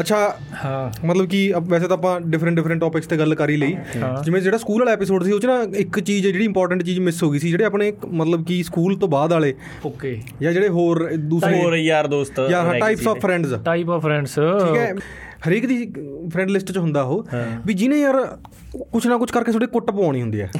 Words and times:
ਅੱਛਾ 0.00 0.16
ਹਾਂ। 0.64 1.06
ਮਤਲਬ 1.06 1.26
ਕਿ 1.26 1.38
ਅਬ 1.56 1.68
ਵੈਸੇ 1.68 1.88
ਤਾਂ 1.88 1.96
ਆਪਾਂ 1.96 2.20
ਡਿਫਰੈਂਟ 2.20 2.56
ਡਿਫਰੈਂਟ 2.56 2.80
ਟੌਪਿਕਸ 2.80 3.06
ਤੇ 3.06 3.16
ਗੱਲ 3.16 3.34
ਕਰ 3.34 3.48
ਹੀ 3.48 3.56
ਲਈ। 3.56 3.76
ਜਿਵੇਂ 4.24 4.40
ਜਿਹੜਾ 4.40 4.58
ਸਕੂਲ 4.58 4.78
ਵਾਲਾ 4.78 4.92
ਐਪੀਸੋਡ 4.92 5.24
ਸੀ 5.24 5.32
ਉਹ 5.32 5.40
ਚ 5.40 5.46
ਨਾ 5.46 5.62
ਇੱਕ 5.76 6.00
ਚੀਜ਼ 6.00 6.22
ਜਿਹੜੀ 6.22 6.44
ਇੰਪੋਰਟੈਂਟ 6.44 6.82
ਚੀਜ਼ 6.82 7.00
ਮਿਸ 7.00 7.22
ਹੋ 7.22 7.30
ਗਈ 7.30 7.38
ਸੀ 7.38 7.50
ਜਿਹੜੇ 7.50 7.64
ਆਪਣੇ 7.64 7.92
ਮਤਲਬ 8.12 8.44
ਕਿ 8.44 8.62
ਸਕੂਲ 8.62 8.96
ਤੋਂ 8.96 9.08
ਬਾਅਦ 9.08 9.32
ਵਾਲੇ 9.32 9.54
ਓਕੇ। 9.86 10.20
ਜਾਂ 10.42 10.52
ਜਿਹੜੇ 10.52 10.68
ਹੋਰ 10.68 11.06
ਦੂਸਰੇ 11.16 11.62
ਹੋਰ 11.62 11.76
ਯਾਰ 11.76 12.06
ਦੋਸਤ 12.06 12.40
ਜਾਂ 12.50 12.64
ਹੈਗੇ 12.64 12.80
types 12.80 13.08
of 13.08 13.20
friends 13.22 13.54
type 13.64 13.90
of 13.90 14.02
friends 14.02 14.34
ਠੀਕ 14.34 14.76
ਹੈ। 14.76 14.94
ਹਰੇਕ 15.48 15.66
ਦੀ 15.66 15.92
ਫਰੈਂਡ 16.32 16.50
ਲਿਸਟ 16.50 16.72
'ਚ 16.72 16.78
ਹੁੰਦਾ 16.78 17.02
ਉਹ 17.02 17.26
ਵੀ 17.66 17.74
ਜਿਹਨੇ 17.74 18.00
ਯਾਰ 18.00 18.38
ਕੁਛ 18.92 19.06
ਨਾ 19.06 19.16
ਕੁਛ 19.16 19.30
ਕਰਕੇ 19.30 19.52
ਤੁਹਾਡੇ 19.52 19.66
ਕੁੱਟ 19.66 19.90
ਪਵਾਉਣੀ 19.90 20.22
ਹੁੰਦੀ 20.22 20.40
ਹੈ। 20.40 20.50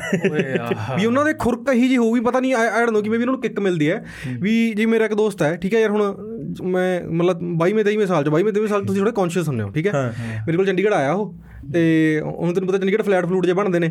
ਵੀ 0.96 1.07
ਉਹਨਾਂ 1.07 1.25
ਦੇ 1.25 1.32
ਖੁਰਕ 1.32 1.73
ਹੀ 1.73 1.89
ਜੀ 1.89 1.96
ਹੋਊਗੀ 1.96 2.20
ਪਤਾ 2.20 2.41
ਨਹੀਂ 2.41 2.55
ਆਈ 2.55 2.69
ਡੋਨਟ 2.69 2.91
ਨੋ 2.91 3.02
ਕਿ 3.02 3.11
ਮੇਬੀ 3.11 3.23
ਉਹਨਾਂ 3.23 3.33
ਨੂੰ 3.33 3.41
ਕਿੱਕ 3.43 3.61
ਮਿਲਦੀ 3.61 3.91
ਹੈ। 3.91 4.05
ਵੀ 4.41 4.73
ਜੀ 4.75 4.87
ਮੇਰਾ 4.87 5.05
ਇੱਕ 5.05 5.14
ਦੋਸਤ 5.14 5.43
ਹੈ 5.43 5.57
ਠੀਕ 5.57 5.75
ਹੈ 5.75 5.80
ਯਾਰ 5.80 5.91
ਹੁਣ 5.91 6.14
ਮੈਂ 6.62 7.01
ਮਤਲਬ 7.11 7.41
22ਵੇਂ 7.62 7.84
23ਵੇਂ 7.84 8.07
ਸਾਲ 8.07 8.25
'ਚ 8.25 8.29
22ਵੇਂ 8.29 8.52
23ਵੇਂ 8.52 8.69
ਸਾਲ 8.69 8.84
ਤੁਸੀਂ 8.84 9.01
ਥੋੜੇ 9.01 9.12
ਕੌਨਸ਼ੀਅਸ 9.12 9.48
ਹੁੰਦੇ 9.48 9.62
ਹੋ 9.62 9.70
ਠੀਕ 9.70 9.87
ਹੈ? 9.87 10.12
ਮੇਰੇ 10.46 10.57
ਕੋਲ 10.57 10.66
ਚੰਡੀਗੜ੍ਹ 10.66 10.95
ਆਇਆ 10.95 11.12
ਉਹ 11.12 11.34
ਤੇ 11.73 11.82
ਹੁਣ 12.24 12.52
ਤੈਨੂੰ 12.55 12.68
ਪਤਾ 12.68 12.79
ਚੰਡੀਗੜ੍ਹ 12.79 13.02
ਫਲੈਟ 13.02 13.27
ਫਲੂਟ 13.27 13.46
ਜੇ 13.46 13.52
ਬਣਦੇ 13.52 13.79
ਨੇ 13.79 13.88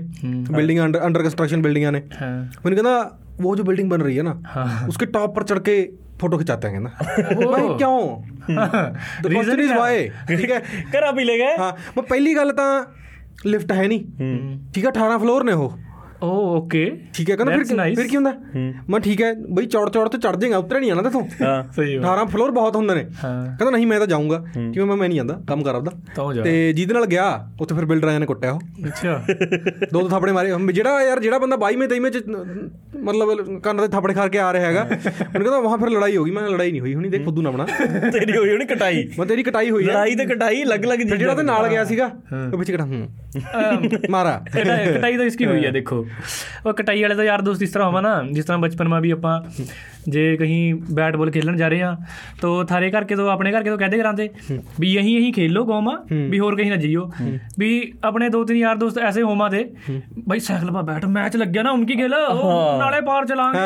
ਬਿਲਡਿੰਗਾਂ 0.52 0.88
ਅੰਡਰ 1.06 1.24
ਕੰਸਟਰਕਸ਼ਨ 1.24 1.62
ਬਿਲਡਿੰਗਾਂ 1.62 1.92
ਨੇ। 1.92 2.02
ਮੈਨੂੰ 2.22 2.76
ਕਹਿੰਦਾ 2.76 3.18
ਉਹ 3.46 3.56
ਜੋ 3.56 3.64
ਬਿਲਡਿੰਗ 3.64 3.90
ਬਣ 3.90 4.02
ਰਹੀ 4.02 4.18
ਹੈ 4.18 4.24
ਨਾ 4.24 4.36
ਉਸਕੇ 4.88 5.06
ਟਾਪ 5.06 5.36
ਪਰ 5.36 5.44
ਚੜ 5.44 5.60
ਕੇ 5.60 5.92
फोटो 6.21 6.39
खिंचाते 6.39 6.69
हैं 6.69 6.75
कहना 6.75 6.91
भाई 7.51 7.69
क्यों 7.79 7.99
द 9.23 9.27
क्वेश्चन 9.27 9.61
इज 9.61 9.73
वाई 9.75 10.09
ठीक 10.31 10.51
है 10.51 10.61
ਘਰਾਂ 10.95 11.13
ਵੀ 11.13 11.25
ਲੈ 11.25 11.37
ਗਏ 11.37 11.55
ਹਾਂ 11.59 11.73
ਮੈਂ 11.97 12.03
ਪਹਿਲੀ 12.05 12.35
ਗੱਲ 12.37 12.53
ਤਾਂ 12.53 12.71
ਲਿਫਟ 13.47 13.73
ਹੈ 13.73 13.87
ਨਹੀਂ 13.87 14.01
ਠੀਕ 14.75 14.85
ਹੈ 14.87 14.91
18 14.93 15.19
ਫਲੋਰ 15.21 15.45
ਨੇ 15.45 15.53
ਉਹ 15.53 15.79
ਓ 16.26 16.58
ਓਕੇ 16.58 16.86
ਠੀਕ 17.14 17.30
ਹੈ 17.32 17.36
ਕਹਿੰਦਾ 17.36 17.58
ਫਿਰ. 17.58 17.94
ਫਿਰ 17.96 18.08
ਕੀ 18.08 18.16
ਹੁੰਦਾ? 18.16 18.34
ਮੈਂ 18.90 19.00
ਠੀਕ 19.00 19.22
ਹੈ 19.22 19.34
ਬਈ 19.34 19.66
ਚੌੜ 19.66 19.90
ਚੌੜ 19.90 20.08
ਤੇ 20.10 20.18
ਚੜ 20.18 20.36
ਜਾਏਗਾ 20.36 20.58
ਉਤਰੇ 20.58 20.80
ਨਹੀਂ 20.80 20.92
ਆਣਾ 20.92 21.02
ਤੇਥੋਂ। 21.02 21.22
ਹਾਂ 21.42 21.72
ਸਹੀ 21.72 21.98
18 21.98 22.26
ਫਲੋਰ 22.28 22.52
ਬਹੁਤ 22.52 22.76
ਹੁੰਦੇ 22.76 22.96
ਨੇ। 22.96 23.06
ਹਾਂ। 23.24 23.46
ਕਹਿੰਦਾ 23.46 23.70
ਨਹੀਂ 23.70 23.88
ਮੈਂ 23.88 24.00
ਤਾਂ 24.00 24.08
ਜਾਊਂਗਾ। 24.08 24.38
ਕਿਵੇਂ 24.54 24.86
ਮੈਂ 24.86 24.96
ਮੈਂ 24.98 25.08
ਨਹੀਂ 25.08 25.18
ਜਾਂਦਾ 25.18 25.40
ਕੰਮ 25.48 25.64
ਕਰ 25.64 25.76
ਆਪਦਾ। 25.76 25.92
ਤਾਂ 26.16 26.34
ਜਿਹਦੇ 26.34 26.94
ਨਾਲ 26.94 27.06
ਗਿਆ 27.06 27.50
ਉੱਥੇ 27.62 27.76
ਫਿਰ 27.76 27.86
ਬਿਲਡਰ 27.86 28.08
ਆਇਆ 28.08 28.20
ਨੇ 28.20 28.26
ਕੁੱਟਿਆ 28.26 28.52
ਉਹ। 28.52 28.60
ਅੱਛਾ। 28.88 29.24
ਦੋ 29.94 30.02
ਦੋ 30.02 30.08
ਥਾਪੜੇ 30.10 30.32
ਮਾਰੇ। 30.32 30.54
ਜਿਹੜਾ 30.74 31.02
ਯਾਰ 31.04 31.20
ਜਿਹੜਾ 31.20 31.40
ਬੰਦਾ 31.40 31.58
22ਵੇਂ 31.58 31.88
23ਵੇਂ 31.88 32.12
ਚ 32.12 32.24
ਮਤਲਬ 33.04 33.60
ਕੰਨ 33.60 33.78
ਦੇ 33.78 33.88
ਥਾਪੜੇ 33.88 34.14
ਖਾ 34.14 34.28
ਕੇ 34.28 34.40
ਆ 34.40 34.54
ਰਿਹਾ 34.54 34.66
ਹੈਗਾ 34.66 34.82
ਉਹਨੇ 34.82 35.40
ਕਹਿੰਦਾ 35.40 35.60
ਵਹਾਂ 35.60 35.78
ਫਿਰ 35.78 35.90
ਲੜਾਈ 35.90 36.18
ਹੋ 36.18 36.24
ਗਈ। 36.24 36.32
ਮੈਂ 36.32 36.50
ਲੜਾਈ 36.50 36.72
ਨਹੀਂ 36.72 36.82
ਹੋਈ 36.82 36.96
ਹੁਣੀ 36.96 37.10
ਦੇਖ 37.10 37.24
ਫੁੱਦੂ 37.26 37.42
ਨਾ 37.42 37.52
ਬਣਾ। 37.52 37.66
ਤੇਰੀ 38.12 38.38
ਹੋਈ 38.38 38.50
ਹੋਣੀ 38.52 38.66
ਕਟਾਈ। 38.66 39.08
ਮੈਂ 39.20 39.26
ਤੇਰੀ 39.26 39.44
ਕਟਾਈ 39.44 39.70
ਹੋਈ 39.70 39.84
ਹੈ 39.84 39.92
ਲੜਾਈ 39.92 40.16
ਤੇ 40.16 40.26
ਕਟਾਈ 40.26 40.64
ਅਲੱਗ-ਅਲੱਗ 40.64 41.00
ਜਿਹੜਾ 41.00 41.36
ਤੇ 41.36 41.44
ਨਾਲ 41.44 41.68
ਗਿਆ 41.68 41.84
ਸੀਗਾ 41.84 42.12
ਉਹ 42.54 42.58
ਵਿੱਚ 42.58 42.72
ਕਿਹੜਾ 42.72 42.86
ਹੂੰ। 42.86 43.08
ਮਾਰਾ। 44.10 44.44
ਕਟਾਈ 44.54 45.18
ਤਾਂ 45.18 45.26
ਇਸकी 45.26 45.46
ਹੋਈ 45.46 45.66
ਹੈ 45.66 45.72
ਦੇਖੋ। 45.72 46.06
ਉਹ 46.66 46.74
ਕਟਾਈ 46.74 47.02
ਵਾਲੇ 47.02 47.16
ਤਾਂ 47.16 47.24
ਯਾਰ 47.24 47.42
ਦੋਸਤ 47.42 47.62
ਇਸ 47.62 47.72
ਤਰ੍ਹਾਂ 47.72 47.88
ਹੋਵਾ 47.88 48.02
ਨਾ 48.02 48.22
ਜਿਸ 48.32 48.46
ਤਰ੍ਹਾਂ 48.46 48.60
ਬਚਪਨ 48.60 48.88
ਮਾ 48.88 49.00
ਵੀ 49.00 49.12
ਆਪਾਂ 49.12 49.42
ਜੇ 50.10 50.36
ਕਹੀਂ 50.38 50.74
ਬੈਟ 50.92 51.16
ਬਾਲ 51.16 51.32
ਖੇਲਣ 51.32 51.56
ਜਾ 51.58 51.68
ਰਹੇ 51.68 51.82
ਆ 51.82 51.96
ਤੋ 52.42 52.64
ਥਾਰੇ 52.64 52.90
ਕਰਕੇ 52.92 53.16
ਤੋਂ 53.16 53.30
ਆਪਣੇ 53.30 53.52
ਕਰਕੇ 53.52 53.70
ਤੋਂ 53.70 53.78
ਕਹਦੇ 53.78 53.98
ਕਰਾਂਦੇ 53.98 54.30
ਵੀ 54.80 54.92
ਯਹੀ 54.94 55.14
ਯਹੀ 55.14 55.32
ਖੇਲੋ 55.32 55.64
ਗੋਮਾ 55.66 55.92
ਵੀ 56.12 56.40
ਹੋਰ 56.40 56.56
ਕਹੀਂ 56.56 56.70
ਨਾ 56.72 56.76
ਜੀਓ। 56.76 57.10
ਵੀ 57.60 57.94
ਆਪਣੇ 58.04 58.30
ਦੋ 58.30 58.44
ਤਿੰਨ 58.44 58.58
ਯਾਰ 58.58 58.76
ਦੋਸਤ 58.76 58.98
ਐਸੇ 58.98 59.22
ਹੋਮਾ 59.22 59.48
ਦੇ 59.50 59.64
ਭਾਈ 60.30 60.40
ਸਾਈਕਲ 60.40 60.72
'ਪਾ 60.72 60.82
ਬੈਠ 60.82 61.06
ਮੈਚ 61.06 61.38
ਲੱਗਿਆ 61.38 61.64
ਨਾ 61.64 61.72
ਉਨਕੀ 61.72 61.96
ਖੇਲ 61.96 62.14
ਨਾਲੇ 62.80 63.02
ਪਾਰ 63.02 63.26
ਚਲਾਂਗੇ 63.26 63.60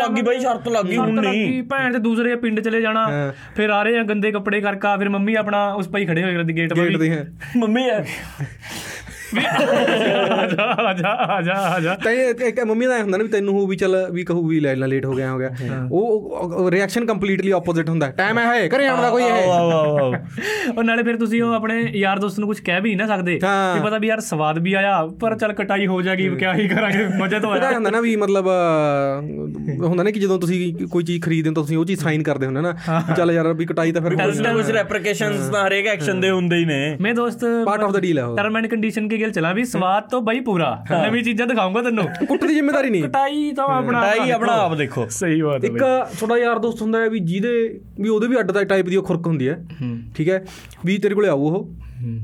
ਲੱਗੀ 0.00 0.22
ਬਾਈ 0.22 0.40
ਸ਼ਰਤ 0.40 0.68
ਲੱਗੀ 0.68 0.96
ਹੁਣ 0.96 1.20
ਨਹੀਂ। 1.20 1.62
ਭੈਣ 1.62 1.92
ਤੇ 1.92 1.98
ਦੂਸਰੇ 1.98 2.34
ਪਿੰਡ 2.36 2.60
ਚਲੇ 2.60 2.80
ਜਾਣਾ 2.80 3.06
ਫਿਰ 3.56 3.70
ਆ 3.70 3.82
ਰਹੇ 3.82 3.98
ਆ 3.98 4.02
ਗੰਦੇ 4.02 4.32
ਕੱਪੜੇ 4.32 4.60
ਕਰਕਾ 4.60 4.96
ਫਿਰ 4.96 5.08
ਮੰਮੀ 5.08 5.34
ਆਪਣਾ 5.34 5.66
ਉਸ 5.72 5.88
ਪਈ 5.88 6.06
ਖੜੇ 6.06 6.22
ਹੋਏ 6.22 6.44
ਗੇਟ 6.44 6.72
'ਤੇ 6.72 6.80
ਮੰਮੀ 7.56 7.82
ਆਜਾ 9.38 10.64
ਆਜਾ 10.80 11.10
ਆਜਾ 11.34 11.54
ਆਜਾ 11.66 11.94
ਤਾਂ 11.96 12.64
ਮੰਮੀ 12.66 12.86
ਦਾ 12.86 12.98
ਹੁੰਦਾ 12.98 13.18
ਨਾ 13.18 13.24
ਵੀ 13.24 13.30
ਤੈਨੂੰ 13.30 13.54
ਹੋ 13.54 13.66
ਵੀ 13.66 13.76
ਚੱਲ 13.76 13.96
ਵੀ 14.12 14.24
ਕਹੂ 14.24 14.46
ਵੀ 14.46 14.60
ਲੈ 14.60 14.74
ਲੈ 14.76 14.86
ਲੇਟ 14.86 15.04
ਹੋ 15.06 15.12
ਗਿਆ 15.12 15.30
ਹੋ 15.32 15.38
ਗਿਆ। 15.38 15.50
ਉਹ 15.92 16.70
ਰਿਐਕਸ਼ਨ 16.70 17.06
ਕੰਪਲੀਟਲੀ 17.06 17.50
ਆਪੋਜ਼ਿਟ 17.50 17.88
ਹੁੰਦਾ। 17.88 18.10
ਟਾਈਮ 18.10 18.38
ਹੈ 18.38 18.46
ਹੈ 18.46 18.68
ਘਰੇ 18.68 18.86
ਆਉਣ 18.86 19.02
ਦਾ 19.02 19.10
ਕੋਈ 19.10 19.22
ਹੈ 19.22 19.46
ਉਹ 20.70 20.82
ਨਾਲੇ 20.84 21.02
ਫਿਰ 21.02 21.16
ਤੁਸੀਂ 21.16 21.42
ਉਹ 21.42 21.54
ਆਪਣੇ 21.54 21.80
ਯਾਰ 21.94 22.18
ਦੋਸਤ 22.18 22.38
ਨੂੰ 22.38 22.48
ਕੁਝ 22.48 22.58
ਕਹਿ 22.60 22.80
ਵੀ 22.80 22.88
ਨਹੀਂ 22.88 22.98
ਨਾ 22.98 23.06
ਸਕਦੇ। 23.06 23.34
ਵੀ 23.34 23.80
ਪਤਾ 23.80 23.98
ਵੀ 23.98 24.08
ਯਾਰ 24.08 24.20
ਸਵਾਦ 24.20 24.58
ਵੀ 24.58 24.72
ਆਇਆ 24.72 25.00
ਪਰ 25.20 25.36
ਚੱਲ 25.38 25.52
ਕਟਾਈ 25.52 25.86
ਹੋ 25.86 26.00
ਜਾਗੀ 26.02 26.28
ਕਿਆ 26.30 26.54
ਹੀ 26.54 26.68
ਕਰਾਂਗੇ 26.68 27.06
ਮਜ਼ਾ 27.18 27.38
ਤਾਂ 27.38 27.50
ਆਇਆ। 27.50 27.70
ਹੁੰਦਾ 27.70 27.90
ਨਾ 27.90 28.00
ਵੀ 28.00 28.14
ਮਤਲਬ 28.16 28.48
ਹੁੰਦਾ 29.82 30.02
ਨਾ 30.02 30.10
ਕਿ 30.10 30.20
ਜਦੋਂ 30.20 30.38
ਤੁਸੀਂ 30.40 30.86
ਕੋਈ 30.86 31.04
ਚੀਜ਼ 31.04 31.22
ਖਰੀਦਦੇ 31.22 31.48
ਹੋ 31.48 31.54
ਤਾਂ 31.54 31.62
ਤੁਸੀਂ 31.62 31.76
ਉਹ 31.78 31.84
ਚੀਜ਼ 31.84 32.00
ਸਾਈਨ 32.00 32.22
ਕਰਦੇ 32.22 32.46
ਹੁੰਦੇ 32.46 32.60
ਨਾ। 32.60 32.74
ਚੱਲ 33.16 33.30
ਯਾਰ 33.32 33.52
ਵੀ 33.54 33.66
ਕਟਾਈ 33.66 33.92
ਤਾਂ 33.92 34.02
ਫਿਰ 34.02 34.16
ਕੁਝ 34.52 34.70
ਰੈਪਰੀਕੇਸ਼ਨਸ 34.70 35.48
ਤਾਂ 35.48 35.66
ਹਰੇਕ 35.66 35.86
ਐਕਸ਼ਨ 35.86 36.20
ਦੇ 36.20 36.30
ਹੁੰਦੇ 36.30 36.56
ਹੀ 36.56 36.64
ਨੇ। 36.64 36.96
ਮੈਂ 37.00 37.14
ਦੋਸਤ 37.14 37.44
ਪਾਰਟ 37.66 37.82
ਆਫ 37.82 37.92
ਦਾ 37.92 38.00
ਡੀਲ 38.00 38.18
ਹੈ 38.18 38.24
ਉਹ। 38.24 38.36
ਟਰਮ 38.36 38.56
ਐਂਡ 38.56 38.66
ਕੰਡੀਸ਼ਨ 38.66 39.08
ਕੇ 39.08 39.18
ਗੇਲ 39.20 39.30
ਚਲਾ 39.30 39.52
ਵੀ 39.52 39.64
ਸਵਾਦ 39.64 40.08
ਤੋਂ 40.10 40.22
ਬਈ 40.22 40.40
ਪੂਰਾ। 40.40 40.84
ਨਵੀਂ 40.92 41.22
ਚੀਜ਼ਾਂ 41.22 41.46
ਦਿਖਾਉਂਗਾ 41.46 41.82
ਤੈਨੂੰ। 41.82 42.04
ਕੁੱਟ 42.26 42.44
ਦੀ 42.44 42.54
ਜ਼ਿੰਮੇਵਾਰੀ 42.54 42.90
ਨਹੀਂ। 42.90 43.02
ਕਟਾਈ 43.02 43.52
ਤਾਂ 43.52 43.64
ਆਪਣਾ 43.64 44.12
ਕਟਾਈ 44.12 44.30
ਆਪਣਾ 44.30 44.52
ਆਪ 44.52 44.74
ਦੇਖੋ। 44.74 45.06
ਸਹੀ 45.10 45.42
ਬਾਤ 45.42 45.64
ਹੈ 45.64 45.68
ਇੱਕ 45.68 45.84
ਛੋਟਾ 46.20 46.38
ਯਾਰ 46.38 46.58
ਦੋਸਤ 46.58 46.82
ਹੁੰਦਾ 46.82 46.98
ਹੈ 46.98 47.08
ਵੀ 47.10 47.18
ਜਿਹਦੇ 47.18 47.80
ਵੀ 48.00 48.08
ਉਹਦੇ 48.08 48.28
ਵੀ 48.28 48.38
ਅੱਡ 48.38 48.50
ਦਾ 48.50 48.64
ਟਾਈਪ 48.64 48.86
ਦੀ 48.86 48.96
ਖੁਰਕ 48.96 49.26
ਹੁੰਦੀ 49.26 49.48
ਹੈ। 49.48 49.64
ਠੀਕ 50.16 50.28
ਹੈ? 50.28 50.44
ਵੀ 50.84 50.98
ਤੇਰੇ 50.98 51.14
ਕੋਲੇ 51.14 51.28
ਆਊ 51.28 51.40
ਉਹ। 51.40 51.70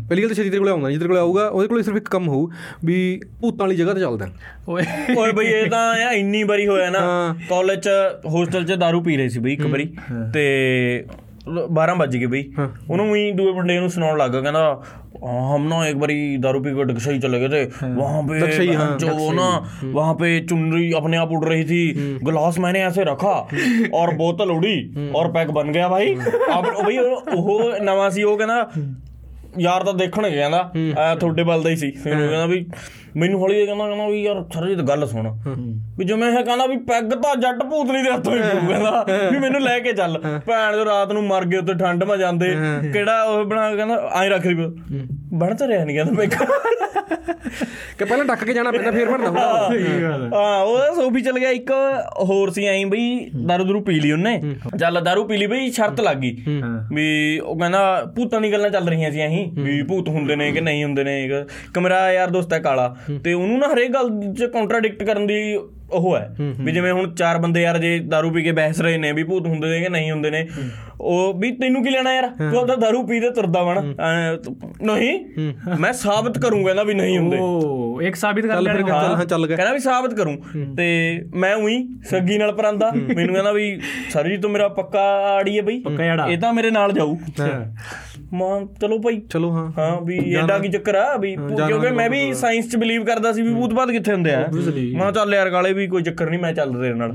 ਪਹਿਲੀ 0.08 0.22
ਗੱਲ 0.22 0.28
ਤਾਂ 0.28 0.36
ਛੇਤੀ 0.36 0.50
ਤੇਰੇ 0.50 0.58
ਕੋਲ 0.58 0.68
ਆਉਂਦਾ 0.68 0.88
ਨਹੀਂ 0.88 0.98
ਤੇਰੇ 0.98 1.08
ਕੋਲ 1.08 1.18
ਆਊਗਾ 1.18 1.48
ਉਹਦੇ 1.48 1.68
ਕੋਲ 1.68 1.82
ਸਿਰਫ 1.82 1.96
ਇੱਕ 1.96 2.08
ਕੰਮ 2.08 2.28
ਹੋਊ 2.28 2.48
ਵੀ 2.84 3.20
ਭੂਤਾਂ 3.40 3.66
ਵਾਲੀ 3.66 3.76
ਜਗ੍ਹਾ 3.76 3.94
ਤੇ 3.94 4.00
ਚੱਲਦਾ 4.00 4.28
ਓਏ। 4.68 4.82
ਓਏ 5.18 5.32
ਬਈ 5.32 5.46
ਇਹ 5.46 5.70
ਤਾਂ 5.70 5.94
ਆ 5.94 6.12
ਇੰਨੀ 6.12 6.42
ਵਾਰੀ 6.42 6.66
ਹੋਇਆ 6.66 6.90
ਨਾ 6.90 7.34
ਕਾਲਜ 7.50 7.78
ਚ 7.78 7.88
ਹੋਸਟਲ 8.26 8.64
ਚ 8.64 8.72
दारू 8.72 9.00
ਪੀ 9.00 9.16
ਰਹੇ 9.16 9.28
ਸੀ 9.28 9.40
ਬਈ 9.40 9.52
ਇੱਕ 9.52 9.66
ਵਾਰੀ। 9.66 9.94
ਤੇ 10.34 11.04
12 11.74 11.94
ਵਜ 11.98 12.16
ਗਏ 12.16 12.26
ਬਈ। 12.26 12.52
ਉਹਨੂੰ 12.90 13.12
ਵੀ 13.12 13.32
ਦੂਏ 13.32 13.52
ਮੁੰਡੇ 13.52 13.78
ਨੂੰ 13.80 13.90
ਸੁਣਾਉਣ 13.90 14.18
ਲੱਗਾ 14.18 14.40
ਕਹਿੰਦਾ 14.40 14.82
हम 15.21 15.65
ना 15.67 15.79
एक 15.87 15.97
बारी 15.99 16.15
दारू 16.37 16.59
पी 16.59 16.71
कर 16.71 16.85
डगशई 16.85 17.19
चले 17.19 17.39
गए 17.39 17.49
थे 17.49 17.89
वहां 17.95 18.21
पे 18.27 18.39
डगशई, 18.39 18.67
हाँ, 18.69 18.97
जो 18.97 19.31
ना 19.31 19.49
वहां 19.83 20.13
पे 20.15 20.39
चुनरी 20.45 20.91
अपने 20.93 21.17
आप 21.17 21.31
उड़ 21.31 21.43
रही 21.45 21.63
थी 21.63 21.81
गिलास 22.23 22.57
मैंने 22.59 22.83
ऐसे 22.83 23.03
रखा 23.03 23.35
और 23.93 24.13
बोतल 24.15 24.51
उड़ी 24.51 24.75
और 25.15 25.31
पैक 25.31 25.51
बन 25.51 25.71
गया 25.71 25.89
भाई 25.89 26.15
अब 26.51 26.69
भाई 26.81 26.97
ਉਹ 27.35 27.79
ਨਵਾਂ 27.81 28.09
ਸੀ 28.11 28.23
ਉਹ 28.23 28.37
ਕਹਿੰਦਾ 28.37 28.67
ਯਾਰ 29.59 29.83
ਤਾਂ 29.83 29.93
ਦੇਖਣ 29.93 30.29
ਗਿਆ 30.29 30.49
ਕਹਿੰਦਾ 30.49 31.01
ਆ 31.01 31.15
ਤੁਹਾਡੇ 31.15 31.43
ਵੱਲ 31.43 31.63
ਦਾ 31.63 31.69
ਹੀ 31.69 31.75
ਸੀ 31.75 31.91
ਫਿਰ 31.91 32.13
ਉਹ 32.13 32.27
ਕਹਿੰਦਾ 32.27 32.45
ਵੀ 32.45 32.65
ਮੈਨੂੰ 33.16 33.40
ਹੌਲੀ 33.40 33.54
ਜਿਹੀ 33.54 33.66
ਕਹਿੰਦਾ 33.66 33.86
ਕਹਿੰਦਾ 33.86 34.06
ਵੀ 34.08 34.22
ਯਾਰ 34.22 34.44
ਸਰਜੀਤ 34.54 34.78
ਗੱਲ 34.78 35.06
ਸੁਣ। 35.06 35.30
ਵੀ 35.98 36.04
ਜਿਵੇਂ 36.04 36.28
ਇਹ 36.28 36.44
ਕਹਿੰਦਾ 36.44 36.66
ਵੀ 36.66 36.76
ਪੈਗ 36.88 37.10
ਤਾਂ 37.12 37.34
ਜੱਟ 37.36 37.62
ਭੂਤਨੀ 37.62 38.02
ਦੇ 38.02 38.10
ਹੱਥੋਂ 38.12 38.34
ਹੀ 38.34 38.40
ਪਊ 38.42 38.66
ਕਹਿੰਦਾ 38.68 39.04
ਵੀ 39.32 39.38
ਮੈਨੂੰ 39.38 39.60
ਲੈ 39.62 39.78
ਕੇ 39.78 39.92
ਚੱਲ। 39.92 40.18
ਭੈਣ 40.46 40.76
ਜੋ 40.76 40.84
ਰਾਤ 40.84 41.12
ਨੂੰ 41.12 41.24
ਮਰ 41.24 41.44
ਗਏ 41.44 41.56
ਉੱਤੇ 41.56 41.74
ਠੰਡ 41.74 42.04
ਮਾ 42.04 42.16
ਜਾਂਦੇ। 42.16 42.54
ਕਿਹੜਾ 42.92 43.22
ਉਹ 43.22 43.44
ਬਣਾ 43.44 43.70
ਕੇ 43.70 43.76
ਕਹਿੰਦਾ 43.76 43.94
ਐਂ 44.22 44.28
ਰੱਖ 44.30 44.46
ਲਈ 44.46 44.54
ਬਣ 45.34 45.54
ਤਾਂ 45.54 45.68
ਰਿਹਾ 45.68 45.84
ਨਹੀਂ 45.84 45.96
ਕਹਿੰਦਾ 45.96 46.14
ਪੈਗ 46.14 46.30
ਕਿ 47.98 48.04
ਪਹਿਲਾਂ 48.04 48.24
ਡੱਕ 48.26 48.44
ਕੇ 48.44 48.52
ਜਾਣਾ 48.52 48.70
ਪੈਂਦਾ 48.70 48.90
ਫੇਰ 48.90 49.08
ਬਣਦਾ 49.10 49.28
ਹੁੰਦਾ 49.28 49.42
ਹਾਂ। 50.34 50.62
ਉਹ 50.62 50.94
ਸੋਫੀ 50.94 51.20
ਚਲ 51.20 51.38
ਗਿਆ। 51.38 51.50
ਇੱਕ 51.50 51.70
ਹੋਰ 52.20 52.50
ਸੀ 52.50 52.64
ਐਂ 52.64 52.86
ਬਈ 52.86 53.30
ਦਾਰੂ 53.46 53.64
ਦਰੂ 53.64 53.80
ਪੀ 53.80 54.00
ਲਈ 54.00 54.10
ਉਹਨੇ। 54.12 54.40
ਚੱਲ 54.80 55.00
ਦਾਰੂ 55.04 55.24
ਪੀ 55.24 55.36
ਲਈ 55.36 55.46
ਬਈ 55.46 55.70
ਸ਼ਰਤ 55.70 56.00
ਲੱਗ 56.00 56.16
ਗਈ। 56.16 56.36
ਵੀ 56.92 57.38
ਉਹ 57.38 57.58
ਕਹਿੰਦਾ 57.58 58.02
ਭੂਤਾਂ 58.16 58.40
ਦੀ 58.40 58.52
ਗੱਲਾਂ 58.52 58.70
ਚੱਲ 58.70 58.88
ਰਹੀਆਂ 58.88 59.10
ਸੀ 59.10 59.26
ਅਸੀਂ 59.26 59.46
ਵੀ 59.54 59.82
ਭੂਤ 59.82 60.08
ਹੁੰਦੇ 60.08 60.36
ਨੇ 60.36 60.50
ਕਿ 60.52 60.60
ਨਹੀਂ 60.60 60.84
ਹੁੰਦੇ 60.84 61.04
ਨੇ। 61.04 61.22
ਇੱਕ 61.24 61.78
ਮੇਰਾ 61.78 62.12
ਯਾਰ 62.12 62.30
ਦੋਸਤ 62.30 62.52
ਹੈ 62.52 62.58
ਕਾਲਾ। 62.58 62.94
ਤੇ 63.24 63.32
ਉਹਨੂੰ 63.32 63.58
ਨਾ 63.58 63.74
ਹਰੇਕ 63.74 63.90
ਗੱਲ 63.90 64.34
'ਚ 64.34 64.44
ਕੰਟਰਾਡਿਕਟ 64.44 65.04
ਕਰਨ 65.04 65.26
ਦੀ 65.26 65.58
ਉਹ 65.92 66.16
ਹੈ 66.16 66.34
ਵੀ 66.40 66.72
ਜਿਵੇਂ 66.72 66.92
ਹੁਣ 66.92 67.14
ਚਾਰ 67.14 67.38
ਬੰਦੇ 67.38 67.62
ਯਾਰ 67.62 67.78
ਜੇ 67.78 67.98
ਦਾਰੂ 67.98 68.30
ਪੀ 68.30 68.42
ਕੇ 68.42 68.52
ਬਹਿਸ 68.52 68.80
ਰਹੇ 68.80 68.96
ਨੇ 68.96 69.12
ਵੀ 69.12 69.24
ਭੂਤ 69.24 69.46
ਹੁੰਦੇ 69.46 69.68
ਨੇ 69.68 69.80
ਕਿ 69.80 69.88
ਨਹੀਂ 69.88 70.10
ਹੁੰਦੇ 70.10 70.30
ਨੇ 70.30 70.48
ਉਹ 71.00 71.34
ਵੀ 71.34 71.52
ਤੈਨੂੰ 71.52 71.84
ਕੀ 71.84 71.90
ਲੈਣਾ 71.90 72.14
ਯਾਰ? 72.14 72.28
ਤੂੰ 72.28 72.58
ਆਪਦਾ 72.58 72.74
ਦਾਰੂ 72.74 73.06
ਪੀ 73.06 73.20
ਤੇ 73.20 73.30
ਤੁਰਦਾ 73.30 73.62
ਵਣ 73.62 73.94
ਨਹੀਂ 74.82 75.24
ਮੈਂ 75.80 75.92
ਸਾਬਤ 75.92 76.38
ਕਰੂੰਗਾ 76.38 76.74
ਨਾ 76.74 76.82
ਵੀ 76.82 76.94
ਨਹੀਂ 76.94 77.18
ਹੁੰਦੇ। 77.18 77.36
ਉਹ 77.40 78.02
ਇੱਕ 78.02 78.16
ਸਾਬਿਤ 78.16 78.46
ਕਰ 78.46 78.60
ਲੈਣਾ। 78.60 78.80
ਚੱਲ 78.80 78.90
ਹਾਂ 78.90 79.24
ਚੱਲ 79.24 79.46
ਗਿਆ 79.46 79.56
ਕਹਿੰਦਾ 79.56 79.72
ਵੀ 79.72 79.78
ਸਾਬਤ 79.78 80.14
ਕਰੂੰ। 80.14 80.42
ਤੇ 80.76 81.18
ਮੈਂ 81.34 81.54
ਉਹੀ 81.54 81.88
ਸੱਗੀ 82.10 82.38
ਨਾਲ 82.38 82.52
ਪਰਾਂਦਾ। 82.52 82.92
ਮੈਨੂੰ 83.14 83.34
ਕਹਿੰਦਾ 83.34 83.52
ਵੀ 83.52 83.80
ਸਰ 84.10 84.28
ਜੀ 84.28 84.36
ਤੂੰ 84.36 84.50
ਮੇਰਾ 84.50 84.68
ਪੱਕਾ 84.68 85.02
ਆੜੀ 85.36 85.56
ਹੈ 85.56 85.62
ਬਈ। 85.62 85.84
ਇਹ 86.30 86.38
ਤਾਂ 86.38 86.52
ਮੇਰੇ 86.52 86.70
ਨਾਲ 86.70 86.92
ਜਾਊ। 86.92 87.16
ਮਾਂ 88.34 88.60
ਚਲੋ 88.80 88.98
ਭਾਈ। 88.98 89.20
ਚਲੋ 89.30 89.50
ਹਾਂ। 89.50 89.66
ਹਾਂ 89.78 90.00
ਵੀ 90.02 90.18
ਐਡਾ 90.36 90.58
ਕੀ 90.58 90.68
ਚੱਕਰ 90.68 90.94
ਆ 90.94 91.16
ਵੀ 91.16 91.34
ਕਿਉਂਕਿ 91.36 91.90
ਮੈਂ 91.90 92.08
ਵੀ 92.10 92.32
ਸਾਇੰਸ 92.34 92.70
'ਚ 92.70 92.76
ਬਲੀਵ 92.76 93.04
ਕਰਦਾ 93.04 93.32
ਸੀ 93.32 93.42
ਵੀ 93.42 93.54
ਭੂਤ 93.54 93.74
ਬਾਤ 93.74 93.90
ਕਿੱਥੇ 93.90 94.12
ਹੁੰਦੇ 94.12 94.34
ਆ। 94.34 94.46
ਮਾਂ 94.96 95.10
ਚੱਲ 95.12 95.34
ਯਾਰ 95.34 95.50
ਗਾਲੇ 95.50 95.72
ਵੀ 95.72 95.86
ਕੋਈ 95.86 96.02
ਚੱਕਰ 96.02 96.30
ਨਹੀਂ 96.30 96.40
ਮੈਂ 96.40 96.52
ਚੱਲ 96.52 96.72
ਤੇਰੇ 96.72 96.94
ਨਾਲ। 96.94 97.12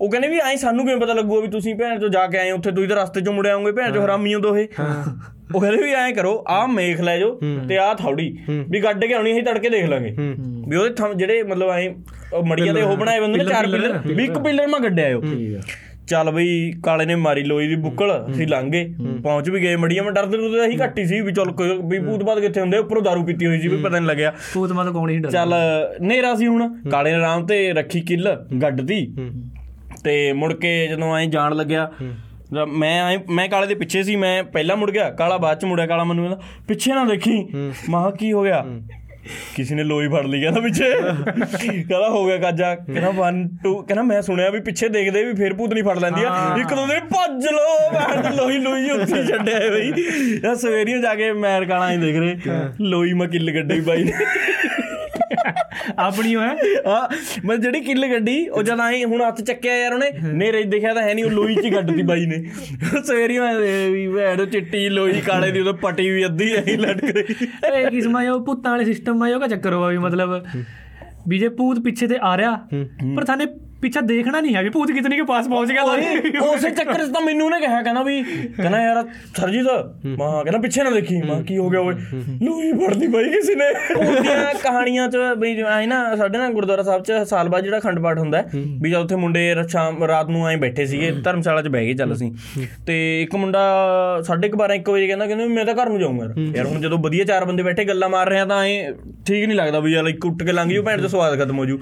ਉਹ 0.00 0.10
ਕਹਿੰਦੇ 0.10 0.28
ਵੀ 0.28 0.38
ਐਂ 0.40 0.56
ਸਾਨੂੰ 0.56 0.86
ਕਿਵੇਂ 0.86 1.00
ਪਤਾ 1.00 1.12
ਲੱਗੂਗਾ 1.12 1.40
ਵੀ 1.40 1.48
ਤੁਸੀਂ 1.48 1.74
ਭੈਣ 1.74 1.98
ਚੋਂ 2.00 2.08
ਜਾ 2.08 2.26
ਕੇ 2.26 2.38
ਆਏ 2.38 2.50
ਉੱਥੇ 2.50 2.70
ਤੁਸੀਂ 2.70 2.88
ਤਾਂ 2.88 2.96
ਰਸਤੇ 2.96 3.20
'ਚੋਂ 3.20 3.32
ਮੁੜ 3.32 3.46
ਆਉਂਗੇ 3.46 3.72
ਭੈਣ 3.72 3.92
ਚੋਂ 3.92 4.04
ਹਰਾਮੀ 4.04 4.34
ਹੋ 4.34 4.40
ਦੋਹੇ। 4.40 4.66
ਉਹ 5.54 5.60
ਕਹਿੰਦੇ 5.60 5.82
ਵੀ 5.82 5.92
ਐਂ 5.94 6.12
ਕਰੋ 6.14 6.42
ਆਹ 6.48 6.66
ਮੇਖ 6.68 7.00
ਲੈ 7.00 7.18
ਜਾਓ 7.18 7.38
ਤੇ 7.68 7.76
ਆਹ 7.78 7.94
ਥੌੜੀ 7.94 8.36
ਵੀ 8.70 8.80
ਗੱਡ 8.82 9.04
ਕੇ 9.04 9.14
ਆਉਣੀ 9.14 9.32
ਅਸੀਂ 9.32 9.42
ਤੜਕੇ 9.42 9.68
ਦੇਖ 9.68 9.84
ਲਾਂਗੇ। 9.88 10.14
ਵੀ 10.68 10.76
ਉਹਦੇ 10.76 11.14
ਜਿਹੜੇ 11.16 11.42
ਮਤਲਬ 11.42 11.70
ਐਂ 11.70 12.42
ਮੜੀਆਂ 12.44 12.74
ਦੇ 12.74 12.82
ਉਹ 12.82 12.96
ਬਣਾਏ 12.96 13.20
ਬੰਦੇ 13.20 13.38
ਨੇ 13.38 13.44
ਚਾਰ 13.44 13.66
ਪਿੱਲਰ 13.66 13.98
ਵੀ 14.06 14.24
ਇੱਕ 14.24 14.38
ਪਿੱਲਰ 14.38 14.66
ਮੈਂ 14.66 14.80
ਗੱਡਿਆ 14.80 15.04
ਆਇਓ 15.06 15.20
ਚੱਲ 16.08 16.30
ਬਈ 16.30 16.70
ਕਾਲੇ 16.82 17.04
ਨੇ 17.06 17.14
ਮਾਰੀ 17.14 17.42
ਲੋਈ 17.44 17.66
ਦੀ 17.68 17.74
ਬੁੱਕਲ 17.76 18.10
ਅਸੀਂ 18.30 18.46
ਲੰਘ। 18.46 18.70
ਗਏ 18.70 18.84
ਪਹੁੰਚ 19.22 19.48
ਵੀ 19.50 19.60
ਗਏ 19.62 19.76
ਮੜੀਆਂ 19.76 20.02
ਮੈਂ 20.04 20.12
ਡਰਦੇ 20.12 20.36
ਨੂੰ 20.36 20.48
ਅਸੀਂ 20.66 20.78
ਘੱਟੀ 20.78 21.06
ਸੀ 21.06 21.20
ਵੀ 21.20 21.32
ਚੱਲ 21.32 21.50
ਕੋਈ- 21.52 21.78
ਵੀ 21.90 21.98
ਭੂਤ 21.98 22.22
ਬਾਦ 22.22 22.40
ਕਿੱਥੇ 22.40 22.60
ਹੁੰਦੇ 22.60 22.78
ਉੱਪਰੋਂ 22.78 23.02
ਦਾਰੂ 23.02 23.24
ਪੀਤੀ 23.24 23.46
ਹੋਈ 23.46 23.60
ਸੀ 23.60 23.68
ਵੀ 23.68 23.76
ਪਤਾ 23.76 23.98
ਨਹੀਂ 23.98 24.08
ਲੱਗਿਆ। 24.08 24.32
ਭੂਤ 24.54 24.72
ਮਤ 24.72 24.92
ਕੌਣ 24.92 25.10
ਹੀ 25.10 25.18
ਡਰ 25.18 25.30
ਚੱਲ 25.30 25.54
ਨੇਰਾ 26.00 26.34
ਸੀ 26.34 26.46
ਹੁਣ। 26.46 26.68
ਕਾਲੇ 26.90 27.10
ਨੇ 27.10 27.16
ਆਰਾਮ 27.16 27.46
ਤੇ 27.46 27.72
ਰੱਖੀ 27.72 28.00
ਕਿੱਲ 28.00 28.34
ਗੱਡਦੀ 28.62 29.06
ਤੇ 30.04 30.32
ਮੁੜ 30.32 30.52
ਕੇ 30.52 30.86
ਜਦੋਂ 30.88 31.16
ਐਂ 31.16 31.26
ਜਾਣ 31.26 31.54
ਲੱਗਿਆ 31.54 31.90
ਮੈਂ 32.68 33.18
ਮੈਂ 33.30 33.48
ਕਾਲੇ 33.48 33.66
ਦੇ 33.66 33.74
ਪਿੱਛੇ 33.74 34.02
ਸੀ 34.02 34.16
ਮੈਂ 34.16 34.42
ਪਹਿਲਾਂ 34.44 34.76
ਮੁੜ 34.76 34.90
ਗਿਆ 34.90 35.10
ਕਾਲਾ 35.10 35.36
ਬਾਅਦ 35.36 35.58
ਚ 35.58 35.64
ਮੁੜਿਆ 35.64 35.86
ਕਾਲਾ 35.86 36.04
ਮੈਨੂੰ 36.04 36.24
ਕਹਿੰਦਾ 36.24 36.42
ਪਿੱਛੇ 36.68 36.92
ਨਾ 36.92 37.04
ਦੇਖੀ। 37.04 37.46
ਮਾਹ 37.90 38.10
ਕੀ 38.10 38.32
ਹੋ 38.32 38.42
ਗਿਆ? 38.42 38.64
ਕਿਸੇ 39.54 39.74
ਨੇ 39.74 39.84
ਲੋਈ 39.84 40.08
ਫੜ 40.08 40.24
ਲਈ 40.26 40.40
ਕਹਿੰਦਾ 40.40 40.60
ਪਿੱਛੇ। 40.60 40.90
ਕਹਿੰਦਾ 40.92 42.08
ਹੋ 42.08 42.24
ਗਿਆ 42.26 42.36
ਕਾਜਾ। 42.36 42.74
ਕਹਿੰਦਾ 42.74 43.10
1 43.20 43.42
2 43.64 43.74
ਕਹਿੰਦਾ 43.82 44.02
ਮੈਂ 44.02 44.20
ਸੁਣਿਆ 44.22 44.50
ਵੀ 44.50 44.60
ਪਿੱਛੇ 44.60 44.88
ਦੇਖਦੇ 44.88 45.24
ਵੀ 45.24 45.34
ਫੇਰ 45.34 45.54
ਭੂਤ 45.54 45.72
ਨਹੀਂ 45.72 45.84
ਫੜ 45.84 45.98
ਲੈਂਦੀ 45.98 46.24
ਆ। 46.24 46.34
ਇੱਕ 46.60 46.74
ਦੋ 46.74 46.86
ਦਿਨ 46.86 47.00
ਭੱਜ 47.06 47.46
ਲੋ 47.46 47.92
ਮੈਂ 47.92 48.32
ਲੋਈ 48.32 48.58
ਲੋਈ 48.58 48.90
ਉੱਥੇ 48.90 49.24
ਛੱਡਿਆ 49.26 49.58
ਬਈ। 49.70 49.92
ਯਾ 50.44 50.54
ਸਵੇਰੀਓ 50.54 51.00
ਜਾ 51.00 51.14
ਕੇ 51.14 51.32
ਮੈਰ 51.32 51.64
ਗਾਣਾ 51.64 51.90
ਹੀ 51.92 51.96
ਦੇਖ 51.96 52.16
ਰਹੇ। 52.16 52.36
ਲੋਈ 52.80 53.12
ਮੈਂ 53.12 53.28
ਕਿੱਲ 53.28 53.50
ਗੱਡੀ 53.54 53.80
ਬਾਈ 53.80 54.04
ਨੇ। 54.04 54.12
ਆਪਣੀ 55.98 56.34
ਹੈ। 56.36 56.48
ਆ 56.88 57.08
ਮੈਂ 57.44 57.56
ਜਿਹੜੀ 57.56 57.80
ਕਿੱਲ 57.80 58.06
ਗੱਡੀ 58.06 58.36
ਉਹ 58.48 58.62
ਜਦ 58.62 58.80
ਆਈ 58.80 59.02
ਹੁਣ 59.04 59.22
ਹੱਥ 59.22 59.40
ਚੱਕਿਆ 59.42 59.76
ਯਾਰ 59.76 59.92
ਉਹਨੇ 59.92 60.10
ਨੇਰੇ 60.34 60.62
ਦੇਖਿਆ 60.66 60.94
ਤਾਂ 60.94 61.02
ਹੈ 61.02 61.14
ਨਹੀਂ 61.14 61.24
ਉਹ 61.24 61.30
ਲੋਈ 61.30 61.54
'ਚ 61.54 61.64
ਹੀ 61.64 61.70
ਗੱਡਤੀ 61.70 62.02
ਬਾਈ 62.02 62.26
ਨੇ। 62.26 62.42
ਸਵੇਰੀ 63.02 63.38
ਮੈਂ 63.38 63.54
ਵੀ 63.90 64.06
ਭੈਣ 64.08 64.44
ਚਿੱਟੀ 64.46 64.88
ਲੋਈ 64.88 65.20
ਕਾਲੇ 65.20 65.50
ਦੀ 65.50 65.60
ਉਹ 65.60 65.72
ਪੱਟੀ 65.74 66.10
ਵੀ 66.10 66.24
ਅੱਧੀ 66.26 66.52
ਐਂ 66.52 66.76
ਲਟਕ 66.78 67.16
ਰਹੀ 67.16 67.46
ਇਹ 67.74 67.90
ਕਿਸਮ 67.90 68.16
ਉਹ 68.18 68.40
ਭੂਤਾਂ 68.40 68.70
ਵਾਲੇ 68.70 68.84
ਸਿਸਟਮ 68.84 69.22
ਆ 69.22 69.38
ਕਾ 69.38 69.46
ਚੱਕਰ 69.46 69.72
ਹੋਆ 69.72 69.88
ਵੀ 69.88 69.98
ਮਤਲਬ 69.98 70.42
ਵੀ 71.28 71.38
ਜੇ 71.38 71.48
ਭੂਤ 71.48 71.78
ਪਿੱਛੇ 71.80 72.06
ਤੇ 72.06 72.18
ਆ 72.22 72.36
ਰਿਹਾ 72.36 72.52
ਪਰ 73.16 73.24
ਥਾਨੇ 73.24 73.46
ਪਿੱਛਾ 73.80 74.00
ਦੇਖਣਾ 74.00 74.40
ਨਹੀਂ 74.40 74.54
ਹੈ 74.54 74.62
ਵੀ 74.62 74.68
ਭੂਤ 74.70 74.90
ਕਿਤਨੀ 74.90 75.16
ਕੇ 75.16 75.22
ਪਾਸ 75.24 75.48
ਪਹੁੰਚ 75.48 75.70
ਗਿਆ 75.72 75.82
ਉਹੀ 75.82 76.38
ਉਸੇ 76.40 76.70
ਚੱਕਰ 76.70 77.04
'ਚ 77.04 77.10
ਤਾਂ 77.12 77.20
ਮੈਨੂੰ 77.20 77.48
ਨੇ 77.50 77.58
ਕਿਹਾ 77.60 77.80
ਕਹਿੰਦਾ 77.82 78.02
ਵੀ 78.02 78.22
ਕਹਿੰਦਾ 78.56 78.80
ਯਾਰ 78.82 79.02
ਸਰਜੀਤ 79.36 79.66
ਮਾਂ 80.18 80.30
ਕਹਿੰਦਾ 80.44 80.58
ਪਿੱਛੇ 80.58 80.82
ਨਾ 80.82 80.90
ਦੇਖੀ 80.90 81.20
ਮਾਂ 81.22 81.40
ਕੀ 81.42 81.56
ਹੋ 81.58 81.68
ਗਿਆ 81.70 81.80
ਓਏ। 81.80 81.94
ਲੋਈ 82.42 82.72
ਫੜਦੀ 82.80 83.06
ਬਾਈ 83.06 83.28
ਕਿਸੇ 83.30 83.54
ਨੇ। 83.54 83.68
ਉਹਦੀਆਂ 83.96 84.54
ਕਹਾਣੀਆਂ 84.62 85.08
'ਚ 85.08 85.16
ਵੀ 85.40 85.60
ਆਏ 85.62 85.86
ਨਾ 85.86 85.98
ਸਾਡੇ 86.16 86.38
ਨਾਲ 86.38 86.52
ਗੁਰਦੁਆਰਾ 86.52 86.82
ਸਾਹਿਬ 86.82 87.02
'ਚ 87.02 87.12
ਸਾਲ 87.28 87.48
ਬਾਅਦ 87.48 87.64
ਜਿਹੜਾ 87.64 87.80
ਖੰਡ 87.80 87.98
ਪਾਠ 88.02 88.18
ਹੁੰਦਾ 88.18 88.42
ਵੀ 88.54 88.90
ਜਦ 88.90 88.96
ਉੱਥੇ 88.96 89.16
ਮੁੰਡੇ 89.16 89.54
ਸ਼ਾਮ 89.68 90.02
ਰਾਤ 90.04 90.30
ਨੂੰ 90.30 90.46
ਆਏ 90.46 90.56
ਬੈਠੇ 90.56 90.86
ਸੀਗੇ 90.86 91.10
ਧਰਮਸ਼ਾਲਾ 91.24 91.62
'ਚ 91.62 91.68
ਬਹਿ 91.68 91.86
ਗਏ 91.86 91.94
ਚੱਲ 91.94 92.12
ਅਸੀਂ। 92.12 92.30
ਤੇ 92.86 92.96
ਇੱਕ 93.22 93.34
ਮੁੰਡਾ 93.36 93.62
12:30 94.22 94.74
1 94.76 94.90
ਵਜੇ 94.92 95.06
ਕਹਿੰਦਾ 95.06 95.26
ਕਹਿੰਦਾ 95.26 95.46
ਮੈਂ 95.48 95.64
ਤਾਂ 95.64 95.74
ਘਰ 95.74 95.88
ਨੂੰ 95.88 95.98
ਜਾਊਂਗਾ 96.00 96.24
ਯਾਰ। 96.56 96.66
ਹੁਣ 96.66 96.80
ਜਦੋਂ 96.80 96.98
ਵਧੀਆ 96.98 97.24
ਚਾਰ 97.24 97.44
ਬੰਦੇ 97.44 97.62
ਬੈਠੇ 97.62 97.84
ਗੱਲਾਂ 97.84 98.08
ਮਾਰ 98.08 98.28
ਰਹੇ 98.28 98.40
ਆ 98.40 98.44
ਤਾਂ 98.46 98.62
ਐ 98.64 98.90
ਠੀਕ 99.26 99.44
ਨਹੀਂ 99.46 99.56
ਲੱਗਦਾ 99.56 99.80
ਵੀ 99.80 99.92
ਯਾਰ 99.92 100.06
ਇੱਕ 100.06 100.26
ਉੱਠ 100.26 100.42
ਕੇ 100.42 100.52
ਲੰਘ 100.52 100.72
ਜੂ 100.72 100.82
ਭੈਣ 100.82 101.02
ਤੇ 101.02 101.08
ਸਵਾਦ 101.08 101.38
ਖਤਮ 101.40 101.58
ਹੋ 101.58 101.64
ਜੂ। 101.66 101.78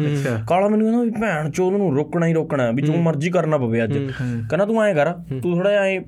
ਕਾਲਾ 0.49 0.69
ਮੈਨੂੰ 0.69 0.87
ਕਹਿੰਦਾ 0.87 1.03
ਵੀ 1.05 1.11
ਭੈਣ 1.21 1.51
ਚੋ 1.51 1.71
ਉਹਨੂੰ 1.85 1.99
ਰੋਕਣਾ 1.99 2.27
ਹੀ 2.27 2.33
ਰੋਕਣਾ 2.33 2.71
ਵੀ 2.71 2.83
ਜੋ 2.83 2.93
ਮਰਜ਼ੀ 2.93 3.31
ਕਰਨਾ 3.31 3.59
ਪਵੇ 3.59 3.85
ਅੱਜ। 3.85 3.99
ਕਹਿੰਦਾ 4.49 4.65
ਤੂੰ 4.65 4.83
ਐਂ 4.83 4.95
ਕਰ 4.95 5.13
ਤੂੰ 5.43 5.55
ਥੋੜਾ 5.55 5.71
ਐ 5.71 5.99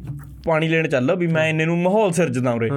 ਪਾਣੀ 0.46 0.68
ਲੈਣ 0.68 0.88
ਚੱਲ 0.88 1.14
ਵੀ 1.16 1.26
ਮੈਂ 1.26 1.46
ਇੰਨੇ 1.48 1.64
ਨੂੰ 1.64 1.78
ਮਾਹੌਲ 1.78 2.12
ਸਿਰਜਦਾ 2.12 2.50
ਉਰੇ। 2.50 2.68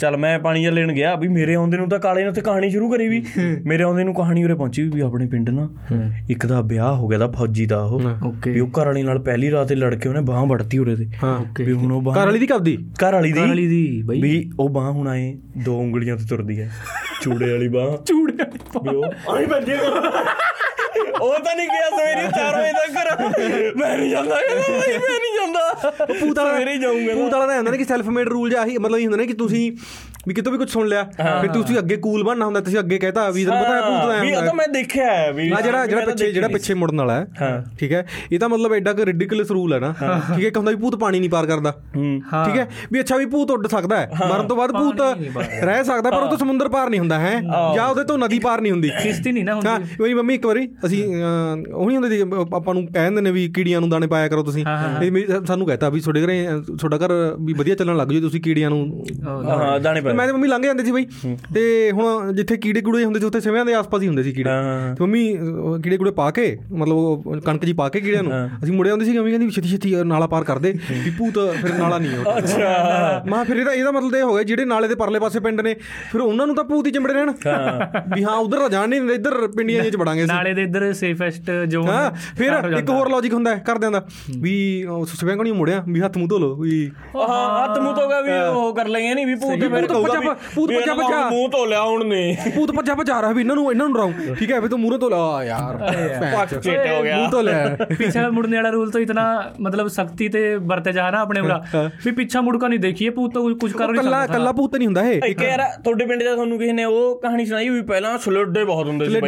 ਚੱਲ 0.00 0.16
ਮੈਂ 0.16 0.38
ਪਾਣੀ 0.38 0.66
ਲੈਣ 0.66 0.92
ਗਿਆ 0.92 1.14
ਵੀ 1.14 1.28
ਮੇਰੇ 1.28 1.54
ਆਉਂਦੇ 1.54 1.76
ਨੂੰ 1.76 1.88
ਤਾਂ 1.88 1.98
ਕਾਲੇ 1.98 2.22
ਨੇ 2.22 2.28
ਉੱਥੇ 2.28 2.40
ਕਹਾਣੀ 2.40 2.70
ਸ਼ੁਰੂ 2.70 2.90
ਕਰੀ 2.90 3.08
ਵੀ। 3.08 3.22
ਮੇਰੇ 3.64 3.82
ਆਉਂਦੇ 3.82 4.04
ਨੂੰ 4.04 4.14
ਕਹਾਣੀ 4.14 4.44
ਉਰੇ 4.44 4.54
ਪਹੁੰਚੀ 4.54 4.82
ਵੀ 4.82 5.00
ਆਪਣੇ 5.00 5.26
ਪਿੰਡ 5.26 5.50
ਨਾ 5.50 5.68
ਇੱਕ 6.30 6.46
ਦਾ 6.46 6.60
ਵਿਆਹ 6.60 6.94
ਹੋ 6.94 7.08
ਗਿਆ 7.08 7.18
ਦਾ 7.18 7.26
ਫੌਜੀ 7.26 7.66
ਦਾ 7.66 7.82
ਉਹ। 7.82 8.00
ਵੀ 8.46 8.60
ਉਹ 8.60 8.68
ਘਰ 8.80 8.86
ਵਾਲੀ 8.86 9.02
ਨਾਲ 9.02 9.18
ਪਹਿਲੀ 9.18 9.50
ਰਾਤ 9.50 9.70
ਹੀ 9.70 9.76
ਲੜ 9.76 9.94
ਕੇ 9.94 10.08
ਉਹਨੇ 10.08 10.20
ਬਾਹ 10.20 10.44
ਵੜਤੀ 10.46 10.78
ਉਰੇ 10.78 10.96
ਤੇ। 10.96 11.06
ਵੀ 11.64 11.72
ਹੁਣ 11.72 11.92
ਉਹ 11.92 12.02
ਬਾਹ 12.02 12.14
ਘਰ 12.14 12.26
ਵਾਲੀ 12.26 12.38
ਦੀ 12.38 12.46
ਕਬਦੀ 12.46 12.76
ਘਰ 13.04 13.12
ਵਾਲੀ 13.12 13.32
ਦੀ। 13.32 13.40
ਕਾਲੀ 13.40 13.66
ਦੀ 13.66 14.02
ਬਈ। 14.04 14.20
ਵੀ 14.22 14.50
ਉਹ 14.60 14.68
ਬਾਹ 14.68 14.90
ਹੁਣ 14.90 15.08
ਆਏ 15.08 15.34
ਦੋ 15.64 15.78
ਉਂਗਲੀਆਂ 15.80 16.16
ਤੇ 16.16 16.24
ਤੁਰਦੀ 16.28 16.60
ਹੈ 16.60 16.70
ਚੂੜੇ 17.22 17.50
ਵਾਲੀ 17.52 17.68
ਬਾਹ। 17.68 17.96
ਚੂੜਿਆ 18.04 18.44
ਵੀ 18.44 18.96
ਉਹ 18.96 19.34
ਆਈ 19.34 19.46
ਬੰਦੇ 19.46 19.76
ਉਹ 21.20 21.38
ਤਾਂ 21.38 21.54
ਨਹੀਂ 21.56 21.68
ਗਿਆ 21.68 21.88
ਸਵੇਰੇ 21.90 22.26
4 22.36 22.56
ਵਜੇ 22.56 22.72
ਤੱਕ। 22.72 22.90
ਘਰ 22.94 23.08
ਮੈਂ 23.76 23.96
ਨਹੀਂ 23.98 24.10
ਜਾਂਦਾ 24.10 24.40
ਕਹਿੰਦਾ 24.40 24.78
ਭਾਈ 24.78 24.98
ਮੈਂ 24.98 25.18
ਨਹੀਂ 25.18 25.34
ਜਾਂਦਾ। 25.36 25.62
ਵਾਲਾ 26.38 26.38
ਸਵੇਰੇ 26.38 26.76
ਜਾਊਂਗਾ 26.78 27.14
ਭੂਤ 27.14 27.32
ਵਾਲਾ 27.32 27.46
ਤਾਂ 27.46 27.56
ਹੁੰਦਾ 27.56 27.70
ਨਾ 27.70 27.76
ਕਿ 27.76 27.84
ਸੈਲਫ 27.84 28.06
ਮੇਡ 28.08 28.28
ਰੂਲ 28.28 28.50
ਜਿਹਾ 28.50 28.64
ਹੀ 28.66 28.78
ਮਤਲਬ 28.78 28.98
ਇਹ 28.98 29.04
ਹੁੰਦਾ 29.04 29.16
ਨਾ 29.16 29.24
ਕਿ 29.24 29.32
ਤੁਸੀਂ 29.34 29.70
ਵੀ 30.28 30.34
ਕਿਤੋਂ 30.34 30.52
ਵੀ 30.52 30.58
ਕੁਝ 30.58 30.68
ਸੁਣ 30.70 30.86
ਲਿਆ 30.88 31.02
ਫਿਰ 31.40 31.48
ਤੁਸੀਂ 31.52 31.78
ਅੱਗੇ 31.78 31.96
ਕੂਲ 31.98 32.22
ਬਣਨਾ 32.24 32.44
ਹੁੰਦਾ 32.44 32.60
ਤੁਸੀਂ 32.60 32.78
ਅੱਗੇ 32.78 32.98
ਕਹਿਤਾ 32.98 33.28
ਵੀ 33.30 33.44
ਤੁਹਾਨੂੰ 33.44 33.64
ਪਤਾ 33.64 33.74
ਹੈ 33.76 33.80
ਭੂਤ 33.82 34.06
ਦਾ 34.08 34.14
ਐਂ 34.14 34.22
ਵੀ 34.22 34.34
ਉਹ 34.34 34.42
ਤਾਂ 34.42 34.54
ਮੈਂ 34.54 34.66
ਦੇਖਿਆ 34.68 35.06
ਹੈ 35.06 35.30
ਵੀ 35.32 35.50
ਆ 35.50 35.60
ਜਿਹੜਾ 35.60 35.84
ਜਿਹੜਾ 35.86 36.04
ਪਿੱਛੇ 36.04 36.30
ਜਿਹੜਾ 36.32 36.48
ਪਿੱਛੇ 36.48 36.74
ਮੁੜਨ 36.74 36.98
ਵਾਲਾ 36.98 37.14
ਹੈ 37.14 37.26
ਹਾਂ। 37.40 37.62
ਠੀਕ 37.78 37.92
ਹੈ? 37.92 38.04
ਇਹ 38.32 38.38
ਤਾਂ 38.38 38.48
ਮਤਲਬ 38.48 38.72
ਐਡਾ 38.72 38.92
ਕਿ 38.92 39.04
ਰਿਡਿਕੂਲਸ 39.04 39.50
ਰੂਲ 39.50 39.72
ਹੈ 39.74 39.78
ਨਾ। 39.78 39.92
ਠੀਕ 39.92 40.42
ਹੈ 40.42 40.46
ਇੱਕ 40.48 40.56
ਹੁੰਦਾ 40.56 40.70
ਵੀ 40.70 40.76
ਭੂਤ 40.76 40.96
ਪਾਣੀ 40.96 41.18
ਨਹੀਂ 41.20 41.30
ਪਾਰ 41.30 41.46
ਕਰਦਾ। 41.46 41.70
ਠੀਕ 41.94 42.56
ਹੈ? 42.56 42.66
ਵੀ 42.92 43.00
ਅੱਛਾ 43.00 43.16
ਵੀ 43.16 43.26
ਭੂਤ 43.26 43.50
ਉੱਡ 43.50 43.66
ਸਕਦਾ 43.66 43.96
ਹੈ। 43.96 44.08
ਮਰਨ 44.30 44.46
ਤੋਂ 44.46 44.56
ਬਾਅਦ 44.56 44.72
ਭੂਤ 44.72 45.00
ਰਹਿ 45.62 45.84
ਸਕਦਾ 45.84 46.10
ਪਰ 46.10 46.22
ਉਹ 46.22 46.28
ਤੋਂ 46.28 46.38
ਸਮੁੰਦਰ 46.38 46.68
ਪਾਰ 46.68 46.90
ਨਹੀਂ 46.90 47.00
ਹੁੰਦਾ 47.00 47.18
ਹੈ? 47.18 47.34
ਜਾਂ 47.74 47.86
ਉਹਦੇ 47.88 48.04
ਤੋਂ 48.04 48.18
ਨਦੀ 48.18 48.38
ਪਾਰ 48.38 48.60
ਨਹੀਂ 48.60 48.72
ਹੁੰਦੀ। 48.72 48.90
ਕਿਸ਼ਤੀ 49.02 49.32
ਨਹੀਂ 49.32 49.44
ਨਾ 49.44 49.54
ਹਾਂ 49.56 49.74
ਹੁੰਦੀ 49.74 50.02
ਮੇਰੀ 50.02 50.14
ਮੰਮੀ 50.14 50.34
ਇੱਕ 50.34 50.46
ਵਾਰੀ 50.46 50.68
ਅਸੀਂ 50.86 51.02
ਉਹ 51.06 51.86
ਨਹੀਂ 51.86 51.96
ਹੁੰਦੇ 51.98 52.20
ਆਪਾਂ 52.56 52.74
ਨੂੰ 52.74 52.86
ਕਹਿ 52.86 53.04
ਦਿੰਦੇ 53.04 53.20
ਨੇ 53.20 53.30
ਵੀ 53.30 53.48
ਕੀੜੀਆਂ 53.48 53.80
ਨੂੰ 53.80 53.90
ਦਾਣੇ 53.90 54.06
ਪਾਇਆ 54.06 54.28
ਕਰੋ 54.28 54.42
ਤੁਸੀਂ। 54.42 54.64
ਸਾਨੂੰ 55.46 55.66
ਕਹਤਾ 55.66 55.88
ਵੀ 55.88 56.00
ਤੁਹਾਡੇ 56.00 56.24
ਘਰੇ 56.24 56.42
ਤੁਹਾਡਾ 56.68 56.98
ਘਰ 56.98 57.12
ਵੀ 57.40 57.52
ਵਧੀਆ 57.52 57.74
ਚੱਲਣ 57.74 57.96
ਲੱਗ 57.96 58.08
ਜੇ 58.08 58.20
ਤੁਸੀਂ 58.20 58.40
ਕੀੜੀਆਂ 58.40 58.70
ਨੂੰ 58.70 59.04
ਹਾਂ 59.26 59.78
ਦਾਣੇ 59.80 60.00
ਪੈ 60.00 60.12
ਮੈਂ 60.14 60.26
ਤੇ 60.26 60.32
ਮੰਮੀ 60.32 60.48
ਲੰਘ 60.48 60.62
ਜਾਂਦੇ 60.62 60.84
ਸੀ 60.84 60.92
ਬਈ। 60.92 61.06
ਤੇ 61.54 61.90
ਹੁਣ 61.92 62.32
ਜਿੱਥੇ 62.34 62.56
ਕੀੜੇ 62.56 62.80
ਕੂੜੇ 62.80 63.04
ਹੁੰਦੇ 63.04 63.20
ਸੀ 63.20 63.26
ਉੱਥੇ 63.26 63.40
ਸਿਵਿਆਂ 63.40 63.64
ਦੇ 63.64 63.74
ਆਸ-ਪਾਸ 63.74 64.02
ਹੀ 64.02 64.08
ਹੁੰਦੇ 64.08 64.22
ਸੀ 64.22 64.32
ਕੀੜੇ। 64.32 64.50
ਤੇ 64.98 65.04
ਮੰਮੀ 65.04 65.24
ਕੀੜੇ 65.84 65.96
ਕੂੜੇ 65.96 66.10
ਪਾ 66.12 66.30
ਕੇ 66.30 66.46
ਮਤਲਬ 66.72 67.40
ਕਣਕ 67.44 67.64
ਜੀ 67.64 67.72
ਪਾ 67.72 67.88
ਕੇ 67.88 68.00
ਕੀੜਿਆਂ 68.00 68.22
ਨੂੰ। 68.22 68.32
ਅਸੀਂ 68.64 68.72
ਮੁੜੇ 68.72 68.90
ਆਉਂਦੇ 68.90 69.04
ਸੀ 69.04 69.16
ਮੰਮੀ 69.18 69.30
ਕਹਿੰਦੀ 69.30 69.50
ਛੇਤੀ 69.50 69.68
ਛੇਤੀ 69.68 69.94
ਨਾਲਾ 70.04 70.26
ਪਾਰ 70.26 70.44
ਕਰ 70.44 70.58
ਦੇ। 70.58 70.72
ਵੀ 71.04 71.10
ਭੂਤ 71.18 71.38
ਫਿਰ 71.60 71.72
ਨਾਲਾ 71.74 71.98
ਨਹੀਂ 71.98 72.16
ਹੁੰਦਾ 72.16 72.36
ਅੱਛਾ। 72.38 73.22
ਮਾਂ 73.28 73.44
ਫਿਰ 73.44 73.56
ਇਹਦਾ 73.56 73.72
ਇਹਦਾ 73.72 73.90
ਮਤਲਬ 73.90 74.14
ਇਹ 74.16 74.22
ਹੋ 74.22 74.34
ਗਿਆ 74.34 74.42
ਜਿਹੜੇ 74.44 74.64
ਨਾਲੇ 74.64 74.88
ਦੇ 74.88 74.94
ਪਰਲੇ 74.94 75.18
ਪਾਸੇ 75.20 75.40
ਪਿੰਡ 75.40 75.60
ਨੇ 75.60 75.74
ਫਿਰ 76.12 76.20
ਉਹਨਾਂ 76.20 76.46
ਨੂੰ 76.46 76.56
ਤਾਂ 76.56 76.64
ਭੂਤ 76.64 76.86
ਹੀ 76.86 76.92
ਚਿੰਬੜੇ 76.92 77.14
ਰਹਿਣ। 77.14 77.32
ਵੀ 78.14 78.24
ਹਾਂ 78.24 78.36
ਉਧਰ 78.36 78.68
ਜਾਣ 78.70 78.88
ਨਹੀਂ 78.88 79.00
ਦਿੰਦੇ 79.00 79.14
ਇੱਧਰ 79.14 79.46
ਪਿੰਡੀਆਂ 79.56 79.80
ਜਿਹੇ 79.80 79.90
ਚ 79.90 79.96
ਵੜਾਂਗੇ 79.96 80.24
ਅਸੀਂ। 80.24 80.32
ਨਾਲੇ 80.32 80.54
ਦੇ 80.54 80.62
ਇੱਧਰ 80.62 80.92
ਸੇਫੈਸਟ 80.94 81.50
ਜ਼ੋਨ 81.70 81.88
ਹਾਂ 81.88 82.10
ਫਿਰ 82.38 82.52
ਇੱਕ 82.78 82.90
ਹੋਰ 82.90 83.08
ਲੌਜੀਕ 83.10 83.34
ਹੁੰਦਾ 83.34 83.54
ਹੈ 83.54 83.62
ਘਰਦਿਆਂ 83.70 83.90
ਦਾ 83.90 84.02
ਵੀ 84.40 84.54
ਸਵੇਂਗ 85.14 85.40
ਨਹੀਂ 85.40 85.52
ਮੁੜਿਆ 85.52 85.82
ਵੀ 85.88 86.00
ਹੱਥ 86.00 86.16
ਮੂੰਹ 86.18 86.28
ਧੋ 86.28 86.38
ਲੋ 86.38 86.54
ਵੀ 86.56 86.90
ਹਾਂ 87.16 87.64
ਹੱਥ 87.64 87.78
ਮੂੰਹ 87.78 87.94
ਧੋਗਾ 87.94 88.20
ਵੀ 88.20 88.32
ਉਹ 88.40 88.74
ਕਰ 88.74 88.88
ਲੈਂਗੇ 88.88 89.14
ਨਹੀਂ 89.14 89.26
ਵੀ 89.26 89.34
ਭੂਤ 89.34 89.60
ਤੇ 89.60 89.68
ਫਿਰ 89.68 89.86
ਭੱਜਾ 90.04 90.34
ਭੂਤ 90.54 90.72
ਭੱਜਾ 90.72 90.94
ਭੱਜਾ। 90.94 91.28
ਮੂੰਹ 91.30 91.48
ਧੋ 91.50 91.64
ਲਿਆ 91.66 91.82
ਹੁਣ 91.82 92.04
ਨੇ। 92.06 92.36
ਭੂਤ 92.54 92.72
ਭੱਜਾ 92.72 92.94
ਭੱਜਾ 92.94 93.20
ਰਹਾ 93.20 93.32
ਵੀ 93.32 93.40
ਇਹਨਾਂ 93.40 93.56
ਨੂੰ 93.56 93.70
ਇਹਨਾਂ 93.70 93.86
ਨੂੰ 93.88 93.94
ਡਰਾਉ 93.94 94.34
ਠੀਕ 94.38 94.52
ਹੈ 94.52 94.60
ਵੀ 94.60 94.68
ਤੂੰ 94.68 94.78
ਮੂੰਹ 94.80 94.98
ਧੋ 94.98 95.08
ਲਿਆ 95.10 95.42
ਯਾਰ 95.44 95.76
ਪੱਕ 95.76 96.54
ਚੇਟ 96.54 96.86
ਹੋ 96.88 97.02
ਗਿਆ। 97.02 97.16
ਮੂੰਹ 97.16 97.30
ਧੋ 97.30 97.40
ਲਿਆ 97.40 97.76
ਪਿੱਛੇ 97.88 98.28
ਮੁੜਨੇ 98.30 98.56
ਵਾਲਾ 98.56 98.70
ਰੂਲ 98.70 98.90
ਤਾਂ 98.90 99.00
ਇਤਨਾ 99.00 99.24
ਮਤਲਬ 99.60 99.88
ਸਖਤੀ 99.90 100.28
ਤੇ 100.28 100.44
ਵਰਤੇ 100.56 100.92
ਜਾ 100.92 101.10
ਨਾ 101.10 101.20
ਆਪਣੇ 101.20 101.40
ਉਰਾ 101.40 101.62
ਵੀ 102.04 102.10
ਪਿੱਛਾ 102.12 102.40
ਮੁੜ 102.40 102.56
ਕਾ 102.58 102.68
ਨਹੀਂ 102.68 102.78
ਦੇਖੀਏ 102.80 103.10
ਭੂਤ 103.10 103.34
ਤਾਂ 103.34 103.42
ਕੁਝ 103.60 103.72
ਕਰ 103.72 103.88
ਨਹੀਂ 103.88 104.02
ਸਕਦਾ। 104.02 104.26
ਕੱਲਾ 104.26 104.52
ਭੂਤ 104.52 104.76
ਨਹੀਂ 104.76 104.86
ਹੁੰਦਾ 104.88 105.02
ਇਹ। 105.02 105.22
ਇੱਕ 105.24 105.42
ਯਾਰ 105.42 105.62
ਤੁਹਾਡੇ 105.84 106.06
ਪਿੰਡ 106.06 106.22
ਦਾ 106.22 106.34
ਤੁਹਾਨੂੰ 106.34 106.58
ਕਿਸੇ 106.58 106.72
ਨੇ 106.72 106.84
ਉਹ 106.84 107.20
ਕਹਾਣੀ 107.20 107.44
ਸੁਣਾਈ 107.46 107.68
ਵੀ 107.68 107.80
ਪਹਿਲਾਂ 107.84 108.16
ਸਲੱਡੇ 108.18 108.64
ਬਹੁਤ 108.64 108.86
ਹੁੰਦੇ 108.86 109.08
ਸੀ 109.08 109.20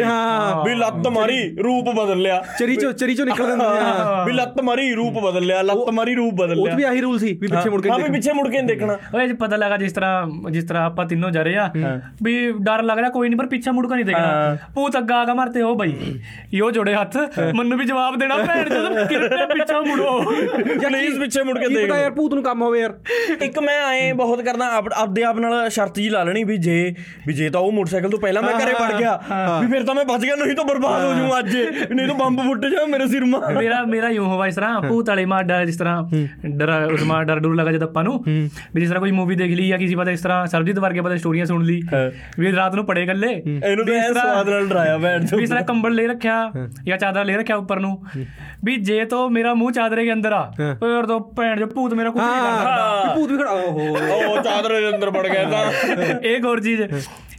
ਵੀ 0.64 0.74
ਲੱਤ 0.74 1.08
ਮਾਰੀ 1.08 1.38
ਰੂਪ 1.58 1.88
ਬਦਲ 1.96 2.20
ਲਿਆ। 2.22 2.42
ਚਰੀ 2.58 2.76
ਚੋ 2.76 2.92
ਚਰੀ 2.92 3.14
ਚੋ 3.14 3.24
ਨਿਕਲ 3.24 3.48
ਜਾਂਦਾ 3.48 4.24
ਵੀ 4.26 4.32
ਲੱਤ 4.32 4.60
ਮਾਰੀ 4.62 4.92
ਰੂਪ 4.94 5.18
ਬਦਲ 5.24 5.46
ਲਿਆ। 5.46 5.62
ਲੱਤ 5.62 5.90
ਮਾਰੀ 5.94 6.14
ਰੂਪ 6.14 6.34
ਬਦਲ 6.34 6.54
ਲਿਆ। 6.54 6.72
ਉਹ 6.72 6.76
ਵੀ 6.76 6.82
ਆਹੀ 6.84 7.00
ਰੂਲ 7.00 7.18
ਸੀ 7.18 7.32
ਵੀ 7.32 7.46
ਪਿੱਛੇ 7.46 7.70
ਮੁੜ 7.70 7.82
ਕੇ 7.82 7.90
ਹਾਂ 7.90 7.98
ਵੀ 7.98 8.12
ਪਿੱਛੇ 8.12 8.32
ਮੁੜ 8.32 8.48
ਕੇ 8.48 8.56
ਨਹੀਂ 8.56 8.68
ਦੇਖਣਾ। 8.68 8.96
ਓਏ 9.14 9.32
ਪਤਾ 9.40 9.56
ਲੱਗਾ 9.56 9.76
ਜਿਸ 9.76 9.92
ਤਰ੍ਹਾਂ 9.92 10.50
ਜਿਸ 10.50 10.64
ਤਰ੍ਹਾਂ 10.66 10.84
ਆਪਾਂ 10.86 11.06
ਤਿੰਨੋਂ 11.06 11.30
ਜਾ 11.30 11.42
ਰਹੇ 11.42 11.56
ਆ 11.56 11.70
ਵੀ 12.22 12.34
ਡਰ 12.62 12.82
ਲੱਗ 12.82 12.98
ਰਿਹਾ 12.98 13.10
ਕੋਈ 13.10 13.28
ਨਹੀਂ 13.28 13.38
ਪਰ 13.38 13.46
ਪਿੱਛੇ 13.46 13.70
ਮੁੜ 13.70 13.86
ਕੇ 13.88 13.94
ਨਹੀਂ 13.94 14.04
ਦੇਖਣਾ। 14.04 14.56
ਭੂਤ 14.74 14.98
ਅੱਗਾ 14.98 15.20
ਆਗਾ 15.20 15.34
ਮਰਤੇ 15.34 15.62
ਹੋ 15.62 15.74
ਬਈ। 15.74 15.92
ਯੋ 16.54 16.70
ਜੋੜੇ 16.70 16.94
ਹੱਥ 16.94 17.16
ਮੈਨੂੰ 17.56 17.78
ਵੀ 17.78 17.84
ਜਵਾਬ 17.84 18.18
ਦੇਣਾ 18.18 18.36
ਭੈਣ 18.38 18.68
ਜਦੋਂ 18.68 19.06
ਕਿਰਪਾ 19.06 19.46
ਪਿੱਛੇ 19.46 19.80
ਮੁੜੋ। 19.86 20.20
ਪਲੀਜ਼ 20.82 21.18
ਪਿੱਛੇ 21.20 21.42
ਮੁੜ 21.42 21.58
ਕੇ 21.58 21.68
ਦੇਖ 21.68 21.88
ਪਤਾ 21.88 21.98
ਯਾਰ 22.00 22.10
ਭੂਤ 22.12 22.34
ਨੂੰ 22.34 22.42
ਕੰਮ 22.42 22.62
ਹੋਵੇ 22.62 22.80
ਯਾਰ। 22.80 22.94
ਇੱਕ 23.42 23.58
ਮੈਂ 23.58 23.78
ਐ 23.88 24.12
ਬਹੁਤ 24.14 24.42
ਕਰਦਾ 24.42 24.70
ਆਪਦੇ 24.96 25.24
ਆਪ 25.24 25.38
ਨਾਲ 25.38 25.68
ਸ਼ਰਤ 25.70 25.94
ਜੀ 25.96 26.08
ਲਾ 26.10 26.22
ਲੈਣੀ 26.24 26.44
ਵੀ 26.44 26.56
ਜੇ 26.58 26.94
ਵੀ 27.26 27.32
ਜੇ 27.32 27.48
ਤਾਂ 27.50 27.60
ਉਹ 27.60 27.72
ਮੋਟਰਸਾਈਕਲ 27.72 28.10
ਤੋਂ 28.10 28.18
ਪਹਿਲਾਂ 28.18 28.42
ਮੈਂ 28.42 28.52
ਘਰੇ 28.56 28.72
ਵੜ 28.80 28.92
ਗਿਆ 28.98 29.16
ਵੀ 29.60 29.66
ਫਿਰ 29.66 29.84
ਤਾਂ 29.84 29.94
ਮੈਂ 29.94 30.04
ਬਚ 30.04 30.22
ਗਿਆ 30.22 30.34
ਨਹੀਂ 30.36 30.54
ਤਾਂ 30.56 30.64
ਬਰਬਾਦ 30.64 31.04
ਹੋ 31.04 31.12
ਜੂ 31.14 31.38
ਅੱਜ। 31.38 31.56
ਨਹੀਂ 31.90 32.06
ਤਾਂ 32.08 32.14
ਬੰਬ 32.14 32.40
ਫੁੱਟ 32.42 32.66
ਜਾ 32.66 32.84
ਮੇਰੇ 32.90 33.06
ਸਿਰ 33.08 33.24
ਮਾ। 33.24 33.40
ਮੇਰਾ 33.58 33.82
ਮੇਰਾ 33.86 34.08
ਯੂੰ 34.08 34.26
ਹੋਵਾ 34.26 34.46
ਇਸ 34.46 34.54
ਤਰ੍ਹਾਂ 34.54 34.80
ਭੂਤ 34.80 35.08
ਵਾਲੇ 35.08 35.24
ਮਾਰ 35.26 35.42
ਡਰ 35.44 35.64
ਜਿਸ 35.66 35.76
ਤਰ੍ਹਾਂ 35.76 36.02
ਡਰ 36.56 36.70
ਉਸ 36.92 37.02
ਮਾਰ 37.02 37.24
ਡਰ 37.24 37.38
ਡਰ 37.40 37.54
ਲੱਗਾ 37.54 37.72
ਜਦ 37.72 37.82
ਆਪਾਂ 37.82 38.04
ਨੂੰ 38.04 38.22
ਵੀ 38.26 38.80
ਜਿਸ 38.80 38.88
ਤਰ੍ਹਾਂ 38.88 39.00
ਕੋਈ 39.00 39.10
ਮੂਵੀ 39.10 39.34
ਦੇਖ 39.36 39.54
ਲਈ 39.56 39.68
ਜਾਂ 39.68 39.78
ਕਿਸੇ 39.78 39.96
ਪਤਾ 39.96 40.10
ਇਸ 40.10 40.20
ਤਰ੍ਹਾਂ 40.20 40.46
ਸਰਬਜੀਤ 40.56 40.78
ਵਰਗੇ 40.78 41.00
ਪਤਾ 41.00 41.16
ਸਟੋਰੀਆਂ 41.16 41.46
ਸੁਣ 41.46 41.64
ਲਈ। 41.64 41.80
ਵੀ 42.38 42.52
ਰਾਤ 42.52 42.74
ਨੂੰ 42.74 42.84
ਪੜੇ 42.86 43.06
ਗੱਲੇ 43.06 43.32
ਇਹਨੂੰ 43.36 43.86
ਐਂ 43.94 44.12
ਸਵਾਦ 44.12 44.48
ਨਾਲ 44.48 44.66
ਡਰਾਇਆ 44.68 44.98
ਭੈਣ 44.98 45.26
ਵੀ 45.36 45.42
ਇਸ 45.42 45.48
ਤਰ੍ਹਾਂ 45.50 45.64
ਕੰਬਲ 45.64 45.94
ਲੈ 45.94 46.06
ਰੱਖਿਆ 46.06 46.36
ਜਾਂ 46.84 46.98
ਚਾਦਰ 46.98 47.24
ਲੈ 47.24 47.36
ਰੱਖਿਆ 47.36 47.56
ਉੱਪਰ 47.56 47.80
ਨੂੰ। 47.80 47.96
ਵੀ 48.64 48.76
ਜੇ 48.76 49.04
ਤੋ 49.04 49.28
ਮੇਰਾ 49.28 49.54
ਮੂੰਹ 49.54 49.72
ਚਾਦਰੇ 49.72 50.04
ਦੇ 50.04 50.12
ਅੰਦਰ 50.12 50.32
ਆ 50.32 50.42
ਫਿਰ 50.58 51.06
ਤੋਂ 51.06 51.20
ਭੈਣ 51.36 51.58
ਜੋ 51.58 51.66
ਭੂਤ 51.66 51.94
ਮੇਰਾ 51.94 52.10
ਕੁਝ 52.10 52.22
ਨਹੀਂ 52.22 52.42
ਕਰਦਾ 52.58 53.02
ਵੀ 53.04 53.14
ਭੂਤ 53.14 53.30
ਵੀ 53.30 53.38
ਖੜਾ 53.38 53.50
ਓਹੋ। 53.50 53.86
ਉਹ 54.28 54.42
ਚਾਦਰ 54.42 54.80
ਦੇ 54.80 54.88
ਅੰਦਰ 54.88 55.10
ਵੜ 55.10 55.26
ਗਿਆ 55.28 55.44
ਤਾਂ। 55.50 56.20
ਇੱਕ 56.30 56.44
ਹੋਰ 56.44 56.60
ਚੀਜ਼ 56.60 56.82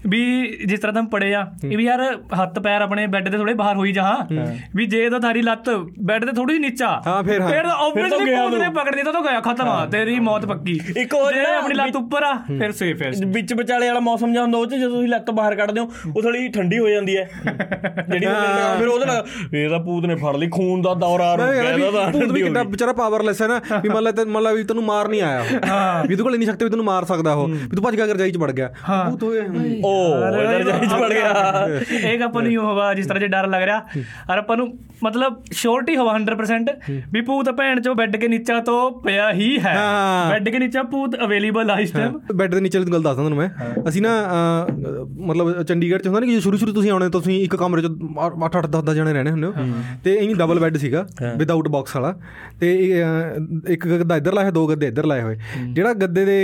ਵੀ 0.07 0.19
ਜਿਸ 0.67 0.79
ਤਰ੍ਹਾਂ 0.79 0.93
ਤੁਮ 0.93 1.05
ਪੜੇ 1.07 1.33
ਆ 1.35 1.45
ਇਹ 1.63 1.77
ਵੀ 1.77 1.85
ਯਾਰ 1.85 2.01
ਹੱਥ 2.41 2.59
ਪੈਰ 2.59 2.81
ਆਪਣੇ 2.81 3.05
ਬੈੱਡ 3.07 3.27
ਦੇ 3.29 3.37
ਥੋੜੇ 3.37 3.53
ਬਾਹਰ 3.53 3.75
ਹੋਈ 3.75 3.91
ਜਹਾਂ 3.91 4.15
ਵੀ 4.75 4.85
ਜੇ 4.85 5.09
ਤਾਂ 5.09 5.19
ਥਾਰੀ 5.19 5.41
ਲੱਤ 5.41 5.69
ਬੈੱਡ 6.01 6.25
ਦੇ 6.25 6.31
ਥੋੜੀ 6.31 6.53
ਜਿਹੀ 6.53 6.63
ਨੀਚਾ 6.63 6.87
ਹਾਂ, 7.07 7.21
ਫਿਰ 7.23 7.41
ਹਾਂ। 7.41 7.49
ਫਿਰ 7.49 7.65
ਆਬਵੀਅਸਲੀ 7.67 8.35
ਭੂਤ 8.35 8.53
ਨੇ 8.53 8.69
ਪਕੜ 8.75 8.95
ਦਿੱਤਾ 8.95 9.11
ਤਾਂ 9.11 9.21
ਗਿਆ 9.21 9.39
ਖਤਮ 9.41 9.69
ਆ 9.69 9.85
ਤੇਰੀ 9.91 10.19
ਮੌਤ 10.19 10.45
ਪੱਕੀ। 10.45 10.79
ਇੱਕ 10.97 11.13
ਹੋਰ 11.13 11.33
ਜੇ 11.33 11.39
ਜਿਹੜਾ 11.39 11.57
ਆਪਣੀ 11.57 11.75
ਲੱਤ 11.75 11.95
ਉੱਪਰ 11.95 12.23
ਆ 12.23 12.33
ਫਿਰ 12.47 12.71
ਸੇਫ 12.73 13.01
ਹੈ। 13.01 13.11
ਵਿੱਚ 13.33 13.53
ਵਿਚਾਲੇ 13.53 13.87
ਵਾਲਾ 13.87 13.99
ਮੌਸਮ 13.99 14.33
ਜਾਂ 14.33 14.41
ਹੁੰਦਾ 14.43 14.57
ਉਹ 14.57 14.65
ਚ 14.65 14.73
ਜਦੋਂ 14.73 14.89
ਤੁਸੀਂ 14.89 15.07
ਲੱਤ 15.09 15.31
ਬਾਹਰ 15.31 15.55
ਕੱਢਦੇ 15.55 15.81
ਹੋ 15.81 15.89
ਉਹ 16.15 16.21
ਥੋੜੀ 16.21 16.47
ਠੰਡੀ 16.49 16.79
ਹੋ 16.79 16.89
ਜਾਂਦੀ 16.89 17.17
ਹੈ। 17.17 17.27
ਜਿਹੜੀ 18.09 18.25
ਫਿਰ 18.79 18.87
ਉਹਦੇ 18.87 19.05
ਨਾਲ 19.05 19.23
ਇਹ 19.53 19.69
ਤਾਂ 19.69 19.79
ਭੂਤ 19.79 20.05
ਨੇ 20.05 20.15
ਫੜ 20.15 20.35
ਲਈ 20.35 20.49
ਖੂਨ 20.49 20.81
ਦਾ 20.81 20.93
ਦੌਰਾ 20.97 21.33
ਰੁਕ 21.35 21.51
ਗਿਆ 21.53 21.75
ਵੀ 21.75 21.81
ਇਹਦਾ 21.81 21.91
ਤਾਂ 21.93 22.11
ਭੂਤ 22.11 22.31
ਵੀ 22.31 22.41
ਹੋ 22.41 22.45
ਕਿੰਨਾ 22.45 22.63
ਵਿਚਾਰਾ 22.65 22.93
ਪਾਵਰਲੈਸ 22.93 23.41
ਹੈ 23.41 23.47
ਨਾ 23.47 23.59
ਵੀ 23.83 23.89
ਮੰਨ 23.89 24.03
ਲੈ 24.03 24.11
ਤੇ 24.11 24.25
ਮੰਨ 24.27 24.43
ਲੈ 24.43 24.53
ਵੀ 24.53 24.63
ਤੈਨੂੰ 24.63 24.83
ਮਾਰ 24.83 25.07
ਨਹੀਂ 25.07 25.21
ਆਇਆ 25.21 25.41
ਉਹ। 25.41 26.07
ਵੀ 26.07 26.15
ਤੂੰ 26.15 26.25
ਕੋਲ 26.25 26.33
ਇੰਨੀ 26.35 26.45
ਸ਼ਕਤੀ 26.45 26.65
ਵੀ 26.65 26.71
ਤੈਨੂੰ 26.71 26.85
ਮਾਰ 26.85 27.05
ਸਕਦਾ 27.05 27.33
ਉਹ। 27.33 27.47
ਵੀ 27.47 27.75
ਤੂੰ 27.75 27.83
ਭੱਜ 27.83 27.95
ਕੇ 27.95 28.03
ਅਗਰ 28.03 28.17
ਜਾਈ 28.17 28.31
ਚ 28.31 28.37
ਵੜ 28.37 28.51
ਗਿਆ। 28.51 28.67
ਭੂਤ 29.09 29.23
ਹੋਏ। 29.23 29.41
ਉਹ 29.83 29.96
ਇਧਰ 30.41 30.63
ਜਾਈ 30.63 30.87
ਚੜ 30.87 31.13
ਗਿਆ। 31.13 32.11
ਇੱਕ 32.11 32.21
ਆਪਾਂ 32.21 32.43
ਨੂੰ 32.43 32.55
ਹੋਵਾ 32.57 32.93
ਜਿਸ 32.93 33.07
ਤਰ੍ਹਾਂ 33.07 33.21
ਜੇ 33.21 33.27
ਡਰ 33.27 33.47
ਲੱਗ 33.47 33.63
ਰਿਹਾ। 33.63 33.77
ਔਰ 34.31 34.37
ਆਪਾਂ 34.37 34.57
ਨੂੰ 34.57 34.67
ਮਤਲਬ 35.03 35.35
ਸ਼ੋਰਟ 35.53 35.89
ਹੀ 35.89 35.95
ਹੋਵਾ 35.95 36.13
100% 36.13 36.69
ਵੀ 37.11 37.21
ਭੂਤ 37.21 37.49
ਭੈਣ 37.57 37.81
ਚੋ 37.81 37.93
ਬੈੱਡ 37.93 38.15
ਕੇ 38.15 38.27
ਨੀਚਾ 38.27 38.59
ਤੋਂ 38.59 38.79
ਪਿਆ 39.01 39.31
ਹੀ 39.33 39.57
ਹੈ। 39.59 39.75
ਬੈੱਡ 40.29 40.49
ਕੇ 40.49 40.59
ਨੀਚਾ 40.59 40.83
ਭੂਤ 40.83 41.15
ਅਵੇਲੇਬਲ 41.25 41.71
ਆ 41.71 41.79
ਇਸ 41.79 41.91
ਟਾਈਮ 41.91 42.19
ਬੈੱਡ 42.35 42.53
ਦੇ 42.55 42.61
ਨੀਚੇ 42.61 42.79
ਦੀ 42.79 42.91
ਗੱਲ 42.91 43.01
ਦੱਸਦਾ 43.01 43.13
ਤੁਹਾਨੂੰ 43.13 43.37
ਮੈਂ। 43.37 43.49
ਅਸੀਂ 43.89 44.01
ਨਾ 44.01 44.11
ਮਤਲਬ 45.27 45.63
ਚੰਡੀਗੜ੍ਹ 45.63 46.03
ਚ 46.03 46.07
ਹੁੰਦਾ 46.07 46.19
ਨਾ 46.19 46.25
ਕਿ 46.25 46.39
ਸ਼ੁਰੂ 46.41 46.57
ਸ਼ੁਰੂ 46.57 46.73
ਤੁਸੀਂ 46.73 46.91
ਆਉਣੇ 46.91 47.09
ਤੁਸੀਂ 47.09 47.39
ਇੱਕ 47.43 47.55
ਕਮਰੇ 47.55 47.81
ਚ 47.81 47.91
8 48.25 48.59
8 48.59 48.65
10 48.67 48.83
10 48.89 48.95
ਜਣੇ 48.95 49.13
ਰਹਿਣੇ 49.13 49.31
ਹੁੰਦੇ 49.31 49.47
ਹੋ। 49.47 49.53
ਤੇ 50.03 50.13
ਇਹ 50.15 50.35
ਡਬਲ 50.35 50.59
ਬੈੱਡ 50.59 50.77
ਸੀਗਾ 50.77 51.05
ਵਿਦਆਊਟ 51.37 51.67
ਬਾਕਸ 51.67 51.95
ਵਾਲਾ। 51.95 52.13
ਤੇ 52.59 52.73
ਇੱਕ 53.69 53.87
ਗੱਦਾ 53.87 54.15
ਇੱਧਰ 54.17 54.33
ਲਾਇਆ 54.33 54.51
ਦੋ 54.51 54.67
ਗੱਦੇ 54.67 54.87
ਇੱਧਰ 54.87 55.05
ਲਾਏ 55.05 55.21
ਹੋਏ। 55.21 55.37
ਜਿਹੜਾ 55.69 55.93
ਗੱਦੇ 55.93 56.25
ਦੇ 56.25 56.37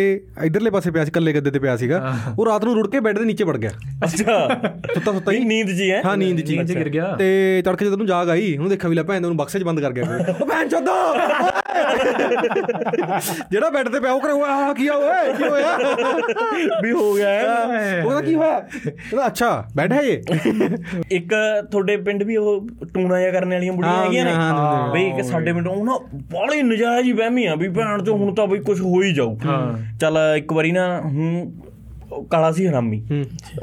ਇੱਧਰਲੇ 0.43 0.69
ਪਾਸੇ 0.69 0.91
ਪਿਆ 0.91 1.05
ਸੀ 1.05 1.12
ਕੱਲੇ 1.12 1.33
ਗੱਦੇ 1.33 1.51
ਤੇ 1.51 1.60
ਪਿਆ 1.60 1.75
ਸੀਗਾ 1.77 2.15
ਉਹ 2.39 2.45
ਰਾਤ 2.45 2.65
ਨੂੰ 2.65 2.75
ਰੁੜ 2.75 2.88
ਕੇ 2.88 3.00
ਬੈੱਡ 3.00 3.17
ਦੇ 3.19 3.25
ਨੀਚੇ 3.33 3.43
ਵੜ 3.43 3.57
ਗਿਆ। 3.57 3.69
ਅੱਛਾ। 4.03 4.47
ਸੁੱਤਾ 4.93 5.11
ਸੁੱਤਾ 5.11 5.31
ਹੀ। 5.31 5.39
ਨੀਂਦ 5.45 5.67
ਜੀ 5.67 5.91
ਹੈ। 5.91 6.01
ਹਾਂ 6.05 6.17
ਨੀਂਦ 6.17 6.39
ਜੀ। 6.41 6.57
ਨੀਂਦ 6.57 6.67
'ਚ 6.67 6.77
ਗਿਰ 6.77 6.89
ਗਿਆ। 6.89 7.15
ਤੇ 7.19 7.61
ਤੜਕੇ 7.65 7.85
ਜਦੋਂ 7.85 7.97
ਨੂੰ 7.97 8.07
ਜਾਗ 8.07 8.29
ਆਈ 8.29 8.53
ਉਹਨੂੰ 8.53 8.69
ਦੇਖਿਆ 8.69 8.89
ਵੀ 8.89 8.95
ਲੈ 8.95 9.03
ਭੈਣ 9.03 9.21
ਦੇ 9.21 9.25
ਉਹਨੂੰ 9.27 9.37
ਬਕਸੇ 9.37 9.59
'ਚ 9.59 9.63
ਬੰਦ 9.63 9.79
ਕਰ 9.79 9.91
ਗਿਆ। 9.91 10.03
ਉਹ 10.41 10.45
ਭੈਣ 10.45 10.67
ਚੋਦਾ! 10.67 10.93
ਜਿਹੜਾ 13.51 13.69
ਬੈੱਡ 13.69 13.89
ਤੇ 13.89 13.99
ਪਿਆ 13.99 14.11
ਉਹ 14.11 14.21
ਕਰੇ 14.21 14.31
ਆ 14.47 14.73
ਕੀ 14.73 14.87
ਆ 14.87 14.93
ਓਏ 14.93 15.33
ਕੀ 15.37 15.43
ਹੋਇਆ? 15.43 15.77
ਵੀ 16.83 16.91
ਹੋ 16.91 17.13
ਗਿਆ 17.13 17.29
ਹੈ। 17.29 18.03
ਉਹਦਾ 18.05 18.21
ਕੀ 18.21 18.35
ਹੋਇਆ? 18.35 18.59
ਕਹਿੰਦਾ 18.59 19.27
ਅੱਛਾ 19.27 19.67
ਬੈੱਡ 19.75 19.93
ਹੈ 19.93 20.01
ਇਹ? 20.01 20.21
ਇੱਕ 21.11 21.33
ਤੁਹਾਡੇ 21.71 21.97
ਪਿੰਡ 21.97 22.23
ਵੀ 22.23 22.37
ਉਹ 22.37 22.67
ਟੂਣਾ 22.93 23.19
ਜਿਹਾ 23.19 23.31
ਕਰਨ 23.31 23.49
ਵਾਲੀਆਂ 23.49 23.73
ਬੁੜੀਆਂ 23.73 24.05
ਹੈਗੀਆਂ 24.05 24.25
ਨੇ? 24.25 24.31
ਬਈ 24.93 25.09
ਇੱਕ 25.09 25.25
ਸਾਡੇ 25.25 25.53
ਪਿੰਡ 25.53 25.67
ਉਹ 25.67 25.85
ਨਾ 25.85 25.99
ਬਾਲੀ 26.13 26.61
ਨਜਾਇਜ਼ 26.61 27.07
ਹੀ 27.07 27.13
ਵਹਿਮੀ 27.13 27.45
ਆ 27.45 27.55
ਵੀ 27.55 27.69
ਭੈਣ 27.69 28.03
ਚੋ 28.03 28.15
ਹੁਣ 28.15 28.33
ਤਾਂ 28.33 28.47
ਬਈ 28.47 28.59
ਕੁਝ 28.59 28.81
ਹੋ 28.81 29.01
ਹੀ 29.01 29.13
ਜਾਊ। 29.13 29.37
ਚੱਲ 30.01 30.17
ਇੱਕ 30.37 30.53
ਵਾਰੀ 30.53 30.71
ਨਾ 30.71 31.01
ਹੂੰ 31.01 31.62
ਕਾਲਾ 32.22 32.51
ਸੀ 32.51 32.67
ਹਰਾਮੀ। 32.67 33.03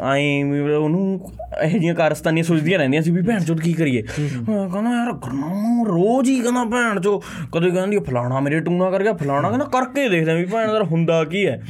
ਆਏ 0.00 0.42
ਉਹਨੂੰ 0.75 1.33
ਇਹ 1.62 1.78
ਜੀਆਂ 1.80 1.95
ਕਾਰਸਤਾਨੀਆਂ 1.95 2.45
ਸੋਚਦੀਆਂ 2.45 2.78
ਰਹਿੰਦੀਆਂ 2.78 3.02
ਸੀ 3.02 3.11
ਵੀ 3.11 3.23
ਭੈਣ 3.23 3.45
ਚੋਦ 3.45 3.61
ਕੀ 3.61 3.73
ਕਰੀਏ। 3.73 4.02
ਕਹਿੰਦਾ 4.02 4.90
ਯਾਰ 4.90 5.12
ਗੁਰਨਾਮ 5.14 5.85
ਰੋਜ਼ 5.87 6.28
ਹੀ 6.30 6.38
ਕਹਿੰਦਾ 6.40 6.64
ਭੈਣ 6.66 7.00
ਚੋ 7.00 7.16
ਕਦੇ 7.54 7.71
ਕਹਿੰਦੀ 7.71 7.99
ਫਲਾਣਾ 7.99 8.40
ਮੇਰੇ 8.40 8.61
ਟੂਣਾ 8.61 8.90
ਕਰ 8.90 9.02
ਗਿਆ 9.02 9.12
ਫਲਾਣਾ 9.12 9.49
ਕਹਿੰਦਾ 9.49 9.64
ਕਰਕੇ 9.73 10.09
ਦੇਖਦਾ 10.09 10.35
ਵੀ 10.35 10.45
ਭੈਣ 10.45 10.73
ਦਾ 10.73 10.83
ਹੁੰਦਾ 10.83 11.23
ਕੀ 11.25 11.47
ਹੈ। 11.47 11.61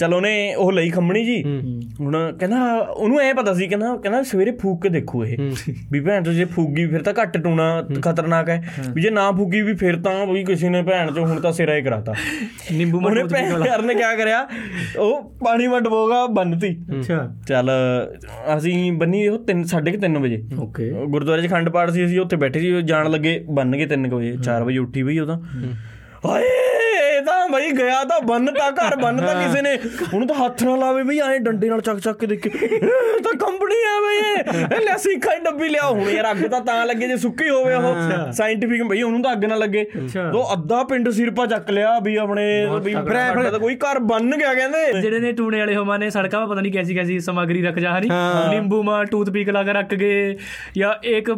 ਚਲ 0.00 0.14
ਉਹਨੇ 0.14 0.54
ਉਹ 0.54 0.72
ਲਈ 0.72 0.90
ਖੰਮਣੀ 0.90 1.24
ਜੀ 1.24 1.42
ਹੁਣ 2.00 2.16
ਕਹਿੰਦਾ 2.40 2.62
ਉਹਨੂੰ 2.78 3.20
ਐ 3.20 3.32
ਪਤਾ 3.32 3.54
ਸੀ 3.54 3.66
ਕਹਿੰਦਾ 3.66 3.94
ਕਹਿੰਦਾ 3.96 4.22
ਸਵੇਰੇ 4.22 4.52
ਫੂਕ 4.52 4.82
ਕੇ 4.82 4.88
ਦੇਖੂ 4.88 5.24
ਇਹ 5.24 5.36
ਵੀ 5.92 6.00
ਭੈਣ 6.00 6.24
ਚੋ 6.24 6.32
ਜੇ 6.32 6.44
ਫੂਗੀ 6.46 6.86
ਫਿਰ 6.86 7.02
ਤਾਂ 7.02 7.14
ਘੱਟ 7.22 7.38
ਟੂਣਾ 7.38 7.66
ਖਤਰਨਾਕ 8.02 8.48
ਹੈ 8.48 8.62
ਵੀ 8.94 9.02
ਜੇ 9.02 9.10
ਨਾ 9.10 9.30
ਫੂਗੀ 9.32 9.62
ਵੀ 9.62 9.74
ਫਿਰ 9.74 10.00
ਤਾਂ 10.02 10.26
ਵੀ 10.26 10.44
ਕਿਸੇ 10.44 10.68
ਨੇ 10.68 10.82
ਭੈਣ 10.82 11.12
ਚੋ 11.12 11.26
ਹੁਣ 11.26 11.40
ਤਾਂ 11.40 11.52
ਸਿਰਾ 11.52 11.74
ਹੀ 11.74 11.82
ਕਰਾਤਾ। 11.82 12.14
ਨਿੰਬੂ 12.72 12.98
ਉਹਨੇ 12.98 13.10
ਮਰੂਦ 13.10 13.32
ਭੈਣ 13.32 13.64
ਯਾਰ 13.66 13.82
ਨੇ 13.82 13.94
ਕੀ 13.94 14.16
ਕਰਿਆ 14.18 14.46
ਉਹ 14.98 15.22
ਪਾਣੀ 15.38 15.66
ਮਟ 15.66 15.88
ਬੋਗਾ 15.88 16.24
ਬੰਨਤੀ। 16.26 16.74
ਅੱਛਾ। 16.98 17.18
ਚੱਲ 17.48 17.70
ਅਸੀਂ 18.56 18.92
ਬੰਨੀ 18.92 19.25
ਉਹ 19.28 19.38
3 19.38 19.62
3:30 19.64 20.16
ਵਜੇ। 20.22 20.42
ਓਕੇ। 20.58 20.90
ਗੁਰਦੁਆਰੇ 21.06 21.42
'ਚ 21.42 21.50
ਖੰਡ 21.50 21.68
ਪਾਠ 21.68 21.90
ਸੀ 21.90 22.04
ਅਸੀਂ 22.06 22.20
ਉੱਥੇ 22.20 22.36
ਬੈਠੇ 22.36 22.60
ਸੀ 22.60 22.82
ਜਾਣ 22.82 23.10
ਲੱਗੇ 23.10 23.44
ਬੰਨ 23.50 23.76
ਗਏ 23.76 23.86
3 23.86 24.08
ਵਜੇ 24.14 24.36
4 24.44 24.64
ਵਜੇ 24.64 24.78
ਉੱਠੀ 24.78 25.02
ਬਈ 25.02 25.18
ਉਹ 25.18 25.26
ਤਾਂ। 25.26 25.38
ਹਾਏ! 26.26 26.44
ਤਾਂ 27.46 27.52
ਬਈ 27.52 27.70
ਗਿਆ 27.72 28.02
ਤਾਂ 28.04 28.20
ਬੰਨਤਾ 28.20 28.70
ਘਰ 28.72 28.96
ਬੰਨਤਾ 28.96 29.34
ਕਿਸੇ 29.34 29.62
ਨੇ। 29.62 29.72
ਉਹਨੂੰ 30.04 30.26
ਤਾਂ 30.28 30.36
ਹੱਥ 30.36 30.62
ਨਾਲ 30.62 30.78
ਲਾਵੇ 30.78 31.02
ਬਈ 31.02 31.18
ਐਂ 31.18 31.38
ਡੰਡੇ 31.40 31.68
ਨਾਲ 31.68 31.80
ਚੱਕ 31.80 31.98
ਚੱਕ 31.98 32.18
ਕੇ 32.18 32.26
ਦੇਖੇ। 32.26 32.50
ਤਾਂ 33.24 33.32
ਕੰਪਨੀ 33.34 33.80
ਆ 33.86 34.00
ਬਈ 34.02 34.16
ਇਹ। 34.16 34.80
ਲੈ 34.80 34.96
ਸਿੱਖਾਂ 34.96 35.36
ਦੀ 35.36 35.44
ਡੱਬੀ 35.44 35.68
ਲਿਆ 35.68 35.88
ਹੁਣ 35.88 36.08
ਯਾਰ 36.10 36.30
ਅੱਗ 36.30 36.44
ਤਾਂ 36.46 36.60
ਤਾਂ 36.60 36.84
ਲੱਗੇ 36.86 37.08
ਜੇ 37.08 37.16
ਸੁੱਕੀ 37.16 37.48
ਹੋਵੇ 37.48 37.74
ਉਹ। 37.74 38.32
ਸਾਇੰਟਿਫਿਕ 38.32 38.82
ਬਈ 38.82 39.02
ਉਹਨੂੰ 39.02 39.22
ਤਾਂ 39.22 39.32
ਅੱਗ 39.32 39.44
ਨਾ 39.44 39.56
ਲੱਗੇ। 39.56 39.84
ਉਹ 40.34 40.52
ਅੱਧਾ 40.52 40.82
ਪਿੰਡ 40.84 41.08
ਸਿਰਪਾ 41.10 41.46
ਚੱਕ 41.46 41.70
ਲਿਆ 41.70 41.98
ਵੀ 42.00 42.16
ਆਪਣੇ 42.16 42.46
ਵੀ 42.84 42.94
ਤਾਂ 42.94 43.58
ਕੋਈ 43.58 43.76
ਘਰ 43.76 43.98
ਬੰਨ 44.04 44.36
ਗਿਆ 44.38 44.54
ਕਹਿੰਦੇ। 44.54 45.00
ਜਿਹੜੇ 45.00 45.20
ਨੇ 45.20 45.32
ਟੂਣੇ 45.32 45.58
ਵਾਲੇ 45.58 45.76
ਹੋਮਾ 45.76 45.96
ਨੇ 45.96 46.10
ਸੜਕਾਂ 46.10 46.40
'ਤੇ 46.40 46.50
ਪਤਾ 46.50 46.60
ਨਹੀਂ 46.60 46.72
ਕੈਸੀ 46.72 46.94
ਕੈਸੀ 46.94 47.18
ਸਮਗਰੀ 47.20 47.62
ਰੱਖ 47.62 47.78
ਜਾ 47.78 47.98
ਹਰੀ। 47.98 48.10
ਨਿੰਬੂ 48.50 48.82
ਮਾ 48.82 49.02
ਟੂਥਪਿਕ 49.04 49.50
ਲਾ 49.50 49.62
ਕੇ 49.62 49.72
ਰੱਖ 49.72 49.94
ਗਏ 49.94 50.36
ਜਾਂ 50.76 50.92
ਇੱਕ 51.06 51.30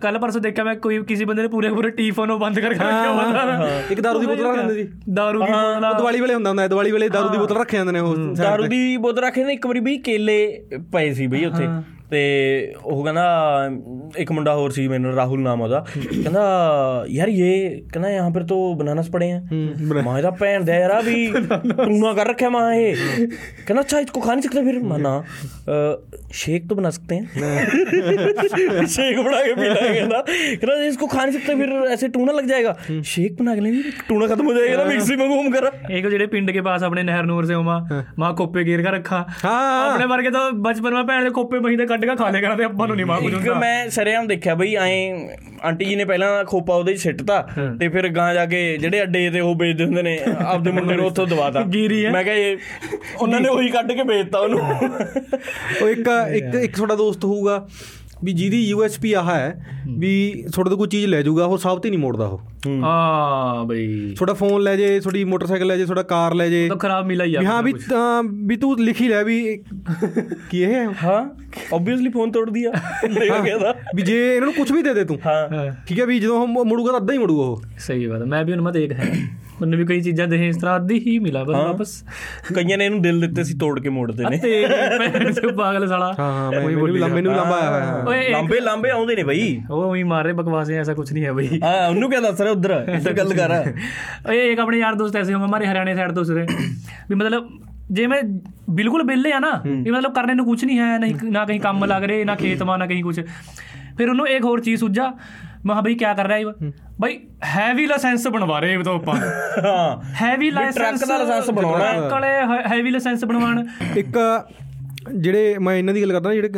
ਕੱਲ 0.00 0.18
ਪਰਸੋਂ 0.18 0.40
ਦੇਖਿਆ 0.40 0.64
ਮੈਂ 0.64 0.74
ਕੋਈ 0.76 1.02
ਕਿਸੇ 1.04 1.24
ਬੰਦੇ 1.24 1.42
ਨੇ 1.42 1.48
ਪੂਰੇ 1.48 1.68
ਪੂਰੇ 1.70 1.90
ਟੀਫੋਨ 1.92 2.36
ਬੰਦ 2.38 2.58
ਕਰ 2.60 2.72
ਕੇ 2.72 2.78
ਰੱਖਿਆ 2.78 3.10
ਹੁੰਦਾ 3.10 3.68
ਇੱਕ 3.90 4.00
ਦਾਰੂ 4.00 4.20
ਦੀ 4.20 4.26
ਬੋਤਲ 4.26 4.46
ਰੱਖ 4.46 4.56
ਦਿੰਦੇ 4.56 4.74
ਸੀ। 4.74 4.88
ਦਾਰੂ 5.14 5.41
ਬੋਤਲ 5.46 5.90
ਉਹ 5.90 5.94
ਦੀਵਾਲੀ 5.94 6.20
ਵੇਲੇ 6.20 6.34
ਹੁੰਦਾ 6.34 6.50
ਹੁੰਦਾ 6.50 6.68
ਦੀਵਾਲੀ 6.68 6.92
ਵੇਲੇ 6.92 7.08
ਦਾਰੂ 7.08 7.28
ਦੀ 7.28 7.38
ਬੋਤਲ 7.38 7.56
ਰੱਖੇ 7.56 7.76
ਜਾਂਦੇ 7.76 7.92
ਨੇ 7.92 8.00
ਉਹ 8.00 8.16
ਦਾਰੂ। 8.16 8.66
ਦੀ 8.66 8.96
ਬੋਤਲ 8.96 9.22
ਰੱਖੇ 9.22 9.44
ਨੇ। 9.44 9.52
ਇੱਕ 9.52 9.66
ਵਾਰੀ 9.66 9.80
ਬਈ 9.80 9.98
ਕੇਲੇ 9.98 10.64
ਪਏ 10.92 11.12
ਸੀ 11.12 11.26
ਬਈ 11.26 11.44
ਉੱਥੇ। 11.44 11.68
ਤੇ 12.11 12.19
ਉਹ 12.83 13.03
ਕਹਿੰਦਾ 13.03 13.69
ਇੱਕ 14.17 14.31
ਮੁੰਡਾ 14.31 14.53
ਹੋਰ 14.55 14.71
ਸੀ 14.71 14.87
ਮੈਨੂੰ 14.87 15.13
ਰਾਹੁਲ 15.13 15.39
ਨਾਮ 15.41 15.61
ਉਹਦਾ 15.61 15.79
ਕਹਿੰਦਾ 15.95 16.43
ਯਾਰ 17.09 17.27
ਇਹ 17.27 17.81
ਕਹਿੰਦਾ 17.93 18.09
ਯਹਾਂ 18.09 18.31
ਪਰ 18.31 18.43
तो 18.43 18.57
बनानास 18.79 19.07
पड़े 19.13 19.25
हैं 19.25 20.03
माँ 20.03 20.21
ਦਾ 20.21 20.29
ਭੈਣ 20.31 20.63
ਦਾ 20.63 20.75
ਯਾਰ 20.75 21.01
ਵੀ 21.03 21.31
ਟੂਨਾ 21.77 22.13
ਕਰ 22.13 22.27
ਰੱਖਿਆ 22.27 22.49
ਮਾਂ 22.49 22.73
ਇਹ 22.73 22.95
ਕਹਿੰਦਾ 23.67 23.81
ਅੱਛਾ 23.81 23.99
इसको 23.99 24.21
खा 24.21 24.33
नहीं 24.33 24.43
सकते 24.43 24.61
फिर 24.67 24.77
माना 24.83 25.11
शेक 26.33 26.67
तो 26.69 26.75
बना 26.75 26.89
सकते 26.89 27.15
हैं 27.15 27.23
शेक 28.87 29.19
बना 29.19 29.41
के 29.41 29.53
पी 29.53 29.67
लेंगे 29.69 29.93
ਕਹਿੰਦਾ 29.93 30.21
ਕਹਿੰਦਾ 30.21 30.75
इसको 30.85 31.07
खा 31.07 31.25
नहीं 31.25 31.35
सकते 31.37 31.55
फिर 31.55 31.73
ऐसे 31.89 32.09
टूना 32.09 32.31
लग 32.31 32.47
जाएगा 32.47 32.73
शेक 33.09 33.35
बना 33.35 33.55
के 33.55 33.61
लेंगे 33.61 33.93
टूना 34.09 34.27
खत्म 34.27 34.45
हो 34.45 34.53
जाएगा 34.53 34.77
ना 34.77 34.85
मिक्सी 34.85 35.15
में 35.15 35.25
घूम 35.27 35.49
कर 35.51 35.67
एक 35.91 36.07
ਜਿਹੜੇ 36.07 36.27
ਪਿੰਡ 36.27 36.51
के 36.51 36.61
पास 36.61 36.83
अपने 36.83 37.03
नहर 37.03 37.25
नूर 37.25 37.45
से 37.45 37.53
होमा 37.53 37.77
माँ 38.17 38.31
खोपे 38.35 38.63
गिर 38.63 38.83
का 38.83 38.95
रखा 38.97 39.21
हाँ 39.43 39.59
ਆਪਣੇ 39.87 40.05
ਵਰਗੇ 40.05 40.31
ਤਾਂ 40.31 40.43
ਬਚਪਨ 40.61 40.95
ਵਿੱਚ 40.95 41.07
ਭੈਣ 41.07 41.23
ਦੇ 41.23 41.29
ਖੋਪੇ 41.31 41.59
ਮਹੀਂ 41.59 41.77
ਤੇ 42.02 42.06
ਕੱਢ 42.06 42.18
ਕੇ 42.18 42.24
ਖਾ 42.24 42.30
ਲਿਆ 42.30 42.40
ਕਰਦੇ 42.40 42.64
ਆਪਾਂ 42.64 42.86
ਨੂੰ 42.86 42.96
ਨਹੀਂ 42.96 43.06
ਮਾਂ 43.06 43.20
ਕੁਝ 43.20 43.34
ਇੱਕ 43.34 43.48
ਮੈਂ 43.48 43.90
ਸਰੇਆਮ 43.90 44.26
ਦੇਖਿਆ 44.26 44.54
ਬਈ 44.54 44.74
ਐ 44.74 44.88
ਆਂਟੀ 45.64 45.84
ਜੀ 45.84 45.96
ਨੇ 45.96 46.04
ਪਹਿਲਾਂ 46.04 46.44
ਖੋਪਾ 46.44 46.74
ਉਹਦੇ 46.74 46.94
'ਚ 46.94 47.00
ਸਿੱਟਤਾ 47.00 47.48
ਤੇ 47.80 47.88
ਫਿਰ 47.88 48.08
ਗਾਂ 48.08 48.34
ਜਾ 48.34 48.46
ਕੇ 48.46 48.78
ਜਿਹੜੇ 48.78 49.02
ਅੱਡੇ 49.02 49.30
ਤੇ 49.30 49.40
ਉਹ 49.40 49.54
ਵੇਚਦੇ 49.54 49.84
ਹੁੰਦੇ 49.84 50.02
ਨੇ 50.02 50.18
ਆਪਦੇ 50.46 50.70
ਮੁੰਡੇ 50.70 50.94
ਨੂੰ 50.96 51.06
ਉੱਥੋਂ 51.06 51.26
ਦਵਾਤਾ। 51.26 51.60
ਮੈਂ 52.10 52.24
ਕਿਹਾ 52.24 52.34
ਇਹ 52.34 52.56
ਉਹਨਾਂ 53.18 53.40
ਨੇ 53.40 53.48
ਉਹੀ 53.48 53.68
ਕੱਢ 53.68 53.92
ਕੇ 53.92 54.02
ਵੇਚਤਾ 54.02 54.38
ਉਹਨੂੰ। 54.38 54.60
ਉਹ 55.82 55.88
ਇੱਕ 55.88 56.08
ਇੱਕ 56.36 56.54
ਇੱਕ 56.54 56.76
ਤੁਹਾਡਾ 56.76 56.94
ਦੋਸਤ 56.94 57.24
ਹੋਊਗਾ 57.24 57.68
ਵੀ 58.24 58.32
ਜਿਹਦੀ 58.32 58.60
ਯੂਐਸਪੀ 58.64 59.12
ਆਹ 59.12 59.30
ਹੈ 59.30 59.66
ਵੀ 59.98 60.10
ਤੁਹਾਡੇ 60.52 60.70
ਤੋਂ 60.70 60.78
ਕੋਈ 60.78 60.88
ਚੀਜ਼ 60.88 61.06
ਲੈ 61.06 61.22
ਜਾਊਗਾ 61.22 61.44
ਉਹ 61.44 61.58
ਸਭ 61.58 61.78
ਤੇ 61.78 61.88
ਨਹੀਂ 61.90 61.98
ਮੋੜਦਾ 61.98 62.26
ਉਹ। 62.26 62.40
ਹਾਂ। 62.82 63.64
ਬਈ। 63.64 64.14
ਤੁਹਾਡਾ 64.14 64.34
ਫੋਨ 64.34 64.62
ਲੈ 64.62 64.76
ਜੇ 64.76 65.00
ਤੁਹਾਡੀ 65.00 65.24
ਮੋਟਰਸਾਈਕਲ 65.24 65.66
ਲੈ 65.66 65.76
ਜੇ 65.76 65.84
ਤੁਹਾਡਾ 65.84 66.02
ਕਾਰ 66.02 66.34
ਲੈ 66.34 66.48
ਜੇ। 66.48 66.68
ਤਾਂ 66.68 66.76
ਖਰਾਬ 66.76 67.06
ਮਿਲਾ 67.06 67.24
ਹੀ 67.24 67.34
ਆ 67.34 67.40
ਵੀ 67.40 67.46
ਹਾਂ 67.46 67.62
ਵੀ 67.62 67.72
ਤਾਂ 67.90 68.22
ਵੀ 68.46 68.56
ਤੂੰ 68.56 68.76
ਲਿਖੀ 68.80 69.08
ਲੈ 69.08 69.22
ਵੀ 69.24 69.40
ਕੀ 70.50 70.60
ਇਹ? 70.62 70.74
ਹੈ 70.74 70.86
ਹਾਂ 71.04 71.22
ਆਬਵੀਅਸਲੀ 71.74 72.08
ਫੋਨ 72.08 72.30
ਤੋੜ 72.30 72.48
ਦਿਆ 72.50 72.72
ਲੈ 73.10 73.40
ਗਿਆ 73.44 73.74
ਵੀ 73.94 74.02
ਜੇ 74.02 74.18
ਇਹਨਾਂ 74.36 74.46
ਨੂੰ 74.46 74.54
ਕੁਝ 74.54 74.70
ਵੀ 74.72 74.82
ਦੇ 74.82 74.94
ਦੇ 74.94 75.04
ਤੂੰ। 75.04 75.18
ਹਾਂ। 75.26 75.70
ਠੀਕ 75.86 76.00
ਹੈ 76.00 76.06
ਵੀ 76.06 76.18
ਜਦੋਂ 76.20 76.40
ਉਹ 76.40 76.64
ਮੁੜੂਗਾ 76.64 76.92
ਤਾਂ 76.92 77.00
ਅੱਧਾ 77.00 77.12
ਹੀ 77.12 77.18
ਮੁੜੂਗਾ 77.18 77.42
ਉਹ। 77.42 77.62
ਸਹੀ 77.78 78.06
ਬਾਤ 78.06 78.20
ਹੈ। 78.20 78.26
ਮੈਂ 78.26 78.44
ਵੀ 78.44 78.52
ਉਹਨਾਂ 78.52 78.72
ਦੇਖ 78.72 78.92
ਹੈ 78.92 79.12
ਮੈਨੂੰ 79.62 79.78
ਵੀ 79.78 79.84
ਕਈ 79.86 80.00
ਚੀਜ਼ਾਂ 80.00 80.28
ਦੇ 80.28 80.46
ਇਸ 80.48 80.56
ਤਰ੍ਹਾਂ 80.56 80.76
ਅੱਧੀ 80.76 80.98
ਹੀ 81.06 81.18
ਮਿਲਾ 81.18 81.44
ਬਸ 81.44 81.54
ਵਾਪਸ 81.54 82.04
ਕਈਆਂ 82.54 82.78
ਨੇ 82.78 82.84
ਇਹਨੂੰ 82.84 83.02
ਦਿਲ 83.02 83.20
ਦਿੱਤੇ 83.20 83.44
ਸੀ 83.44 83.54
ਤੋੜ 83.54 83.80
ਕੇ 83.80 83.88
ਮੋੜਦੇ 83.88 84.24
ਨੇ 84.30 84.38
ਤੇ 84.38 85.52
ਪਾਗਲ 85.52 85.86
ਸਾਲਾ। 85.88 86.12
ਹਾਂ 86.18 86.32
ਹਾਂ 86.32 86.50
ਮੈਂ- 86.50 86.62
ਮੈਨੂੰ 86.62 86.86
ਵੀ 86.86 86.98
ਲੰਬੇ 87.00 87.20
ਨੂੰ 87.20 87.34
ਲੰਬਾ 87.34 87.56
ਆਇਆ 87.56 88.02
ਹੋਇਆ। 88.02 88.28
ਲਾਂਬੇ 88.30 88.60
ਲਾਂਬੇ 88.60 88.90
ਆਉਂਦੇ 88.90 89.16
ਨੇ 89.16 89.22
ਬਈ। 89.22 89.60
ਉਹ 89.70 89.84
ਉਹੀ 89.84 90.02
ਮਾਰ 90.02 90.24
ਰਹੇ 90.24 90.32
ਬਕਵਾਸੇ 90.32 90.76
ਐਸਾ 90.76 90.94
ਕੁਝ 90.94 91.12
ਨਹੀਂ 91.12 91.24
ਹੈ 91.24 91.32
ਬਈ। 91.32 91.60
ਹਾਂ 91.64 91.88
ਉਹਨੂੰ 91.88 92.10
ਕਿਆ 92.10 92.20
ਦੱਸ 92.20 92.40
ਰਿਹਾ 92.40 92.52
ਉਧਰ? 92.52 92.84
ਇੱਧਰ 92.94 93.12
ਗੱਲ 93.12 93.34
ਕਰ। 93.34 93.72
ਓਏ 94.28 94.52
ਇੱਕ 94.52 94.60
ਆਪਣੇ 94.60 94.78
ਯਾਰ 94.78 94.94
ਦੋਸਤ 94.94 95.16
ਐਸੇ 95.16 95.34
ਹੋ 95.34 95.44
ਹਮਾਰੇ 95.44 95.66
ਹਰਿਆਣੇ 95.66 95.94
ਸਾਈਡ 95.94 96.12
ਤੋਂ 96.12 96.24
ਸਿਰੇ। 96.24 96.46
ਵੀ 97.08 97.14
ਮਤਲਬ 97.14 97.48
ਜੇ 97.90 98.06
ਮੈਂ 98.06 98.22
ਬਿਲਕੁਲ 98.70 99.02
ਵਿਹਲੇ 99.02 99.32
ਆ 99.32 99.38
ਨਾ 99.38 99.62
ਵੀ 99.66 99.90
ਮਤਲਬ 99.90 100.14
ਕਰਨੇ 100.14 100.34
ਨੂੰ 100.34 100.46
ਕੁਝ 100.46 100.64
ਨਹੀਂ 100.64 100.78
ਹੈ 100.78 100.98
ਨਹੀਂ 100.98 101.14
ਨਾ 101.24 101.44
ਕहीं 101.44 101.60
ਕੰਮ 101.60 101.84
ਲੱਗ 101.84 102.04
ਰਹੇ 102.04 102.24
ਨਾ 102.24 102.34
ਖੇਤ 102.34 102.62
ਮਾ 102.62 102.76
ਨਾ 102.76 102.86
ਕहीं 102.86 103.02
ਕੁਝ 103.02 103.20
ਫਿਰ 103.98 104.08
ਉਹਨੂੰ 104.08 104.28
ਇੱਕ 104.28 104.44
ਹੋਰ 104.44 104.60
ਚੀਜ਼ 104.60 104.80
ਸੁਝਾ। 104.80 105.12
ਮੈਂ 105.66 105.74
ਕਿਹਾ 105.74 105.80
ਬਈ 105.80 105.94
ਕੀ 105.94 106.04
ਕਰ 106.04 106.26
ਰਿਹਾ 106.26 106.38
ਹੈ। 106.38 106.72
ਬਈ 107.00 107.18
ਹੈਵੀ 107.44 107.86
ਲਾਇਸੈਂਸ 107.86 108.28
ਬਣਵਾ 108.28 108.58
ਰਹੇ 108.58 108.74
ਇਹ 108.74 108.84
ਤਾਂ 108.84 108.94
ਆਪਾਂ। 108.94 109.16
ਹਾਂ। 109.16 110.14
ਹੈਵੀ 110.22 110.50
ਟਰੱਕ 110.50 110.62
ਲਾਇਸੈਂਸ 110.62 111.08
ਦਾ 111.08 111.18
ਲਾਇਸੈਂਸ 111.18 111.50
ਬਣਾਉਣਾ। 111.50 111.84
ਹੈ। 111.84 112.08
ਕਲੇ 112.08 112.62
ਹੈਵੀ 112.68 112.90
ਲਾਇਸੈਂਸ 112.90 113.24
ਬਣਵਾਉਣ। 113.24 113.66
ਇੱਕ 113.96 114.18
ਜਿਹੜੇ 115.15 115.57
ਮੈਂ 115.57 115.75
ਇਹਨਾਂ 115.75 115.93
ਦੀ 115.93 116.01
ਗੱਲ 116.01 116.11
ਕਰਦਾ 116.11 116.33
ਜਿਹੜੇ 116.33 116.49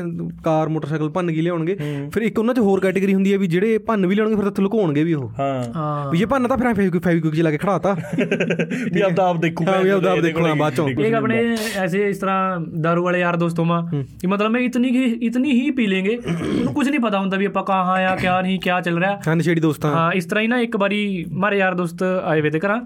ਕਾਰ 0.44 0.70
ਮੋਟਰਸਾਈਕਲ 0.70 1.10
ਭੰਨ 1.10 1.32
ਕੇ 1.32 1.42
ਲਿਆਉਣਗੇ 1.42 1.76
ਫਿਰ 2.14 2.24
ਇੱਕ 2.24 2.40
ਉਹਨਾਂ 2.40 2.54
'ਚ 2.54 2.60
ਹੋਰ 2.60 2.80
ਕੈਟਾਗਰੀ 2.80 3.14
ਹੁੰਦੀ 3.14 3.34
ਹੈ 3.34 3.38
ਵੀ 3.38 3.48
ਜਿਹੜੇ 3.48 3.78
ਭੰਨ 3.78 4.06
ਵੀ 4.08 4.16
ਲਿਆਉਣਗੇ 4.16 4.36
ਫਿਰ 4.36 4.50
ਤਾਂ 4.50 4.64
ਲੁਕਾਉਣਗੇ 4.64 5.04
ਵੀ 5.04 5.14
ਉਹ 5.14 5.30
ਹਾਂ 5.40 5.64
ਹਾਂ 5.76 6.12
ਵੀ 6.12 6.18
ਜੇ 6.18 6.26
ਭੰਨ 6.26 6.48
ਤਾਂ 6.48 6.58
ਫਿਰ 6.58 6.74
ਫੇਵਿਕ 6.74 6.98
ਫੇਵਿਕ 7.04 7.36
ਲਾ 7.36 7.52
ਕੇ 7.52 7.58
ਖੜਾਤਾ 7.58 7.96
ਵੀ 8.94 9.02
ਆਪਦਾ 9.02 9.28
ਆਪ 9.28 9.42
ਦੇਖੂ 9.42 9.66
ਹਾਂ 9.66 9.80
ਵੀ 9.84 9.90
ਆਪਦਾ 9.90 10.12
ਆਪ 10.12 10.20
ਦੇਖਣਾ 10.20 10.54
ਬਾਅਦ 10.56 10.74
ਚੋਂ 10.74 10.88
एक 10.90 11.16
अपने 11.16 11.36
ऐसे 11.82 12.00
इस 12.08 12.20
तरह 12.22 12.66
दारू 12.84 13.04
वाले 13.04 13.20
यार 13.20 13.38
दोस्तों 13.38 13.66
में 13.66 13.76
कि 13.92 14.28
मतलब 14.28 14.52
मैं 14.52 14.62
इतनी 14.62 14.90
ही 14.90 15.04
इतनी 15.28 15.54
ही 15.54 15.70
पी 15.72 15.86
लेंगे 15.88 16.16
उनको 16.16 16.74
कुछ 16.74 16.88
नहीं 16.88 17.00
पता 17.00 17.20
होता 17.20 17.38
भी 17.38 17.48
ਆਪਾਂ 17.48 17.64
कहाँ 17.64 17.94
आया 17.94 18.12
क्या 18.18 18.36
नहीं 18.40 18.58
क्या 18.60 18.80
चल 18.82 18.98
रहा 18.98 19.12
है 19.12 19.28
ਹਾਂ 19.28 19.36
ਨਸ਼ੇੜੀ 19.36 19.62
ਦੋਸਤਾਂ 19.62 19.92
हाँ 19.92 20.08
इस 20.14 20.28
तरह 20.28 20.42
ही 20.42 20.50
ना 20.50 20.60
एक 20.60 20.78
बारी 20.78 21.00
हमारे 21.30 21.60
यार 21.60 21.78
दोस्त 21.78 22.04
आए 22.04 22.40
हुए 22.40 22.52
थे 22.52 22.60
करा 22.60 22.78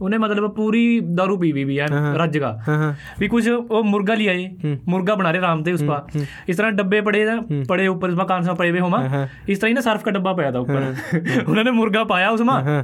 उन्हें 0.00 0.20
मतलब 0.20 0.54
पूरी 0.54 0.84
दारू 1.14 1.38
पी 1.38 1.50
हुई 1.50 1.64
भी 1.64 1.78
है 1.78 1.88
रज 2.18 2.38
का 2.38 2.52
ਹਾਂ 2.68 2.78
ਹਾਂ 2.78 2.92
भी 3.18 3.28
कुछ 3.28 3.48
वो 3.68 3.82
मुर्गा 3.88 4.16
लिया 4.16 4.34
ये 4.34 4.74
मुर्गा 4.92 5.14
बना 5.16 5.30
रहे 5.30 5.42
राम 5.42 5.64
थे 5.64 5.72
उस 5.72 5.82
पर 5.84 6.22
इस 6.48 6.56
तरह 6.56 6.70
डब्बे 6.76 7.00
पड़े 7.02 7.24
ना 7.24 7.36
पड़े 7.68 7.88
ऊपर 7.88 8.10
उसमें 8.10 8.26
कान 8.26 8.42
से 8.44 8.54
पड़े 8.54 8.70
हुए 8.70 8.80
होमा 8.80 9.02
इस 9.48 9.60
तरह 9.60 9.68
ही 9.68 9.74
ना 9.74 9.80
सर्फ 9.82 10.02
का 10.02 10.10
डब्बा 10.12 10.32
पाया 10.34 10.52
था 10.52 10.60
ऊपर 10.60 11.44
उन्होंने 11.44 11.76
मुर्गा 11.76 12.08
पाया 12.08 12.30
उसमें 12.30 12.56
ਹਾਂ 12.64 12.82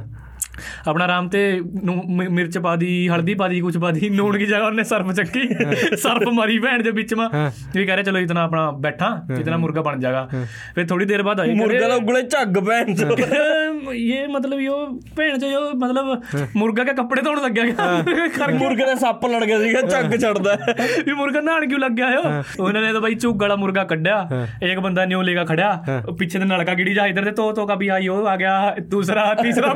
ਆਪਣਾ 0.87 1.03
ਆਰਾਮ 1.05 1.27
ਤੇ 1.29 1.39
ਨੂੰ 1.83 1.95
ਮਿ- 2.09 2.29
ਮਿਰਚ 2.29 2.57
ਪਾ 2.57 2.75
ਦੀ 2.75 2.89
ਹਲਦੀ 3.09 3.33
ਪਾ 3.33 3.47
ਦੀ 3.47 3.59
ਕੁਛ 3.61 3.77
ਪਾ 3.77 3.89
ਦੀ 3.91 4.09
ਨੂਣ 4.09 4.37
ਦੀ 4.37 4.45
ਜਗ੍ਹਾ 4.45 4.67
ਉਹਨੇ 4.67 4.83
ਸਰਫ 4.83 5.11
ਚੱਕੀ 5.11 5.47
ਸਰਫ 5.97 6.27
ਮਾਰੀ 6.33 6.57
ਭੈਣ 6.59 6.83
ਦੇ 6.83 6.91
ਵਿੱਚ 6.91 7.13
ਮਾ 7.13 7.27
ਵੀ 7.75 7.85
ਕਹ 7.85 7.91
ਰਿਹਾ 7.91 8.03
ਚਲੋ 8.03 8.19
ਇਤਨਾ 8.19 8.43
ਆਪਣਾ 8.43 8.69
ਬੈਠਾ 8.79 9.09
ਇਤਨਾ 9.39 9.57
ਮੁਰਗਾ 9.57 9.81
ਬਣ 9.81 9.99
ਜਾਗਾ 9.99 10.27
ਫਿਰ 10.75 10.85
ਥੋੜੀ 10.85 11.05
ਦੇਰ 11.05 11.23
ਬਾਅਦ 11.23 11.39
ਆਈ 11.39 11.53
ਮੁਰਗਾ 11.55 11.87
ਦਾ 11.87 11.95
ਉਗਲੇ 11.95 12.21
ਝੱਗ 12.21 12.57
ਪੈਣ 12.59 12.93
ਚ 12.93 13.03
ਇਹ 13.94 14.28
ਮਤਲਬ 14.28 14.60
ਯੋ 14.60 14.86
ਭੈਣ 15.16 15.38
ਚ 15.38 15.44
ਯੋ 15.44 15.60
ਮਤਲਬ 15.76 16.22
ਮੁਰਗਾ 16.56 16.84
ਕੇ 16.84 16.92
ਕੱਪੜੇ 16.92 17.22
ਧੋਣ 17.22 17.40
ਲੱਗਿਆ 17.42 17.64
ਗਿਆ। 17.64 18.02
ਕਰ 18.38 18.52
ਮੁਰਗੇ 18.52 18.86
ਦਾ 18.86 18.94
ਸੱਪ 18.94 19.26
ਲੜ 19.26 19.44
ਗਿਆ 19.44 19.58
ਸੀਗਾ 19.58 19.80
ਝੱਗ 19.82 20.16
ਛੱਡਦਾ 20.16 20.56
ਵੀ 21.06 21.12
ਮੁਰਗਾ 21.12 21.40
ਨਹਾਣ 21.40 21.68
ਕਿਉਂ 21.68 21.80
ਲੱਗ 21.80 21.90
ਗਿਆ 21.90 22.10
ਹੋ। 22.10 22.42
ਉਹਨਾਂ 22.60 22.82
ਨੇ 22.82 22.92
ਤਾਂ 22.92 23.00
ਬਾਈ 23.00 23.14
ਝੁੱਗ 23.14 23.42
ਵਾਲਾ 23.42 23.56
ਮੁਰਗਾ 23.56 23.84
ਕੱਢਿਆ। 23.84 24.46
ਇੱਕ 24.62 24.80
ਬੰਦਾ 24.80 25.04
ਨਿਉ 25.04 25.22
ਲੇਗਾ 25.22 25.44
ਖੜਿਆ। 25.44 25.72
ਪਿੱਛੇ 26.18 26.38
ਤੇ 26.38 26.44
ਨਲਕਾ 26.44 26.74
ਗਿੜੀ 26.74 26.94
ਜਾ 26.94 27.06
ਇਧਰ 27.06 27.24
ਤੇ 27.24 27.30
ਤੋ 27.30 27.52
ਤੋ 27.52 27.66
ਕਾ 27.66 27.74
ਵੀ 27.74 27.88
ਆਈ 27.88 28.08
ਉਹ 28.08 28.26
ਆ 28.26 28.36
ਗਿਆ 28.36 28.74
ਦੂਸਰਾ 28.82 29.34
ਤੀਸਰਾ 29.34 29.74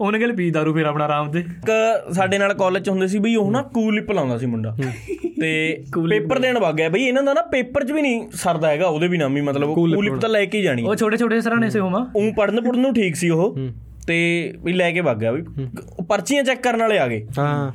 ਉਹਨੇ 0.00 0.18
ਕਿਹਾ 0.18 0.32
ਪੀ 0.36 0.50
ਦਾਰੂ 0.50 0.74
ਫਿਰ 0.74 0.86
ਆਪਣਾ 0.86 1.04
ਆਰਾਮ 1.04 1.30
ਤੇ 1.30 1.40
ਇੱਕ 1.40 1.70
ਸਾਡੇ 2.12 2.38
ਨਾਲ 2.38 2.54
ਕਾਲਜ 2.54 2.84
ਚ 2.84 2.88
ਹੁੰਦੇ 2.88 3.06
ਸੀ 3.06 3.18
ਬਈ 3.18 3.34
ਉਹ 3.36 3.50
ਨਾ 3.50 3.62
ਕੂਲ 3.62 3.94
ਲਿਪ 3.94 4.10
ਲਾਉਂਦਾ 4.12 4.38
ਸੀ 4.38 4.46
ਮੁੰਡਾ। 4.46 4.76
ਤੇ 5.40 5.82
ਪੇਪਰ 6.10 6.38
ਦੇਣ 6.38 6.58
ਵਗ 6.58 6.74
ਗਿਆ। 6.74 6.88
ਬਈ 6.88 7.04
ਇਹਨਾਂ 7.04 7.22
ਦਾ 7.22 7.34
ਨਾ 7.34 7.42
ਪੇਪਰ 7.42 7.84
'ਚ 7.84 7.92
ਵੀ 7.92 8.02
ਨਹੀਂ 8.02 8.28
ਸਰਦਾ 8.34 8.68
ਹੈਗਾ 8.68 8.86
ਉਹਦੇ 8.86 9.08
ਵੀ 9.08 9.18
ਨਾਮ 9.18 9.38
ਮਤਲਬ 9.42 9.74
ਕੂਲ 9.74 10.04
ਲਿਪ 10.04 10.14
ਤਾਂ 10.14 10.28
ਲੈ 10.28 10.44
ਕੇ 10.44 10.58
ਹੀ 10.58 10.62
ਜਾਣੀ। 10.62 10.82
ਉਹ 10.82 10.96
ਛੋਟੇ 10.96 11.16
ਛੋਟੇ 11.16 11.40
ਸਰਾਣੇ 11.40 11.70
ਸੇ 11.70 11.80
ਹੋਮਾ 11.80 12.06
ਉਹ 12.16 12.32
ਪੜਨ 12.32 12.60
ਪੜਨ 12.60 12.80
ਨੂੰ 12.80 12.94
ਠੀਕ 12.94 13.16
ਸੀ 13.16 13.30
ਉਹ। 13.30 13.56
ਤੇ 14.06 14.16
ਵੀ 14.64 14.72
ਲੈ 14.72 14.90
ਕੇ 14.92 15.00
ਵਗ 15.00 15.16
ਗਿਆ 15.16 15.32
ਵੀ। 15.32 15.42
ਪਰਚੀਆਂ 16.08 16.42
ਚੈੱਕ 16.44 16.62
ਕਰਨ 16.62 16.80
ਵਾਲੇ 16.80 16.98
ਆ 16.98 17.08
ਗਏ। 17.08 17.26
ਹਾਂ। 17.38 17.72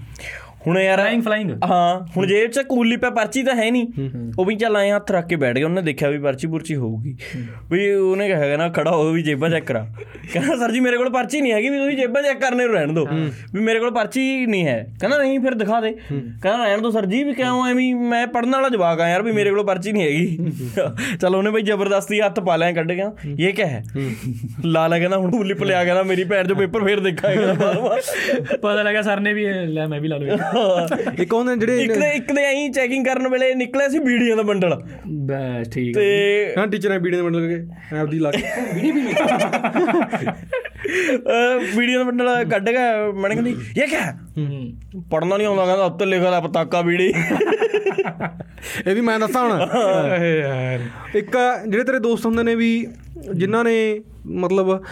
ਹੁਣ 0.68 0.78
ਯਾਰ 0.80 1.00
Flying, 1.00 1.22
flying। 1.26 1.52
ਹਾਂ 1.70 2.00
ਹੁਣ 2.16 2.26
ਜੇਬ 2.28 2.52
'ਚ 2.52 2.60
ਕੂਲੀ 2.70 2.96
ਪੈ 2.98 3.10
ਪਰਚੀ 3.10 3.44
ਤਾਂ 3.44 3.56
ਹੈ 3.56 3.70
ਨਹੀਂ 3.72 4.10
ਉਹ 4.40 4.46
ਵੀ 4.46 4.56
ਚੱਲ 4.56 4.76
ਆਏ 4.76 4.90
ਹੱਥ 4.92 5.12
ਰੱਖ 5.12 5.28
ਕੇ 5.28 5.36
ਬੈਠ 5.36 5.56
ਗਿਆ 5.56 5.66
ਉਹਨੇ 5.66 5.82
ਦੇਖਿਆ 5.82 6.10
ਵੀ 6.10 6.18
ਪਰਚੀ 6.18 6.48
ਪੁਰਚੀ 6.48 6.76
ਹੋਊਗੀ। 6.76 7.16
ਵੀ 7.72 7.90
ਉਹਨੇ 7.92 8.28
ਕਿਹਾ 8.28 8.58
ਨਾ 8.58 8.68
ਖੜਾ 8.70 8.92
ਹੋ 8.92 9.12
ਵੀ 9.12 9.22
ਜੇਬਾਂ 9.24 9.50
ਚੈੱਕ 9.50 9.66
ਕਰਾ। 9.66 9.86
ਕਹਿੰਦਾ 10.34 10.56
ਸਰ 10.56 10.72
ਜੀ 10.72 10.80
ਮੇਰੇ 10.80 10.98
ਕੋਲ 10.98 11.10
ਪਰਚੀ 11.10 11.42
ਨਹੀਂ 11.42 11.54
ਹੈਗੀ 11.54 11.70
ਵੀ 11.70 11.78
ਤੁਸੀਂ 11.78 11.98
ਜੇਬਾਂ 11.98 12.24
ਚੈੱਕ 12.24 12.40
ਕਰਨੇ 12.42 12.66
ਨੂੰ 12.66 12.74
ਰਹਿਣ 12.74 12.94
ਦਿਓ। 12.94 13.06
ਵੀ 13.54 13.60
ਮੇਰੇ 13.60 13.80
ਕੋਲ 13.80 13.92
ਪਰਚੀ 13.92 14.46
ਨਹੀਂ 14.46 14.66
ਹੈ। 14.68 14.78
ਕਹਿੰਦਾ 15.00 15.18
ਨਹੀਂ 15.18 15.40
ਫਿਰ 15.40 15.54
ਦਿਖਾ 15.54 15.80
ਦੇ। 15.82 15.92
ਕਹਿੰਦਾ 15.92 16.64
ਰਹਿਣ 16.66 16.82
ਦਿਓ 16.82 16.92
ਸਰ 16.92 17.06
ਜੀ 17.06 17.24
ਵੀ 17.24 17.34
ਕਿਉਂ 17.34 17.66
ਐਵੇਂ 17.68 17.94
ਮੈਂ 17.96 18.26
ਪੜਨ 18.28 18.52
ਵਾਲਾ 18.52 18.70
ਜਵਾਕ 18.70 19.00
ਆ 19.00 19.10
ਯਾਰ 19.10 19.22
ਵੀ 19.22 19.32
ਮੇਰੇ 19.32 19.52
ਕੋਲ 19.52 19.66
ਪਰਚੀ 19.66 19.92
ਨਹੀਂ 19.92 20.04
ਹੈਗੀ। 20.04 20.52
ਚਲ 21.22 21.36
ਉਹਨੇ 21.36 21.52
ਬਈ 21.52 21.62
ਜ਼ਬਰਦਸਤੀ 21.62 22.22
ਹੱਥ 22.22 22.40
ਪਾ 22.40 22.56
ਲਿਆ 22.56 22.72
ਕੱਢ 22.72 22.92
ਗਿਆ। 22.92 23.12
ਇਹ 23.30 23.54
ਕਿਆ 23.54 23.68
ਹੈ? 23.68 23.84
ਲਾਲਾ 24.66 25.00
ਕਹਿੰਦਾ 25.00 25.18
ਹੁਣ 25.18 25.46
ਲਿਪ 25.48 25.64
ਲਿਆ 25.64 25.84
ਕਹਿੰਦਾ 25.84 26.04
ਮੇਰੀ 26.04 26.24
ਭੈਣ 26.24 26.48
ਜੋ 26.48 26.56
ਪੇਪਰ 26.56 26.86
ਫੇਰ 26.86 27.00
ਦੇਖਾਂਗੇ। 27.00 27.38
ਪਤਾ 28.52 28.82
ਲੱਗਾ 28.84 29.02
ਸਰ 29.02 29.20
ਨੇ 29.20 29.34
ਵੀ 29.34 29.46
ਲੈ 29.68 29.88
ਮੈਂ 29.88 30.00
ਵੀ 30.02 30.08
ਲਾ 30.08 30.18
ਲਵਾਂ 30.18 30.38
ਇੱਕ 31.20 31.34
ਉਹਨੇ 31.34 31.56
ਜਿਹੜੇ 31.56 31.84
ਇੱਕ 31.84 31.94
ਦੇ 31.94 32.12
ਇੱਕ 32.12 32.32
ਦੇ 32.34 32.44
ਐਂ 32.46 32.70
ਚੈਕਿੰਗ 32.70 33.06
ਕਰਨ 33.06 33.28
ਵੇਲੇ 33.28 33.54
ਨਿਕਲਿਆ 33.56 33.88
ਸੀ 33.88 34.00
ਵੀਡੀਓ 34.00 34.36
ਦਾ 34.36 34.44
ਬੰਡਲ 34.44 34.76
ਬਸ 35.08 35.70
ਠੀਕ 35.70 35.98
ਹੈ 35.98 36.02
ਤੇ 36.02 36.54
ਹਾਂ 36.58 36.68
ਟੀਚਰ 36.68 36.90
ਨੇ 36.90 36.98
ਵੀਡੀਓ 36.98 37.20
ਦੇ 37.20 37.24
ਮੰਡਲ 37.24 37.48
ਕੇ 37.48 37.98
ਐਪ 37.98 38.10
ਦੀ 38.10 38.20
ਲਾ 38.20 38.32
ਕੇ 38.32 38.44
ਵੀਡੀਓ 41.76 41.98
ਦਾ 42.00 42.04
ਬੰਡਲ 42.04 42.44
ਕੱਢ 42.46 42.70
ਗਿਆ 42.70 43.12
ਮੈਂ 43.12 43.30
ਕਹਿੰਦੀ 43.30 43.56
ਇਹ 43.78 43.88
ਕੀ 43.88 43.96
ਹੈ। 43.96 44.18
ਪੜਨਾ 45.12 45.38
ਨਹੀਂ 45.38 45.48
ਆਉਂਦਾ 45.48 45.66
ਕਹਿੰਦਾ 45.66 45.86
ਉੱਤੇ 45.86 46.06
ਲਿਖਿਆ 46.06 46.32
ਦਾ 46.32 46.40
ਪਤਾਕਾ 46.40 46.82
ਵੀੜੀ 46.82 47.14
ਇਹ 48.88 48.96
ਵੀ 48.96 49.02
ਮੈਂ 49.02 49.20
ਦੱਸਾਂ 49.20 49.44
ਹੁਣ। 49.50 49.60
ਯਾਰ। 50.40 50.80
ਇੱਕ 51.16 51.38
ਜਿਹੜੇ 51.68 51.84
ਤੇਰੇ 51.84 52.00
ਦੋਸਤ 52.00 52.26
ਹੁੰਦੇ 52.26 52.44
ਨੇ 52.44 52.56
ਵੀ 52.56 52.70
ਜਿਨ੍ਹਾਂ 53.36 53.64
ਨੇ 53.64 54.02
ਮਤਲਬ 54.26 54.84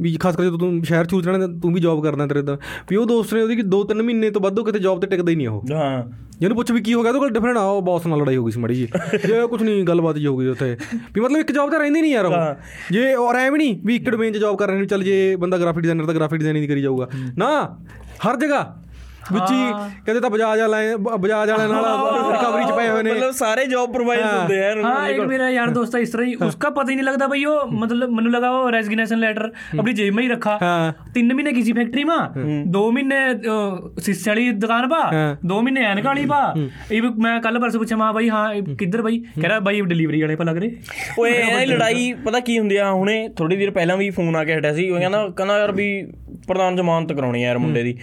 ਵੀ 0.00 0.14
ਖਾਸ 0.14 0.36
ਕਰਕੇ 0.36 0.46
ਜਦੋਂ 0.46 0.58
ਤੂੰ 0.58 0.84
ਸ਼ਹਿਰ 0.84 1.04
ਚ 1.04 1.14
ਉਤਰਣਾ 1.14 1.46
ਤੂੰ 1.46 1.74
ਵੀ 1.74 1.80
ਜੌਬ 1.80 2.02
ਕਰਦਾ 2.02 2.26
ਤੇਰੇ 2.26 2.42
ਦਾ 2.42 2.58
ਵੀ 2.90 2.96
ਉਹ 2.96 3.06
ਦੋਸਤ 3.06 3.34
ਨੇ 3.34 3.42
ਉਹਦੀ 3.42 3.56
ਕਿ 3.56 3.62
2-3 3.62 4.02
ਮਹੀਨੇ 4.02 4.30
ਤੋਂ 4.30 4.40
ਵੱਧ 4.40 4.58
ਉਹ 4.58 4.64
ਕਿਤੇ 4.64 4.78
ਜੌਬ 4.78 5.00
ਤੇ 5.00 5.06
ਟਿਕਦਾ 5.06 5.30
ਹੀ 5.30 5.36
ਨਹੀਂ 5.36 5.48
ਉਹ। 5.48 5.64
ਹਾਂ। 5.72 6.02
ਜਿਹਨੂੰ 6.40 6.56
ਪੁੱਛ 6.56 6.70
ਵੀ 6.70 6.80
ਕੀ 6.80 6.94
ਹੋ 6.94 7.02
ਗਿਆ 7.02 7.10
ਉਹਦੇ 7.10 7.18
ਕੋਲ 7.18 7.30
ਡਿਫਰੈਂਟ 7.30 7.56
ਆ 7.56 7.60
ਉਹ 7.60 7.82
ਬੌਸ 7.82 8.06
ਨਾਲ 8.06 8.18
ਲੜਾਈ 8.18 8.36
ਹੋ 8.36 8.44
ਗਈ 8.44 8.50
ਸੀ 8.50 8.60
ਮੜੀ 8.60 8.74
ਜੀ 8.74 8.88
ਜੇ 9.26 9.46
ਕੁਝ 9.46 9.62
ਨਹੀਂ 9.62 9.84
ਗੱਲਬਾਤ 9.84 10.16
ਜੀ 10.16 10.26
ਹੋ 10.26 10.36
ਗਈ 10.36 10.46
ਉੱਥੇ। 10.46 10.76
ਵੀ 11.14 11.20
ਮਤਲਬ 11.20 11.38
ਇੱਕ 11.38 11.52
ਜੌਬ 11.52 11.70
ਤੇ 11.70 11.78
ਰਹਿੰਦੀ 11.78 12.00
ਨਹੀਂ 12.00 12.12
ਯਾਰ 12.12 12.24
ਉਹ। 12.24 12.32
ਜੇ 12.92 13.14
ਔਰ 13.14 13.34
ਐਵੇਂ 13.34 13.58
ਨਹੀਂ 13.58 13.80
ਵੀ 13.84 13.96
ਇੱਕ 13.96 14.10
ਡੋਮੇਨ 14.10 14.32
'ਚ 14.32 14.36
ਜੌਬ 14.36 14.56
ਕਰ 14.58 14.68
ਰਹੇ 14.68 14.78
ਨੇ 14.78 14.86
ਚੱਲ 14.86 15.02
ਜੇ 15.02 15.36
ਬੰਦਾ 15.36 15.58
ਗ੍ਰਾਫਿਕ 15.58 15.80
ਡਿਜ਼ਾਈਨਰ 15.80 16.04
ਤਾਂ 16.04 16.14
ਗ੍ਰਾਫਿਕ 16.14 16.38
ਡਿਜ਼ਾਈਨਿੰਗ 16.38 16.68
ਕਰੀ 16.68 16.82
ਜਾਊਗਾ। 16.82 17.08
ਨਾ 17.38 17.78
ਹਰ 18.28 18.36
ਜਗ੍ਹਾ। 18.36 18.82
ਵਿੱਚ 19.32 19.50
ਹੀ 19.52 19.72
ਕਹਿੰਦੇ 20.04 20.20
ਤਾਂ 20.20 20.30
ਬਜਾਜ 20.30 20.60
ਵਾਲਿਆਂ 20.60 20.98
ਬਜਾਜ 20.98 21.50
ਵਾਲਿਆਂ 21.50 21.68
ਨਾਲ 21.68 22.32
ਰਿਕਵਰੀ 22.32 22.64
ਚ 22.64 22.76
ਪਏ 22.76 22.88
ਹੋਏ 22.88 23.02
ਨੇ। 23.02 23.12
ਮਤਲਬ 23.12 23.30
ਸਾਰੇ 23.34 23.66
ਜੌਬ 23.66 23.92
ਪ੍ਰੋਵਾਈਡ 23.92 24.22
ਹੁੰਦੇ 24.22 24.60
ਆ 24.60 24.74
ਹਾਂ 24.84 25.08
ਇੱਕ 25.08 25.20
ਮੇਰਾ 25.22 25.48
ਯਾਰ 25.50 25.70
ਦੋਸਤ 25.70 25.96
ਇਸ 25.96 26.10
ਤਰ੍ਹਾਂ 26.10 26.26
ਹੀ 26.26 26.34
ਉਸਕਾ 26.42 26.70
ਪਤਾ 26.70 26.90
ਹੀ 26.90 26.96
ਨਹੀਂ 26.96 27.06
ਲੱਗਦਾ 27.06 27.26
ਭਈ 27.28 27.44
ਉਹ 27.44 27.72
ਮਤਲਬ 27.74 28.10
ਮੈਨੂੰ 28.10 28.32
ਲਗਾ 28.32 28.50
ਉਹ 28.50 28.70
ਰੈਜ਼ਿਗਨੇਸ਼ਨ 28.72 29.18
ਲੈਟਰ 29.18 29.50
ਆਪਣੀ 29.78 29.92
ਜੇਬ 29.92 30.14
ਮੇਂ 30.14 30.24
ਹੀ 30.24 30.28
ਰੱਖਾ। 30.28 30.58
3 31.14 31.32
ਮਹੀਨੇ 31.34 31.52
ਕਿਸੇ 31.52 31.72
ਫੈਕਟਰੀ 31.72 32.04
ਮਾ 32.04 32.16
2 32.74 32.84
ਮਹੀਨੇ 32.92 33.16
ਸਿੱਸੇ 34.00 34.30
ਵਾਲੀ 34.30 34.50
ਦੁਕਾਨ 34.54 34.88
ਪਾ 34.88 35.00
2 35.52 35.60
ਮਹੀਨੇ 35.62 35.84
ਐਨਕ 35.84 36.06
ਵਾਲੀ 36.06 36.26
ਪਾ। 36.26 36.40
ਇਹ 36.90 37.02
ਮੈਂ 37.18 37.40
ਕੱਲ 37.40 37.58
ਪਰਸੇ 37.60 37.78
ਪੁੱਛਿਆ 37.78 37.96
ਮਾ 37.96 38.10
ਭਾਈ 38.12 38.28
ਹਾਂ 38.30 38.48
ਕਿੱਧਰ 38.78 39.02
ਭਾਈ 39.02 39.18
ਕਹਿ 39.18 39.48
ਰਿਹਾ 39.48 39.60
ਭਾਈ 39.60 39.80
ਡਿਲੀਵਰੀ 39.82 40.20
ਵਾਲੇ 40.22 40.36
ਪਾ 40.36 40.44
ਲੱਗ 40.44 40.56
ਰਹੇ। 40.56 40.76
ਓਏ 41.18 41.32
ਇਹ 41.32 41.66
ਲੜਾਈ 41.66 42.12
ਪਤਾ 42.24 42.40
ਕੀ 42.40 42.58
ਹੁੰਦੀ 42.58 42.76
ਆ 42.76 42.90
ਹੁਣੇ 42.90 43.28
ਥੋੜੀ 43.36 43.56
ਦੇਰ 43.56 43.70
ਪਹਿਲਾਂ 43.70 43.96
ਵੀ 43.96 44.10
ਫੋਨ 44.10 44.36
ਆ 44.36 44.44
ਕੇ 44.44 44.56
ਹਟਿਆ 44.56 44.72
ਸੀ। 44.74 44.88
ਉਹ 44.90 44.98
ਕਹਿੰਦਾ 44.98 45.26
ਕਹਿੰਦਾ 45.36 45.58
ਯਾਰ 45.58 45.72
ਵੀ 45.72 45.86
ਪ੍ਰਧਾਨ 46.48 46.76
ਜ਼ਮਾਨਤ 46.76 47.12
ਕਰਾਉਣੀ 47.12 47.42
ਯਾਰ 47.42 47.58
ਮੁੰਡੇ 47.58 47.82
ਦੀ। 47.82 47.94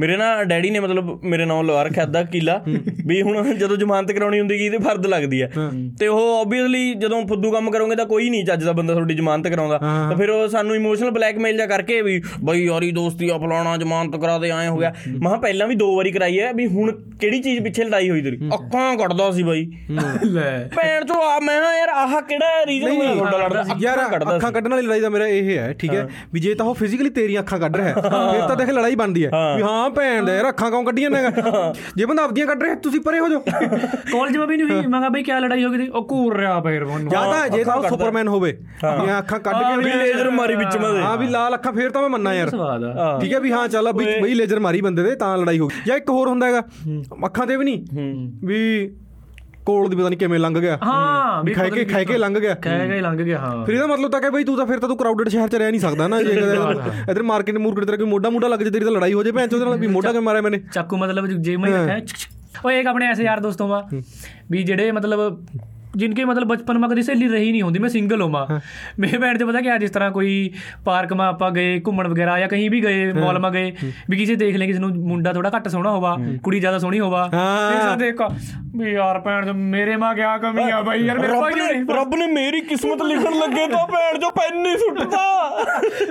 ਮੇਰੇ 0.00 0.16
ਨਾ 0.16 0.44
ਡੈਡੀ 0.44 0.70
ਨੇ 0.70 0.80
ਮਤਲਬ 0.80 1.22
ਮੇਰੇ 1.24 1.44
ਨਾਮ 1.44 1.66
ਲਵਾ 1.66 1.82
ਰੱਖਿਆ 1.82 2.04
ਅੱਧਾ 2.04 2.22
ਕਿਲਾ 2.22 2.60
ਵੀ 3.06 3.20
ਹੁਣ 3.22 3.54
ਜਦੋਂ 3.54 3.76
ਜ਼ਮਾਨਤ 3.76 4.12
ਕਰਾਉਣੀ 4.12 4.38
ਹੁੰਦੀ 4.40 4.58
ਕੀ 4.58 4.68
ਤੇ 4.70 4.78
ਫਰਦ 4.78 5.06
ਲੱਗਦੀ 5.06 5.40
ਆ। 5.40 5.48
ਤੇ 5.98 6.06
ਉਹ 6.06 6.40
ਆਬਵੀਅਸਲੀ 6.40 6.94
ਜਦੋਂ 6.94 7.26
ਫੁੱਦੂ 7.26 7.50
ਕੰਮ 7.50 7.70
ਕਰੋਗੇ 7.70 7.96
ਤਾਂ 7.96 8.06
ਕੋਈ 8.06 8.30
ਨਹੀਂ 8.30 8.44
ਚੱਜ 8.44 8.64
ਦਾ 8.64 8.72
ਬੰਦਾ 8.72 8.94
ਤੁਹਾਡੀ 8.94 9.14
ਜ਼ਮਾਨਤ 9.14 9.48
ਕਰਾਉਂਦਾ। 9.48 9.78
ਤਾਂ 9.78 10.16
ਫਿਰ 10.16 10.30
ਉਹ 10.30 10.46
ਸਾਨੂੰ 10.48 10.76
ਇਮੋਸ਼ਨਲ 10.76 11.10
ਬਲੈਕਮੇਲ 11.10 11.56
ਜਾ 11.56 11.66
ਕਰਕੇ 11.66 12.00
ਵੀ 12.02 12.20
ਬਈ 12.44 12.64
ਯਾਰੀ 12.64 12.90
ਦੋਸਤੀ 12.92 13.28
ਆ 13.30 13.38
ਫਲਾਣਾ 13.38 13.76
ਜ਼ਮਾਨਤ 13.76 14.16
ਕਰਾ 14.16 14.38
ਦੇ 14.38 14.50
ਐ 14.50 14.68
ਹੋ 14.68 14.76
ਗਿਆ। 14.76 14.92
ਮਹਾ 15.22 15.36
ਪਹਿਲਾਂ 15.36 15.66
ਵੀ 15.68 15.74
ਦੋ 15.74 15.94
ਵਾਰੀ 15.96 16.12
ਕਰਾਈ 16.12 16.38
ਹੈ 16.40 16.52
ਵੀ 16.52 16.66
ਹੁਣ 16.66 16.92
ਕਿਹੜੀ 17.20 17.40
ਚੀਜ਼ 17.42 17.62
ਪਿੱਛੇ 17.62 17.84
ਲੜਾਈ 17.84 18.10
ਹੋਈ 18.10 18.22
ਤੇਰੀ? 18.22 18.36
ਅੱਖਾਂ 18.54 18.96
ਕੱਢਦਾ 18.96 19.30
ਸੀ 19.30 19.42
ਬਾਈ। 19.42 19.66
ले 19.92 20.68
ਭੈਣ 20.76 21.04
ਚੋ 21.04 21.14
ਆ 21.22 21.38
ਮੈਂ 21.40 21.54
ਯਾਰ 21.54 21.88
ਆਹ 21.90 22.20
ਕਿਹੜਾ 22.22 22.64
ਰੀਜ਼ਨ 22.66 22.96
ਹੋਇਆ 22.96 23.14
ਤੁਹਾਡਾ 23.14 23.38
ਲੜਦਾ? 23.38 23.64
ਯਾਰ 23.80 23.96
ਅੱਖਾਂ 23.96 24.08
ਕੱਢਦਾ 24.10 24.36
ਅੱਖਾਂ 24.36 24.52
ਕੱਢਣ 24.52 24.70
ਵਾਲੀ 24.70 24.86
ਲੜਾਈ 24.86 25.00
ਦਾ 25.00 25.08
ਮੇਰਾ 25.08 25.26
ਇਹ 25.28 25.56
ਹੈ 25.58 25.72
ਠੀਕ 25.72 25.94
ਹੈ? 25.94 26.08
ਵੀ 26.34 26.40
ਜੇ 26.40 26.54
ਤਾਂ 26.54 26.66
ਉਹ 26.66 26.74
ਫਿਜ਼ੀਕਲੀ 26.74 27.10
ਤੇਰੀਆਂ 27.10 27.42
ਅੱਖਾਂ 27.42 27.58
ਕੱਢ 27.58 27.73
ਕੱਢ 27.74 27.80
ਰਿਹਾ 27.80 28.30
ਫਿਰ 28.32 28.46
ਤਾਂ 28.48 28.56
ਦੇਖ 28.56 28.70
ਲੜਾਈ 28.70 28.94
ਬਣਦੀ 28.94 29.24
ਹੈ। 29.24 29.30
ਵੀ 29.56 29.62
ਹਾਂ 29.62 29.88
ਭੈਣ 29.90 30.24
ਦੇ 30.24 30.38
ਰੱਖਾਂ 30.42 30.70
ਕਿਉਂ 30.70 30.84
ਕੱਢੀਆਂ 30.84 31.10
ਨੇ? 31.10 31.22
ਜੇ 31.96 32.04
ਬੰਦਾ 32.04 32.24
ਆਪਦੀਆਂ 32.24 32.46
ਕੱਢ 32.46 32.62
ਰਿਹਾ 32.62 32.74
ਤੁਸੀਂ 32.84 33.00
ਪਰੇ 33.00 33.18
ਹੋ 33.18 33.28
ਜਾਓ। 33.28 33.40
ਕਾਲਜ 33.40 34.36
ਮੈਂ 34.36 34.46
ਵੀ 34.46 34.56
ਨਹੀਂ 34.56 34.68
ਹੋਈ। 34.70 34.86
ਮੈਂ 34.86 35.00
ਕਿਹਾ 35.00 35.08
ਬਈ 35.08 35.22
ਕੀ 35.22 35.32
ਲੜਾਈ 35.40 35.64
ਹੋ 35.64 35.70
ਗਈ 35.70 35.88
ਉਹ 35.88 36.06
ਘੂਰ 36.10 36.36
ਰਿਹਾ 36.36 36.60
ਫੇਰ 36.60 36.84
ਮੈਨੂੰ। 36.84 37.10
ਜਾਂ 37.12 37.24
ਤਾਂ 37.32 37.48
ਜੇ 37.48 37.64
ਤਾਂ 37.64 37.80
ਸੁਪਰਮੈਨ 37.82 38.28
ਹੋਵੇ। 38.28 38.52
ਜਾਂ 38.82 39.18
ਅੱਖਾਂ 39.18 39.38
ਕੱਢ 39.40 39.56
ਕੇ 39.56 39.76
ਵੀ 39.78 39.92
ਲੇਜ਼ਰ 39.92 40.30
ਮਾਰੀ 40.30 40.54
ਵਿੱਚ 40.56 40.76
ਮੈਂ 40.76 40.92
ਹਾਂ 41.02 41.16
ਵੀ 41.18 41.26
ਲਾਲ 41.28 41.54
ਅੱਖਾਂ 41.54 41.72
ਫੇਰ 41.72 41.90
ਤਾਂ 41.90 42.02
ਮੈਂ 42.02 42.10
ਮੰਨਾ 42.10 42.34
ਯਾਰ। 42.34 42.50
ਠੀਕ 43.20 43.32
ਹੈ 43.34 43.40
ਵੀ 43.40 43.52
ਹਾਂ 43.52 43.66
ਚੱਲ 43.68 43.92
ਬਈ 43.92 44.34
ਲੇਜ਼ਰ 44.34 44.60
ਮਾਰੀ 44.60 44.80
ਬੰਦੇ 44.80 45.02
ਦੇ 45.02 45.14
ਤਾਂ 45.16 45.36
ਲੜਾਈ 45.38 45.58
ਹੋ 45.58 45.66
ਗਈ। 45.66 45.82
ਜਾਂ 45.86 45.96
ਇੱਕ 45.96 46.10
ਹੋਰ 46.10 46.28
ਹੁੰਦਾ 46.28 46.46
ਹੈਗਾ 46.46 46.62
ਅੱਖਾਂ 47.26 47.46
ਤੇ 47.46 47.56
ਵੀ 47.56 47.64
ਨਹੀਂ। 47.64 48.28
ਵੀ 48.44 48.60
ਕੋਲ 49.66 49.88
ਦੀ 49.90 49.96
ਪਤਾ 49.96 50.08
ਨਹੀਂ 50.08 50.18
ਕਿਵੇਂ 50.18 50.38
ਲੰਘ 50.38 50.58
ਗਿਆ। 50.58 50.78
ਹਾਂ 50.82 51.42
ਵੀ 51.42 51.52
ਖਾਇ 51.52 51.70
ਕੇ 51.70 51.84
ਖਾਇ 51.84 52.04
ਕੇ 52.04 52.18
ਲੰਘ 52.18 52.38
ਗਿਆ। 52.38 52.54
ਖਾਇ 52.54 52.88
ਕੇ 52.88 53.00
ਲੰਘ 53.00 53.16
ਗਿਆ 53.18 53.38
ਹਾਂ। 53.38 53.64
ਫਿਰ 53.64 53.74
ਇਹਦਾ 53.74 53.86
ਮਤਲਬ 53.86 54.10
ਤਾਂ 54.10 54.20
ਕਿ 54.20 54.30
ਬਈ 54.30 54.44
ਤੂੰ 54.44 54.56
ਤਾਂ 54.56 54.66
ਫਿਰ 54.66 54.78
ਤਾਂ 54.78 54.88
ਤੂੰ 54.88 54.96
ਕਰਾਊਡਡ 54.96 55.28
ਸ਼ਹਿਰ 55.28 55.48
ਚ 55.48 55.54
ਰਹਿ 55.54 55.70
ਨਹੀਂ 55.70 55.80
ਸਕਦਾ 55.80 56.08
ਨਾ 56.08 56.22
ਜੇ 56.22 56.32
ਇਧਰ 57.10 57.22
ਮਾਰਕੀਟ 57.22 57.58
ਮੂਰਕੀਟ 57.58 57.84
ਤੇਰਾ 57.84 57.96
ਕੋਈ 57.96 58.06
ਮੋਢਾ 58.06 58.30
ਮੂਢਾ 58.30 58.48
ਲੱਗ 58.48 58.58
ਜੇ 58.58 58.70
ਤੇਰੀ 58.70 58.84
ਤਾਂ 58.84 58.92
ਲੜਾਈ 58.92 59.12
ਹੋ 59.12 59.22
ਜੇ 59.22 59.32
ਭੈਣ 59.32 59.48
ਚੋਦ 59.48 59.62
ਨਾਲ 59.62 59.78
ਵੀ 59.78 59.86
ਮੋਢਾ 59.86 60.12
ਕਿ 60.12 60.20
ਮਾਰਿਆ 60.20 60.42
ਮੈਨੇ? 60.42 60.60
ਚਾਕੂ 60.72 60.96
ਮਤਲਬ 60.96 61.26
ਜੇ 61.26 61.56
ਮੈਂ 61.56 61.70
ਰੱਖਿਆ 61.70 62.00
ਓਏ 62.66 62.78
ਇੱਕ 62.80 62.88
ਆਪਣੇ 62.88 63.06
ਐਸੇ 63.06 63.24
ਯਾਰ 63.24 63.40
ਦੋਸਤੋਂ 63.40 63.68
ਵਾ 63.68 63.88
ਵੀ 64.50 64.62
ਜਿਹੜੇ 64.62 64.90
ਮਤਲਬ 64.92 65.46
ਜਿਨਕੇ 65.96 66.24
ਮਤਲਬ 66.24 66.48
ਬਚਪਨ 66.48 66.78
ਮਾ 66.78 66.88
ਕਦੀ 66.88 67.02
ਸਹੇਲੀ 67.02 67.28
ਰਹੀ 67.28 67.50
ਨਹੀਂ 67.52 67.62
ਹੁੰਦੀ 67.62 67.78
ਮੈਂ 67.78 67.88
ਸਿੰਗਲ 67.88 68.22
ਹੋਵਾਂ। 68.22 68.46
ਮੇਰੇ 68.98 69.18
ਭੈਣ 69.18 69.38
ਤੇ 69.38 69.44
ਪਤਾ 69.44 69.60
ਕਿ 69.60 69.78
ਜਿਸ 69.78 69.90
ਤਰ੍ਹਾਂ 69.90 70.10
ਕੋਈ 70.10 70.50
ਪਾਰਕ 70.84 71.12
ਮਾ 71.12 71.26
ਆਪਾਂ 71.26 71.50
ਗਏ 71.50 71.80
ਘੁੰਮਣ 71.86 72.08
ਵਗੈਰਾ 72.08 72.38
ਜਾਂ 72.38 72.48
ਕहीं 72.48 72.70
ਵੀ 72.70 72.82
ਗਏ 72.84 73.12
ਮਾਲ 73.12 73.38
ਮਾ 73.38 73.50
ਗਏ 73.50 73.72
ਵੀ 74.10 74.16
ਕਿਸੇ 74.16 74.34
ਦੇਖ 74.34 74.56
ਲੈ 74.56 74.66
ਕਿਸੇ 74.66 74.78
ਨੂੰ 74.78 74.90
ਮੁੰਡਾ 75.08 75.32
ਥੋੜਾ 75.32 75.50
ਘੱਟ 75.56 75.68
ਸੋਹਣਾ 75.68 75.90
ਹੋਵਾ 75.90 76.16
ਕੁੜੀ 76.42 76.60
ਜ਼ਿਆਦਾ 76.60 76.78
ਸੋਹਣੀ 76.78 77.00
ਹੋਵਾ। 77.00 77.28
ਹਾਂ। 77.34 77.72
ਇਸ 77.72 77.80
ਤਰ੍ਹਾਂ 77.80 77.96
ਦੇਖ 77.96 78.22
ਵੀ 78.76 78.92
ਯਾਰ 78.92 79.18
ਭੈਣ 79.20 79.46
ਜੋ 79.46 79.52
ਮੇਰੇ 79.54 79.96
ਮਾ 79.96 80.12
ਕਿਆ 80.14 80.36
ਕਮੀ 80.38 80.62
ਆ 80.70 80.80
ਬਾਈ 80.82 81.02
ਯਾਰ 81.04 81.18
ਮੇਰੇ 81.18 81.32
ਭਾਈ 81.40 81.52
ਰੱਬ 81.96 82.14
ਨੇ 82.14 82.26
ਮੇਰੀ 82.26 82.60
ਕਿਸਮਤ 82.60 83.02
ਲਿਖਣ 83.02 83.34
ਲੱਗੇ 83.38 83.66
ਤਾਂ 83.66 83.86
ਭੈਣ 83.86 84.18
ਜੋ 84.18 84.30
ਪੈਨ 84.30 84.60
ਨਹੀਂ 84.62 84.76
ਸੁੱਟਦਾ। 84.78 85.22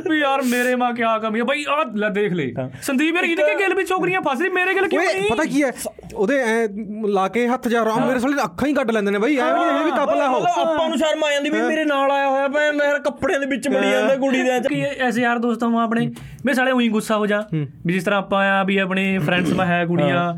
ਵੀ 0.10 0.19
ਯਾਰ 0.19 0.41
ਮੇਰੇ 0.41 0.76
ਮਾ 0.76 0.91
ਕਿਆ 0.91 1.17
ਕਮੀ 1.19 1.39
ਆ 1.39 1.43
ਬਾਈ 1.43 1.63
ਆ 1.69 1.84
ਲੈ 1.96 2.10
ਦੇਖ 2.10 2.34
ਲੈ। 2.34 2.46
ਸੰਦੀਪ 2.82 3.15
ਯਾਰ 3.15 3.24
ਇਹਦੇ 3.24 3.56
ਗਿਲ 3.60 3.74
ਵੀ 3.76 3.84
ਛੋਕਰੀਆਂ 3.86 4.22
ਫਸ 4.22 4.41
ਰਹੀ 4.41 4.50
ਮੇਰੇ 4.50 4.74
ਗਿਲ 4.74 4.88
ਕਿਉਂ 4.88 5.04
ਨਹੀਂ? 5.04 5.30
ਪਤਾ 5.30 5.43
ਕੀ 5.43 5.63
ਹੈ? 5.63 5.72
ਉਹਦੇ 6.15 6.39
ਐ 6.41 6.67
ਲਾ 7.08 7.28
ਕੇ 7.28 7.48
ਹੱਥ 7.48 7.67
ਜਾ 7.67 7.84
ਰਾਮ 7.86 8.08
ਮੇਰੇ 8.08 8.19
ਸਾਲੇ 8.19 8.43
ਅੱਖਾਂ 8.43 8.67
ਹੀ 8.67 8.74
ਕੱਢ 8.74 8.91
ਲੈਂਦੇ 8.91 9.12
ਨੇ 9.12 9.19
ਬਈ 9.19 9.38
ਐਵੇਂ 9.38 9.65
ਇਹ 9.80 9.86
ਵੀ 9.86 9.92
ਕੱਪ 9.92 10.10
ਲੈ 10.10 10.28
ਹੋ। 10.28 10.40
ਮਤਲਬ 10.40 10.68
ਆਪਾਂ 10.70 10.90
ਨੂੰ 10.90 10.98
ਸ਼ਰਮ 10.98 11.24
ਆ 11.24 11.32
ਜਾਂਦੀ 11.32 11.50
ਵੀ 11.50 11.62
ਮੇਰੇ 11.62 11.86
ਨਾਲ 11.86 12.12
ਆਇਆ 12.12 12.30
ਹੋਇਆ 12.30 12.48
ਭੈਣ 12.48 12.78
ਦਾ 12.78 12.86
ਯਾਰ 12.86 13.00
ਕੱਪੜਿਆਂ 13.00 13.40
ਦੇ 13.40 13.46
ਵਿੱਚ 13.46 13.68
ਬੜੀ 13.68 13.90
ਜਾਂਦਾ 13.92 14.16
ਕੁੜੀ 14.16 14.44
ਦੇ 14.44 14.60
ਕਿ 14.70 14.82
ਐਸੇ 14.82 15.22
ਯਾਰ 15.22 15.38
ਦੋਸਤਾਂ 15.40 15.70
ਨੂੰ 15.70 15.82
ਆਪਣੇ 15.82 16.12
ਮੈਂ 16.46 16.54
ਸਾਲੇ 16.54 16.72
ਉਹੀ 16.72 16.90
ਗੁੱਸਾ 16.90 17.18
ਹੋ 17.18 17.26
ਜਾ 17.26 17.44
ਵੀ 17.54 17.94
ਜਿਸ 17.94 18.04
ਤਰ੍ਹਾਂ 18.04 18.20
ਆਪਾਂ 18.20 18.50
ਆ 18.50 18.64
ਵੀ 18.64 18.78
ਆਪਣੇ 18.78 19.18
ਫਰੈਂਡਸ 19.18 19.54
ਮਾ 19.54 19.66
ਹੈ 19.66 19.86
ਕੁੜੀਆਂ 19.86 20.34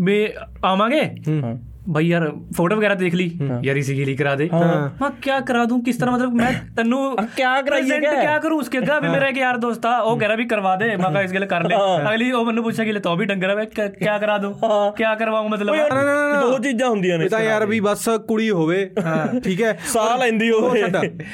ਵੀ 0.00 0.28
ਆਵਾਂਗੇ? 0.64 1.02
ਭਾਈ 1.92 2.06
ਯਾਰ 2.06 2.32
ਫੋਟੋ 2.56 2.76
ਵਗੈਰਾ 2.76 2.94
ਦੇਖ 2.94 3.14
ਲਈ 3.14 3.38
ਯਾਰ 3.62 3.76
ਇਸੇ 3.76 3.94
ਕੇ 3.94 4.04
ਲਈ 4.04 4.16
ਕਰਾ 4.16 4.34
ਦੇ 4.34 4.48
ਮੈਂ 4.52 5.10
ਕੀ 5.10 5.30
ਕਰਾ 5.46 5.64
ਦੂੰ 5.64 5.84
ਕਿਸ 5.84 5.96
ਤਰ੍ਹਾਂ 5.96 6.14
ਮਤਲਬ 6.14 6.34
ਮੈਂ 6.34 6.52
ਤੈਨੂੰ 6.76 7.16
ਕੀ 7.16 7.42
ਕਰਾਈਏ 7.66 8.00
ਕੀ 8.00 8.40
ਕਰੂੰ 8.42 8.58
ਉਸਕੇ 8.58 8.78
ਅੱਗੇ 8.78 9.00
ਵੀ 9.02 9.08
ਮੇਰਾ 9.08 9.28
ਇੱਕ 9.28 9.38
ਯਾਰ 9.38 9.56
ਦੋਸਤ 9.56 9.86
ਆ 9.86 9.98
ਉਹ 9.98 10.18
ਕਹਿ 10.18 10.28
ਰਿਹਾ 10.28 10.36
ਵੀ 10.36 10.44
ਕਰਵਾ 10.44 10.76
ਦੇ 10.76 10.96
ਮੈਂ 10.96 11.10
ਕਹਾ 11.10 11.22
ਇਸ 11.22 11.34
ਗੱਲ 11.34 11.46
ਕਰ 11.46 11.68
ਲੈ 11.68 11.76
ਅਗਲੀ 12.10 12.30
ਉਹ 12.32 12.44
ਮੈਨੂੰ 12.44 12.64
ਪੁੱਛਿਆ 12.64 12.84
ਕਿ 12.84 12.92
ਲੈ 12.92 13.00
ਤੋ 13.00 13.16
ਵੀ 13.16 13.24
ਡੰਗਰ 13.24 13.58
ਹੈ 13.58 13.64
ਕੀ 13.64 14.04
ਕਰਾ 14.20 14.38
ਦੂੰ 14.38 14.54
ਕੀ 14.96 15.04
ਕਰਵਾਉਂ 15.18 15.48
ਮਤਲਬ 15.48 15.76
ਦੋ 16.40 16.58
ਚੀਜ਼ਾਂ 16.58 16.88
ਹੁੰਦੀਆਂ 16.88 17.18
ਨੇ 17.18 17.28
ਤਾਂ 17.28 17.40
ਯਾਰ 17.40 17.66
ਵੀ 17.66 17.80
ਬਸ 17.80 18.08
ਕੁੜੀ 18.28 18.50
ਹੋਵੇ 18.50 18.90
ਠੀਕ 19.44 19.62
ਹੈ 19.62 19.78
ਸਾਹ 19.86 20.18
ਲੈਂਦੀ 20.18 20.50
ਹੋਵੇ 20.50 20.82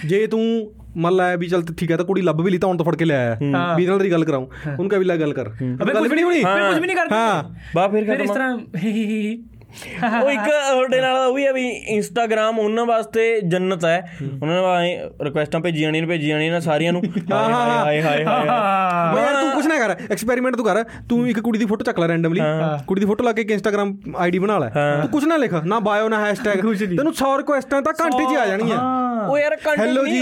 ਜੇ 0.06 0.26
ਤੂੰ 0.26 0.72
ਮੰਨ 0.96 1.14
ਲਾਇਆ 1.14 1.36
ਵੀ 1.36 1.46
ਚਲ 1.46 1.62
ਠੀਕ 1.78 1.90
ਹੈ 1.90 1.96
ਤਾਂ 1.96 2.04
ਕੁੜੀ 2.04 2.22
ਲੱਭ 2.22 2.40
ਵੀ 2.40 2.50
ਲਈ 2.50 2.58
ਤਾਂ 2.58 2.68
ਹੁਣ 2.68 2.76
ਤਾਂ 2.76 2.86
ਫੜ 2.86 2.96
ਕੇ 2.96 3.04
ਲਿਆਇਆ 3.04 3.36
ਵੀ 3.76 3.86
ਨਾਲ 3.86 3.98
ਤੇਰੀ 3.98 4.10
ਗੱਲ 4.10 4.24
ਕਰਾਉਂ 4.24 4.46
ਉਹਨੂੰ 4.66 4.88
ਕਹ 4.88 4.96
ਵੀ 4.96 5.04
ਲੈ 5.04 5.16
ਗੱਲ 5.16 5.32
ਕਰ 5.32 5.48
ਅਬੇ 5.48 5.92
ਕੁਝ 5.92 6.08
ਵੀ 6.08 6.14
ਨਹੀਂ 6.14 6.24
ਹੋਣੀ 6.24 6.42
ਕੁਝ 6.42 6.78
ਵੀ 6.78 6.86
ਨਹੀਂ 6.86 6.96
ਕਰਦੀ 6.96 7.14
ਹਾਂ 7.14 7.44
ਬਾ 7.74 7.88
ਫਿਰ 7.88 8.04
ਕਰ 8.04 8.20
ਇਸ 8.20 8.30
ਤਰ੍ਹਾਂ 8.30 8.58
ਉਹ 10.22 10.30
ਇੱਕ 10.30 10.40
ਤੁਹਾਡੇ 10.44 11.00
ਨਾਲ 11.00 11.16
ਉਹ 11.18 11.34
ਵੀ 11.34 11.46
ਆ 11.46 11.52
ਵੀ 11.52 11.66
ਇੰਸਟਾਗ੍ਰam 11.68 12.58
ਉਹਨਾਂ 12.58 12.84
ਵਾਸਤੇ 12.86 13.24
ਜੰਨਤ 13.44 13.84
ਹੈ। 13.84 13.98
ਉਹਨਾਂ 14.42 14.80
ਨੇ 14.82 14.96
ਰਿਕੁਐਸਟਾਂ 15.22 15.60
ਭੇਜੀਆਂ 15.60 15.90
ਨਹੀਂ 15.92 16.06
ਭੇਜੀਆਂ 16.06 16.38
ਨਾ 16.50 16.60
ਸਾਰੀਆਂ 16.60 16.92
ਨੂੰ। 16.92 17.02
ਹਾਏ 17.32 18.00
ਹਾਏ 18.02 18.24
ਹਾਏ 18.24 18.24
ਹਾਏ 18.24 18.46
ਯਾਰ 19.16 19.40
ਤੂੰ 19.40 19.50
ਕੁਛ 19.52 19.66
ਨਾ 19.66 19.78
ਕਰ 19.78 19.96
ਐਕਸਪੈਰੀਮੈਂਟ 20.10 20.56
ਤੂੰ 20.56 20.64
ਕਰ। 20.64 20.82
ਤੂੰ 21.08 21.28
ਇੱਕ 21.28 21.40
ਕੁੜੀ 21.40 21.58
ਦੀ 21.58 21.66
ਫੋਟੋ 21.66 21.84
ਚੱਕ 21.84 22.00
ਲੈ 22.00 22.08
ਰੈਂਡਮਲੀ 22.08 22.40
ਕੁੜੀ 22.86 23.00
ਦੀ 23.00 23.06
ਫੋਟੋ 23.06 23.24
ਲਾ 23.24 23.32
ਕੇ 23.32 23.42
ਇੱਕ 23.42 23.50
ਇੰਸਟਾਗ੍ਰam 23.50 23.94
ਆਈਡੀ 24.18 24.38
ਬਣਾ 24.38 24.58
ਲੈ। 24.58 24.68
ਤੂੰ 25.00 25.10
ਕੁਛ 25.10 25.24
ਨਾ 25.24 25.36
ਲਿਖ 25.36 25.54
ਨਾ 25.64 25.78
ਬਾਇਓ 25.80 26.08
ਨਾ 26.08 26.24
ਹੈਸ਼ਟੈਗ 26.26 26.60
ਤੈਨੂੰ 26.60 27.12
100 27.14 27.36
ਰਿਕੁਐਸਟਾਂ 27.38 27.82
ਤਾਂ 27.82 27.92
ਘੰਟੇ 28.00 28.24
'ਚ 28.24 28.36
ਆ 28.36 28.46
ਜਾਣਗੀਆਂ। 28.46 28.78
ਉਹ 29.20 29.38
ਯਾਰ 29.38 29.56
ਕੰਟੈਂਟ 29.56 29.88
Hello 29.88 30.04
ਜੀ, 30.06 30.20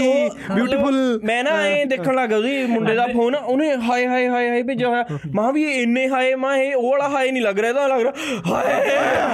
beautiful। 0.51 0.95
ਮੈਂ 1.25 1.43
ਨਾ 1.43 1.51
ਇਹ 1.67 1.85
ਦੇਖਣ 1.85 2.15
ਲੱਗਾ 2.15 2.37
ਉਹਦੀ 2.37 2.65
ਮੁੰਡੇ 2.65 2.95
ਦਾ 2.95 3.05
ਫੋਨ 3.07 3.35
ਉਹਨੇ 3.35 3.69
ਹਾਏ 3.87 4.05
ਹਾਏ 4.07 4.27
ਹਾਏ 4.27 4.49
ਹਾਏ 4.49 4.63
ਭੇਜਿਆ 4.63 4.87
ਹੋਇਆ। 4.87 5.17
ਮਾਂ 5.35 5.51
ਵੀ 5.53 5.63
ਇੰਨੇ 5.73 6.07
ਹਾਏ 6.09 6.33
ਮਾਂ 6.35 6.55
ਇਹ 6.57 6.75
ਉਹ 6.75 6.89
ਵਾਲਾ 6.91 7.07
ਹਾਏ 7.09 7.31
ਨਹੀਂ 7.31 7.43
ਲੱਗ 7.43 7.59
ਰਿਹਾ 7.59 7.69
ਇਹਦਾ 7.69 7.87
ਲੱਗ 7.87 8.01
ਰਿਹਾ 8.01 8.13
ਹਾਏ 8.47 8.73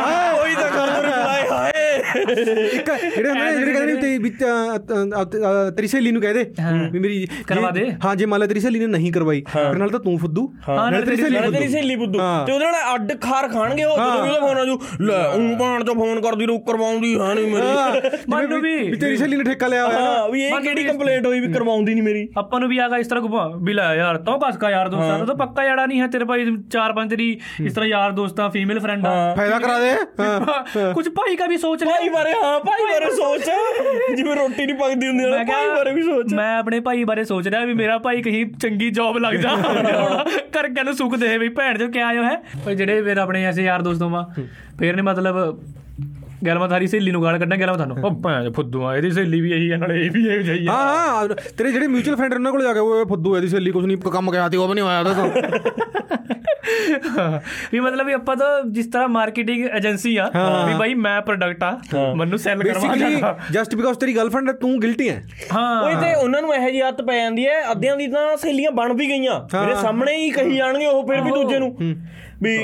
ਹਾਏ 0.05 0.31
ਉਹੀ 0.31 1.74
ਇੱਕ 1.95 2.91
ਜਿਹੜੇ 3.15 3.29
ਹੁੰਦੇ 3.29 3.51
ਜਿਹੜੇ 3.55 3.71
ਕਹਿੰਦੇ 3.71 3.93
ਨੇ 3.93 4.01
ਤੇ 4.01 5.71
ਤੇਰੀ 5.75 5.87
ਸਹੇਲੀ 5.87 6.11
ਨੂੰ 6.11 6.21
ਕਹਦੇ 6.21 6.43
ਵੀ 6.91 6.99
ਮੇਰੀ 6.99 7.27
ਕਰਵਾ 7.47 7.69
ਦੇ। 7.71 7.85
ਹਾਂ 8.05 8.15
ਜੇ 8.15 8.25
ਮੰਨ 8.25 8.39
ਲੈ 8.39 8.47
ਤੇਰੀ 8.47 8.59
ਸਹੇਲੀ 8.59 8.79
ਨੇ 8.79 8.87
ਨਹੀਂ 8.87 9.11
ਕਰਵਾਈ 9.11 9.43
ਫਿਰ 9.51 9.75
ਨਾਲ 9.77 9.89
ਤਾਂ 9.89 9.99
ਤੂੰ 9.99 10.17
ਫੁੱਦੂ। 10.19 10.47
ਨਾਲ 10.69 11.01
ਤੇਰੀ 11.01 11.15
ਸਹੇਲੀ 11.15 11.51
ਤੇਰੀ 11.51 11.67
ਸਹੇਲੀ 11.67 11.95
ਫੁੱਦੂ। 11.95 12.19
ਤੇ 12.47 12.51
ਉਹਦੇ 12.51 12.65
ਨਾਲ 12.65 12.95
ਅੱਡ 12.95 13.11
ਖਾਰ 13.21 13.47
ਖਾਣਗੇ 13.49 13.83
ਉਹ 13.83 13.97
ਜਦੋਂ 13.97 14.21
ਉਹਦਾ 14.21 14.39
ਫੋਨ 14.39 14.57
ਆ 14.57 14.65
ਜੂ 14.65 14.79
ਲੈ 15.01 15.23
ਉਹ 15.27 15.55
ਭਾਣ 15.59 15.83
ਚੋਂ 15.85 15.95
ਫੋਨ 15.95 16.21
ਕਰਦੀ 16.21 16.45
ਰੂ 16.45 16.57
ਕਰਵਾਉਂਦੀ 16.61 17.13
ਹੈ 17.19 17.33
ਨਹੀਂ 17.33 17.47
ਮੇਰੀ। 17.47 18.09
ਮੰਨੂ 18.29 18.59
ਵੀ 18.61 18.95
ਤੇਰੀ 18.95 19.17
ਸਹੇਲੀ 19.17 19.37
ਨੇ 19.37 19.43
ਠੇਕਾ 19.43 19.67
ਲਿਆ 19.67 19.85
ਹੋਇਆ 19.87 19.99
ਨਾ। 19.99 20.27
ਵੀ 20.27 20.41
ਇਹ 20.43 20.59
ਕਿਹੜੀ 20.61 20.83
ਕੰਪਲੇਂਟ 20.83 21.25
ਹੋਈ 21.25 21.39
ਵੀ 21.39 21.51
ਕਰਵਾਉਂਦੀ 21.53 21.93
ਨਹੀਂ 21.93 22.03
ਮੇਰੀ? 22.03 22.27
ਆਪਾਂ 22.37 22.59
ਨੂੰ 22.59 22.69
ਵੀ 22.69 22.77
ਆਗਾ 22.77 22.97
ਇਸ 22.97 23.07
ਤਰ੍ਹਾਂ 23.07 23.23
ਘੁਮਾ 23.23 23.47
ਵੀ 23.63 23.73
ਲੈ 23.73 23.93
ਯਾਰ 23.95 24.17
ਤੂੰ 24.19 24.39
ਕਸਕਾ 24.39 24.69
ਯਾਰ 24.69 24.89
ਦੋਸਤਾਂ 24.89 25.25
ਤਾਂ 25.25 25.35
ਪੱਕਾ 25.35 25.63
ਯਾਰਾ 25.63 25.85
ਨਹੀਂ 25.85 26.01
ਹੈ 26.01 26.07
ਤੇਰੇ 26.07 26.25
ਭਾਈ 26.25 26.45
ਚਾਰ 26.71 26.93
ਪੰਜ 26.93 27.09
ਤੇਰੀ 27.09 27.29
ਇਸ 27.65 27.73
ਤਰ੍ਹਾਂ 27.73 27.87
ਯਾਰ 27.89 28.11
ਦੋਸਤਾਂ 28.11 28.49
ਫੀਮੇਲ 28.49 28.79
ਫਰੈਂਡ 28.79 29.05
ਆ। 29.05 29.13
ਫਾਇਦਾ 29.35 29.59
ਕਰਾ 29.59 29.79
ਦੇ। 29.79 30.93
ਕੁਝ 30.93 31.07
ਭਾਈ 31.09 31.35
ਕਾ 31.35 31.45
ਵੀ 31.45 31.57
ਸੋਚ 31.57 31.83
ਭਾਈ 31.85 32.09
ਬਾਰੇ 32.09 32.31
ਹਾਂ 32.33 32.59
ਭਾਈ 32.59 32.85
ਬਾਰੇ 32.91 33.09
ਸੋਚ। 33.15 33.49
ਜਿਵੇਂ 34.15 34.35
ਰੋਟੀ 34.35 34.65
ਨਹੀਂ 34.65 34.75
ਪੱਕਦੀ 34.75 35.07
ਹੁੰਦੀ 35.07 35.25
ਨਾ 35.25 35.43
ਭਾਈ 35.43 35.67
ਬਾਰੇ 35.67 35.93
ਵੀ 35.93 36.01
ਸੋਚ। 36.01 36.33
ਮੈਂ 36.33 36.57
ਆਪਣੇ 36.57 36.79
ਭਾਈ 36.79 37.03
ਬਾਰੇ 37.03 37.23
ਸੋਚ 37.23 37.47
ਰਿਹਾ 37.47 37.65
ਵੀ 37.65 37.73
ਮੇਰਾ 37.73 37.97
ਭਾਈ 37.97 38.21
ਕਹੀਂ 38.21 38.45
ਚੰਗੀ 38.61 38.89
ਜੌਬ 38.89 39.17
ਲੱਗ 39.17 39.33
ਜਾ। 39.33 39.55
ਕਰ 40.53 40.67
ਕੇ 40.67 40.83
ਨੂੰ 40.83 40.93
ਸੁੱਖ 40.93 41.15
ਦੇ 41.15 41.37
ਵੀ 41.37 41.49
ਭੈਣ 41.49 41.77
ਜੋ 41.77 41.87
ਕਿਆ 41.87 42.07
ਆਇਓ 42.07 42.23
ਹੈ 42.23 42.35
ਪਰ 42.65 42.73
ਜਿਹੜੇ 42.73 43.01
ਫਿਰ 43.01 43.17
ਆਪਣੇ 43.17 43.45
ਐਸੇ 43.45 43.63
ਯਾਰ 43.63 43.81
ਦੋਸਤੋਂ 43.81 44.09
ਮਾ 44.09 44.29
ਫੇਰ 44.79 44.95
ਨੇ 44.95 45.01
ਮਤਲਬ 45.01 45.63
ਗੱਲ 46.41 46.59
ਮੈਂ 46.59 46.67
ਥਾਰੀ 46.67 46.87
ਸਹੇਲੀ 46.87 47.11
ਨੂੰ 47.11 47.21
ਗਾਲ 47.23 47.37
ਕੱਢਾਂ 47.39 47.57
ਗੱਲ 47.57 47.67
ਮੈਂ 47.67 47.75
ਤੁਹਾਨੂੰ। 47.75 47.97
ਉਹ 48.05 48.21
ਭੈਣ 48.21 48.51
ਫੁੱਦੂ 48.51 48.83
ਆ 48.85 48.95
ਇਹਦੀ 48.95 49.11
ਸਹੇਲੀ 49.11 49.41
ਵੀ 49.41 49.51
ਇਹੀ 49.51 49.69
ਆ 49.71 49.77
ਨਾਲੇ 49.77 49.99
ਇਹ 50.05 50.11
ਵੀ 50.11 50.25
ਇਹ 50.27 50.41
ਜਾਈ 50.43 50.67
ਆ। 50.67 50.71
ਹਾਂ 50.71 51.07
ਹਾਂ 51.07 51.27
ਤੇਰੇ 51.57 51.71
ਜਿਹੜੇ 51.71 51.87
ਮਿਊਚੁਅਲ 51.87 52.15
ਫਰੈਂਡ 52.15 52.33
ਉਹਨਾਂ 52.33 52.51
ਕੋਲ 52.51 52.63
ਜਾ 52.63 52.73
ਕੇ 52.73 52.79
ਉਹ 52.79 53.05
ਫੁੱਦੂ 53.05 53.35
ਇਹਦੀ 53.37 53.47
ਸਹੇਲੀ 53.47 53.71
ਕੁਝ 53.71 53.85
ਨਹੀਂ 53.85 53.97
ਕੰਮ 54.11 54.31
ਗਿਆ 54.31 54.47
ਤੇ 54.49 54.57
ਉਹ 54.57 54.67
ਵੀ 54.67 54.73
ਨਹੀਂ 54.73 54.83
ਹੋਇਆ 54.83 54.99
ਉਹਦਾ 54.99 55.13
ਤਾਂ 55.13 55.27
ਵੀ 57.71 57.79
ਮਤਲਬ 57.79 58.05
ਵੀ 58.05 58.13
ਆਪਾਂ 58.13 58.35
ਤਾਂ 58.35 58.61
ਜਿਸ 58.69 58.87
ਤਰ੍ਹਾਂ 58.87 59.07
ਮਾਰਕੀਟਿੰਗ 59.07 59.65
ਏਜੰਸੀ 59.77 60.15
ਆ 60.17 60.29
ਵੀ 60.67 60.73
ਭਾਈ 60.79 60.93
ਮੈਂ 60.97 61.21
ਪ੍ਰੋਡਕਟ 61.21 61.63
ਆ 61.63 61.79
ਮੈਨੂੰ 62.15 62.39
ਸੈਲ 62.39 62.63
ਕਰਵਾ 62.63 62.73
ਬੇਸਿਕਲੀ 62.79 63.11
ਜਾਣਾ 63.11 63.35
ਜਸਟ 63.51 63.75
ਬਿਕੋਜ਼ 63.75 63.99
ਤੇਰੀ 63.99 64.15
ਗਰਲਫ੍ਰੈਂਡ 64.15 64.51
ਤੂੰ 64.51 64.81
ਗਿਲਟੀ 64.81 65.09
ਹੈ 65.09 65.21
ਹਾਂ। 65.53 65.81
ਓਏ 65.83 65.95
ਤੇ 65.95 66.13
ਉਹਨਾਂ 66.15 66.41
ਨੂੰ 66.41 66.55
ਇਹੋ 66.55 66.65
ਜਿਹੀ 66.65 66.79
ਆਦਤ 66.79 67.01
ਪੈ 67.01 67.17
ਜਾਂਦੀ 67.17 67.47
ਹੈ 67.47 67.71
ਅੱਧਿਆਂ 67.71 67.97
ਦੀ 67.97 68.07
ਤਾਂ 68.07 68.37
ਸਹੇਲੀਆਂ 68.37 68.71
ਬਣ 68.71 68.93
ਵੀ 68.93 69.07
ਗਈਆਂ। 69.07 69.39
ਮੇਰੇ 69.55 69.75
ਸਾਹਮਣੇ 69.75 70.17
ਹੀ 70.17 70.29
ਕਹੀ 70.31 70.57
ਜਾਣਗੇ 70.57 70.85
ਉਹ 70.85 71.07
ਫਿਰ 71.07 71.21
ਵੀ 71.21 71.31
ਦੂਜੇ 71.31 71.59
ਨੂੰ। 71.59 71.75
ਵੀ 72.43 72.57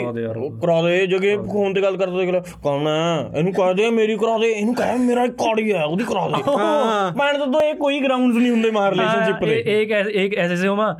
ਕਰਾ 0.61 0.81
ਦੇ 0.81 1.05
ਜਗੇ 1.07 1.35
ਫੋਨ 1.37 1.73
ਤੇ 1.73 1.81
ਗੱਲ 1.81 1.97
ਕਰਦਾ 1.97 2.19
ਦੇਖ 2.19 2.29
ਲੈ 2.29 2.39
ਕੌਣ 2.63 2.87
ਹੈ 2.87 3.29
ਇਹਨੂੰ 3.37 3.53
ਕਰਾ 3.53 3.73
ਦੇ 3.73 3.89
ਮੇਰੀ 3.89 4.15
ਕਰਾ 4.17 4.37
ਦੇ 4.37 4.51
ਇਹਨੂੰ 4.51 4.75
ਕਹੇ 4.75 4.97
ਮੇਰਾ 4.97 5.25
ਕੌੜੀ 5.27 5.71
ਹੈ 5.73 5.83
ਉਹਦੀ 5.83 6.03
ਕਰਾ 6.03 6.27
ਦੇ। 6.27 6.43
ਮੈਂ 7.17 7.33
ਤਾਂ 7.33 7.47
ਦੋ 7.47 7.59
ਇਹ 7.61 7.75
ਕੋਈ 7.75 7.99
ਗਰਾਊਂਡਸ 7.99 8.37
ਨਹੀਂ 8.37 8.51
ਹੁੰਦੇ 8.51 8.71
ਮਾਰ 8.71 8.91
ਰਿਲੇਸ਼ਨਸ਼ਿਪ 8.91 9.43
ਦੇ। 9.45 9.81
ਇੱਕ 9.81 9.91
ਇੱਕ 10.15 10.35
ਐਸੇ 10.35 10.55
ਸੇ 10.55 10.67
ਹੋਮਾ 10.67 10.95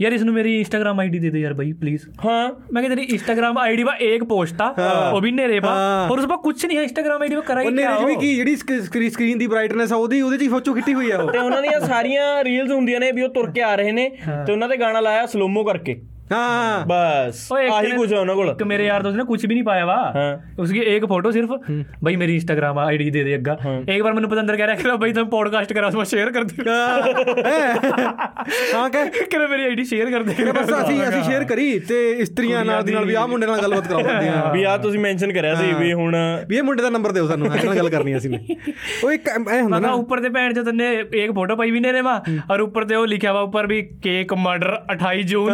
ਯਾਰ 0.00 0.12
ਇਸ 0.12 0.22
ਨੂੰ 0.22 0.34
ਮੇਰੀ 0.34 0.56
ਇੰਸਟਾਗ੍ਰam 0.58 0.98
ਆਈਡੀ 1.00 1.18
ਦੇ 1.18 1.30
ਦੇ 1.30 1.40
ਯਾਰ 1.40 1.54
ਭਾਈ 1.54 1.72
ਪਲੀਜ਼ 1.72 2.02
ਹਾਂ। 2.26 2.48
ਮੈਂ 2.72 2.82
ਕਿ 2.82 2.88
ਤੇਰੀ 2.88 3.02
ਇੰਸਟਾਗ੍ਰam 3.02 3.58
ਆਈਡੀ 3.58 3.84
ਬਾ 3.84 3.92
ਇੱਕ 4.00 4.24
ਪੋਸਟ 4.24 4.60
ਆ 4.62 4.72
ਉਹ 5.14 5.20
ਵੀ 5.20 5.30
ਨੇਰੇ 5.30 5.60
ਬਾ 5.60 5.70
ਔਰ 6.10 6.18
ਉਸ 6.18 6.26
ਬਾ 6.26 6.36
ਕੁਝ 6.36 6.54
ਨਹੀਂ 6.66 6.76
ਹੈ 6.78 6.82
ਇੰਸਟਾਗ੍ਰam 6.82 7.22
ਆਈਡੀ 7.22 7.34
ਬਾ 7.34 7.40
ਕਰਾਈ 7.40 7.72
ਕਿਆ 7.72 7.94
ਉਹ 7.94 8.06
ਵੀ 8.06 8.16
ਕੀ 8.16 8.34
ਜਿਹੜੀ 8.36 8.56
ਸਕਰੀਨ 8.56 9.38
ਦੀ 9.38 9.46
ਬ੍ਰਾਈਟਨੈਸ 9.46 9.92
ਆ 9.92 9.96
ਉਹਦੀ 9.96 10.20
ਉਹਦੇ 10.20 10.38
ਚ 10.38 10.48
ਫੋਟੋ 10.50 10.74
ਖਿੱਚੀ 10.74 10.94
ਹੋਈ 10.94 11.10
ਆ 11.10 11.18
ਉਹ। 11.18 11.30
ਤੇ 11.32 11.38
ਉਹਨਾਂ 11.38 11.62
ਦੀਆਂ 11.62 11.80
ਸਾਰੀਆਂ 11.80 12.44
ਰੀਲਸ 12.44 12.70
ਹੁੰਦੀਆਂ 12.70 13.00
ਨੇ 13.00 13.12
ਵੀ 13.12 13.22
ਉਹ 13.22 13.28
ਤੁਰ 13.28 13.50
ਕੇ 13.50 13.62
ਆ 13.62 13.74
ਰਹੇ 13.74 13.92
ਨੇ 13.92 14.08
ਤੇ 14.46 14.52
ਉਹਨਾਂ 14.52 14.68
ਤੇ 14.68 14.76
ਗਾਣਾ 14.76 15.00
ਲਾਇਆ 15.00 15.26
ਸਲੋਮੋ 15.26 15.64
ਕਰਕੇ। 15.64 16.00
ਹਾਂ 16.31 16.85
ਬਸ 16.87 17.39
ओए, 17.51 17.61
एक 17.61 17.71
ਆਹੀ 17.73 17.87
ने- 17.87 17.95
ਕੁਝ 17.97 18.13
ਹੈ 18.13 18.17
ਉਹਨਾਂ 18.19 18.33
ਕੋਲ 18.35 18.49
एक 18.51 18.61
मेरे 18.67 18.83
यार 18.85 19.03
दोस्त 19.03 19.17
ने 19.17 19.23
कुछ 19.25 19.41
भी 19.43 19.47
नहीं 19.49 19.63
पाया 19.63 19.87
वा 19.87 19.95
हाँ। 20.13 20.27
उसकी 20.59 20.83
एक 20.91 21.05
फोटो 21.07 21.31
सिर्फ 21.31 21.49
भाई 22.01 22.13
मेरी 22.15 22.35
इंस्टाग्राम 22.35 22.77
आईडी 22.81 23.07
दे 23.15 23.23
दे 23.23 23.33
अग्गा 23.33 23.55
एक 23.87 24.03
बार 24.03 24.13
मैंने 24.13 24.29
पता 24.29 24.39
अंदर 24.39 24.57
कह 24.57 24.69
रहा 24.69 24.85
है 24.85 24.95
भाई 24.99 25.15
तुम 25.17 25.27
पॉडकास्ट 25.29 25.73
करा 25.73 25.89
उसमें 25.89 26.05
शेयर 26.05 26.31
कर 26.31 26.45
दे 26.45 26.67
ਹਾਂ 28.71 28.85
ਕਿ 28.91 29.01
कह 29.25 29.35
रहा 29.35 29.47
मेरी 29.47 29.65
आईडी 29.65 29.85
शेयर 29.85 30.11
कर 30.11 30.23
दे 30.23 30.35
ਬਸ 30.51 30.71
ਅਸੀਂ 30.75 30.95
ਅਸੀਂ 31.01 31.21
ਸ਼ੇਅਰ 31.23 31.43
ਕਰੀ 31.45 31.67
ਤੇ 31.89 31.97
ਇਸਤਰੀਆਂ 32.19 32.63
ਨਾਲ 32.65 32.83
ਦੀ 32.83 32.93
ਨਾਲ 32.93 33.05
ਵੀ 33.05 33.15
ਆਹ 33.15 33.27
ਮੁੰਡੇ 33.27 33.47
ਨਾਲ 33.47 33.61
ਗੱਲਬਾਤ 33.61 33.87
ਕਰਾਉ 33.87 34.03
ਦਿੰਦੇ 34.03 34.29
ਆ 34.29 34.51
ਵੀ 34.53 34.63
ਆ 34.65 34.77
ਤੁਸੀਂ 34.79 34.99
ਮੈਂਸ਼ਨ 34.99 35.33
ਕਰਿਆ 35.33 35.55
ਸੀ 35.55 35.67
ਵੀ 35.75 35.91
ਹੁਣ 35.95 36.15
ਵੀ 36.49 36.57
ਇਹ 36.57 36.63
ਮੁੰਡੇ 36.63 36.83
ਦਾ 36.83 36.89
ਨੰਬਰ 36.91 37.11
ਦਿਓ 37.11 37.27
ਸਾਨੂੰ 37.27 37.47
ਇਹਨਾਂ 37.47 37.65
ਨਾਲ 37.65 37.75
ਗੱਲ 37.77 37.89
ਕਰਨੀ 37.89 38.15
ਅਸੀਂ 38.17 38.29
ਨੇ 38.29 38.39
ਉਹ 39.03 39.11
ਇੱਕ 39.11 39.29
ਐ 39.29 39.61
ਹੁੰਦਾ 39.61 39.75
ना 39.75 39.81
ਨਾ 39.81 39.93
ऊपर 39.99 40.21
से 40.21 40.29
भैन 40.31 40.53
जो 40.53 40.61
तन्ने 40.63 40.87
एक 41.19 41.31
फोटो 41.35 41.55
पाई 41.57 41.71
भी 41.71 41.79
नेरे 41.81 42.01
मा 42.03 42.15
और 42.47 42.61
ऊपर 42.63 42.85
से 42.85 42.95
वो 42.95 43.05
लिखा 43.09 43.31
हुआ 43.31 43.43
ऊपर 43.43 43.67
भी 43.67 43.79
केक 44.03 44.33
मर्डर 44.41 44.73
28 44.95 45.23
जून 45.27 45.53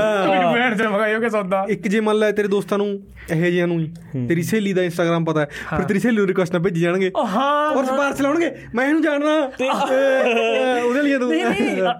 ਭੈਣ 0.62 0.76
ਤੇ 0.76 0.86
ਮਗਾਇਓ 0.88 1.20
ਕੇ 1.20 1.28
ਸੌਦਾ। 1.30 1.64
ਇੱਕ 1.70 1.88
ਜੇ 1.88 2.00
ਮੰਨ 2.00 2.18
ਲੈ 2.18 2.30
ਤੇਰੇ 2.32 2.48
ਦੋਸਤਾਂ 2.48 2.78
ਨੂੰ 2.78 2.86
ਇਹ 3.30 3.50
ਜਿਆਂ 3.52 3.66
ਨੂੰ 3.66 3.78
ਹੀ 3.80 4.26
ਤੇਰੀ 4.28 4.42
ਸਹੇਲੀ 4.42 4.72
ਦਾ 4.72 4.82
ਇੰਸਟਾਗ੍ਰam 4.82 5.24
ਪਤਾ 5.24 5.40
ਹੈ 5.40 5.46
ਫਿਰ 5.70 5.84
ਤੇਰੀ 5.84 5.98
ਸਹੇਲੀ 5.98 6.16
ਨੂੰ 6.16 6.26
ਰਿਕੁਐਸਟ 6.26 6.52
ਨਾ 6.52 6.58
ਭੇਜੀ 6.58 6.80
ਜਾਣਗੇ। 6.80 7.10
ਹਾਂ 7.26 7.70
ਔਰ 7.70 7.84
ਸਪਾਰਸ 7.84 8.20
ਲਾਉਣਗੇ 8.20 8.50
ਮੈਂ 8.74 8.86
ਇਹਨੂੰ 8.86 9.02
ਜਾਣਦਾ। 9.02 9.34
ਉਹਦੇ 10.82 11.02
ਲਈ 11.02 11.16
ਤੂੰ। 11.18 11.32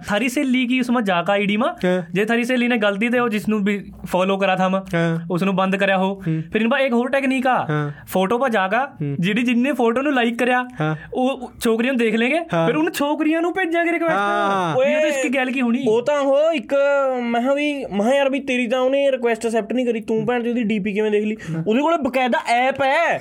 ਥਾਰੀ 0.07 0.29
ਸਹੇਲੀ 0.29 0.65
ਕੀ 0.67 0.79
ਉਸਮਾ 0.79 1.01
ਜਾਕਾ 1.01 1.33
ਆਈਡੀ 1.33 1.57
ਮਾ? 1.57 1.73
ਜੇ 2.13 2.25
ਥਾਰੀ 2.25 2.43
ਸਹੇਲੀ 2.43 2.67
ਨੇ 2.67 2.77
ਗਲਤੀ 2.77 3.09
ਤੇ 3.09 3.19
ਉਹ 3.19 3.29
ਜਿਸ 3.29 3.47
ਨੂੰ 3.49 3.63
ਵੀ 3.63 3.77
ਫੋਲੋ 4.05 4.37
ਕਰਾ 4.37 4.55
ਥਾ 4.55 4.67
ਮਾ 4.69 4.83
ਉਸ 5.31 5.43
ਨੂੰ 5.43 5.55
ਬੰਦ 5.55 5.75
ਕਰਿਆ 5.75 5.97
ਹੋ। 5.97 6.13
ਫਿਰ 6.51 6.61
ਇਨਪਾ 6.61 6.79
ਇੱਕ 6.79 6.93
ਹੋਰ 6.93 7.09
ਟੈਕਨੀਕ 7.09 7.47
ਆ। 7.47 7.91
ਫੋਟੋ 8.07 8.37
ਪਾ 8.37 8.49
ਜਾਗਾ 8.49 8.87
ਜਿਹੜੀ 9.19 9.43
ਜਿੰਨੇ 9.43 9.73
ਫੋਟੋ 9.73 10.01
ਨੂੰ 10.01 10.13
ਲਾਈਕ 10.13 10.37
ਕਰਿਆ 10.39 10.65
ਉਹ 11.13 11.51
ਛੋਕਰੀਆਂ 11.59 11.93
ਨੂੰ 11.93 11.99
ਦੇਖ 11.99 12.15
ਲੇਗੇ 12.15 12.39
ਫਿਰ 12.39 12.75
ਉਹਨਾਂ 12.75 12.91
ਛੋਕਰੀਆਂ 12.91 13.41
ਨੂੰ 13.41 13.53
ਭੇਜਾਂਗੇ 13.53 13.91
ਰਿਕੁਐਸਟ 13.91 14.81
ਇਹ 14.83 14.99
ਤਾਂ 14.99 15.07
ਇਸ 15.07 15.21
ਕੀ 15.23 15.29
ਗੱਲ 15.29 15.51
ਕੀ 15.51 15.61
ਹੋਣੀ? 15.61 15.83
ਉਹ 15.87 16.01
ਤਾਂ 16.05 16.21
ਹੋ 16.21 16.51
ਇੱਕ 16.51 16.73
ਮੈਂ 17.21 17.55
ਵੀ 17.55 17.73
ਮੈਂ 17.85 18.13
ਯਾਰ 18.15 18.29
ਵੀ 18.29 18.39
ਤੇਰੀ 18.53 18.67
ਤਾਂ 18.67 18.79
ਉਹਨੇ 18.79 19.11
ਰਿਕੁਐਸਟ 19.11 19.47
ਅਸੈਪਟ 19.47 19.73
ਨਹੀਂ 19.73 19.85
ਕਰੀ। 19.85 19.99
ਤੂੰ 20.01 20.25
ਭੈਣ 20.25 20.43
ਦੀ 20.43 20.49
ਉਹਦੀ 20.49 20.63
ਡੀਪੀ 20.63 20.93
ਕਿਵੇਂ 20.93 21.11
ਦੇਖ 21.11 21.23
ਲਈ? 21.25 21.35
ਉਹਦੇ 21.67 21.81
ਕੋਲੇ 21.81 21.97
ਬਕਾਇਦਾ 21.97 22.39
ਐਪ 22.47 22.81
ਹੈ। 22.81 23.17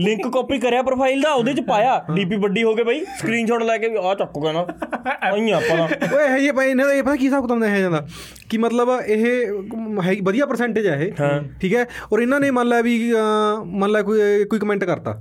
ਲਿੰਕ 0.00 0.26
ਕਾਪੀ 0.28 0.58
ਕਰਿਆ 0.58 0.82
ਪ੍ਰੋਫਾਈਲ 0.82 1.20
ਦਾ 1.20 1.32
ਉਹਦੇ 1.32 1.52
ਚ 1.52 1.60
ਪਾਇਆ। 1.60 1.94
ਡੀਪੀ 2.14 2.36
ਵੱਡੀ 2.36 2.62
ਹੋ 2.64 2.74
ਕੇ 2.74 2.82
ਬਈ 2.84 3.00
ਸਕਰੀਨਸ਼ਾਟ 3.18 3.62
ਲੈ 3.62 3.76
ਕੇ 3.78 3.88
ਵੀ 3.88 3.96
ਆ 3.96 4.14
ਚੱਕੋ 4.14 4.40
ਕਹਿੰਦਾ 4.40 4.66
ਆਈ 5.22 5.50
ਆਪਾਂ 5.50 5.76
ਦਾ 5.76 5.84
ਓਏ 6.16 6.24
ਇਹ 6.26 6.40
ਜੇ 6.40 6.52
ਭਾਈ 6.52 6.70
ਇਹਨਾਂ 6.70 6.86
ਦਾ 6.86 6.92
ਇਹ 6.92 7.02
ਪਤਾ 7.02 7.16
ਕੀ 7.16 7.26
ਹਿਸਾਬ 7.26 7.42
ਕਿਤਾਬ 7.42 7.60
ਦਾ 7.60 7.68
ਹੈ 7.68 7.80
ਜਾਂਦਾ? 7.80 8.06
ਕਿ 8.50 8.58
ਮਤਲਬ 8.58 8.88
ਇਹ 9.06 9.24
ਹੈ 10.02 10.14
ਵਧੀਆ 10.22 10.46
ਪਰਸੈਂਟੇਜ 10.46 10.86
ਹੈ 10.86 10.96
ਇਹ। 11.02 11.12
ਠੀਕ 11.60 11.74
ਹੈ? 11.74 11.86
ਔਰ 12.12 12.20
ਇਹਨਾਂ 12.20 12.40
ਨੇ 12.40 12.50
ਮੰਨ 12.50 12.68
ਲਿਆ 12.68 12.80
ਵੀ 12.80 12.98
ਮੰਨ 13.66 13.90
ਲਿਆ 13.90 14.02
ਕੋਈ 14.02 14.44
ਕੋਈ 14.44 14.58
ਕਮੈਂਟ 14.58 14.84
ਕਰਤਾ। 14.84 15.12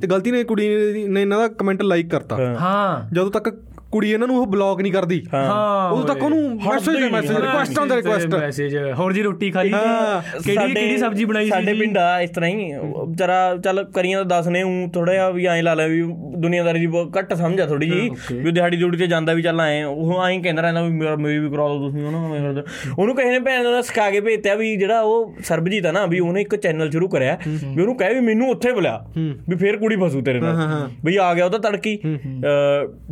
ਤੇ 0.00 0.06
ਗਲਤੀ 0.06 0.30
ਨੇ 0.30 0.42
ਕੁੜੀ 0.44 0.68
ਨੇ 1.08 1.20
ਇਹਨਾਂ 1.22 1.38
ਦਾ 1.38 1.48
ਕਮੈਂਟ 1.48 1.82
ਲਾਈਕ 1.82 2.10
ਕਰਤਾ। 2.10 2.36
ਹਾਂ। 2.60 3.14
ਜਦੋਂ 3.14 3.30
ਤੱਕ 3.30 3.48
ਕੁੜੀ 3.94 4.10
ਇਹਨਾਂ 4.12 4.26
ਨੂੰ 4.28 4.36
ਉਹ 4.36 4.46
ਬਲੌਕ 4.46 4.80
ਨਹੀਂ 4.80 4.92
ਕਰਦੀ। 4.92 5.22
ਹਾਂ। 5.34 5.90
ਉਦੋਂ 5.90 6.04
ਤੱਕ 6.04 6.22
ਉਹਨੂੰ 6.22 6.38
ਮੈਸੇਜ 6.56 6.96
ਤੇ 6.96 7.08
ਮੈਸੇਜ 7.10 7.30
ਰਿਕੁਐਸਟ 7.30 7.78
ਆਨ 7.78 7.88
ਦਾ 7.88 7.96
ਰਿਕੁਐਸਟ 7.96 8.34
ਮੈਸੇਜ 8.34 8.76
ਹੋਰ 8.98 9.12
ਜੀ 9.12 9.22
ਰੋਟੀ 9.22 9.50
ਖਾ 9.50 9.62
ਲਈ 9.62 9.72
ਹਾਂ। 9.72 10.40
ਕਿਹੜੀ 10.44 10.74
ਕਿਹੜੀ 10.74 10.96
ਸਬਜ਼ੀ 10.96 11.24
ਬਣਾਈ 11.24 11.44
ਸੀ 11.44 11.50
ਸਾਡੇ? 11.50 11.74
ਪਿੰਡ 11.74 11.98
ਆ 11.98 12.20
ਇਸ 12.20 12.30
ਤਰ੍ਹਾਂ 12.30 12.50
ਹੀ। 12.50 12.72
ਜਰਾ 13.10 13.56
ਚੱਲ 13.64 13.84
ਕਰੀਆਂ 13.84 14.18
ਤਾਂ 14.18 14.24
ਦੱਸ 14.24 14.48
ਨੇ 14.48 14.62
ਹੂੰ 14.62 14.90
ਥੋੜਾ 14.94 15.12
ਜਿਹਾ 15.12 15.30
ਵੀ 15.30 15.46
ਐਂ 15.46 15.62
ਲਾ 15.62 15.74
ਲੈ 15.74 15.88
ਵੀ 15.88 16.02
ਦੁਨੀਆਦਾਰੀ 16.36 16.80
ਦੀ 16.80 16.86
ਬਹੁਤ 16.86 17.18
ਘੱਟ 17.18 17.34
ਸਮਝ 17.34 17.60
ਆ 17.60 17.66
ਥੋੜੀ 17.66 17.90
ਜੀ 17.90 18.10
ਵੀ 18.32 18.52
ਦਿਹਾੜੀ 18.52 18.76
ਜੁੜੀ 18.76 18.98
ਤੇ 18.98 19.06
ਜਾਂਦਾ 19.06 19.32
ਵੀ 19.32 19.42
ਚੱਲ 19.42 19.60
ਐ। 19.60 19.84
ਉਹ 19.84 20.24
ਐਂ 20.24 20.40
ਕਹਿੰਦਾ 20.40 20.62
ਰਹਿੰਦਾ 20.62 20.82
ਵੀ 20.82 20.90
ਮੇਰਾ 20.90 21.16
ਮੇਰੀ 21.16 21.38
ਵੀ 21.38 21.50
ਕਰਾ 21.50 21.68
ਦਿਓ 21.68 21.78
ਤੁਸੀਂ 21.78 22.04
ਉਹਨਾਂ 22.06 22.62
ਉਹਨੂੰ 22.98 23.16
ਕਿਸੇ 23.16 23.30
ਨੇ 23.30 23.38
ਭੈਣ 23.38 23.64
ਦਾ 23.64 23.82
ਸਿਖਾ 23.82 24.10
ਕੇ 24.10 24.20
ਭੇਜਿਆ 24.20 24.54
ਵੀ 24.54 24.76
ਜਿਹੜਾ 24.76 25.00
ਉਹ 25.00 25.34
ਸਰਬਜੀਤ 25.44 25.86
ਆ 25.86 25.92
ਨਾ 25.92 26.06
ਵੀ 26.06 26.18
ਉਹਨੇ 26.18 26.40
ਇੱਕ 26.40 26.56
ਚੈਨਲ 26.56 26.90
ਸ਼ੁਰੂ 26.90 27.08
ਕਰਿਆ। 27.08 27.38
ਵੀ 27.48 27.80
ਉਹਨੂੰ 27.80 27.96
ਕਹੇ 27.96 28.14
ਵੀ 28.14 28.20
ਮੈਨੂੰ 28.20 28.50
ਉੱਥੇ 28.50 28.72
ਬੁਲਾ। 28.72 29.06
ਵੀ 29.18 29.56
ਫੇਰ 29.56 29.76
ਕੁੜੀ 29.76 29.96
ਫਸੂ 29.96 30.20
ਤੇਰੇ 30.20 30.40
ਨਾਲ। 30.40 30.90
ਵੀ 31.04 31.16
ਆ 31.16 31.34
ਗਿਆ 31.34 31.44
ਉਹ 31.44 31.50
ਤਾਂ 31.50 31.58
ਤੜਕੀ 31.58 31.98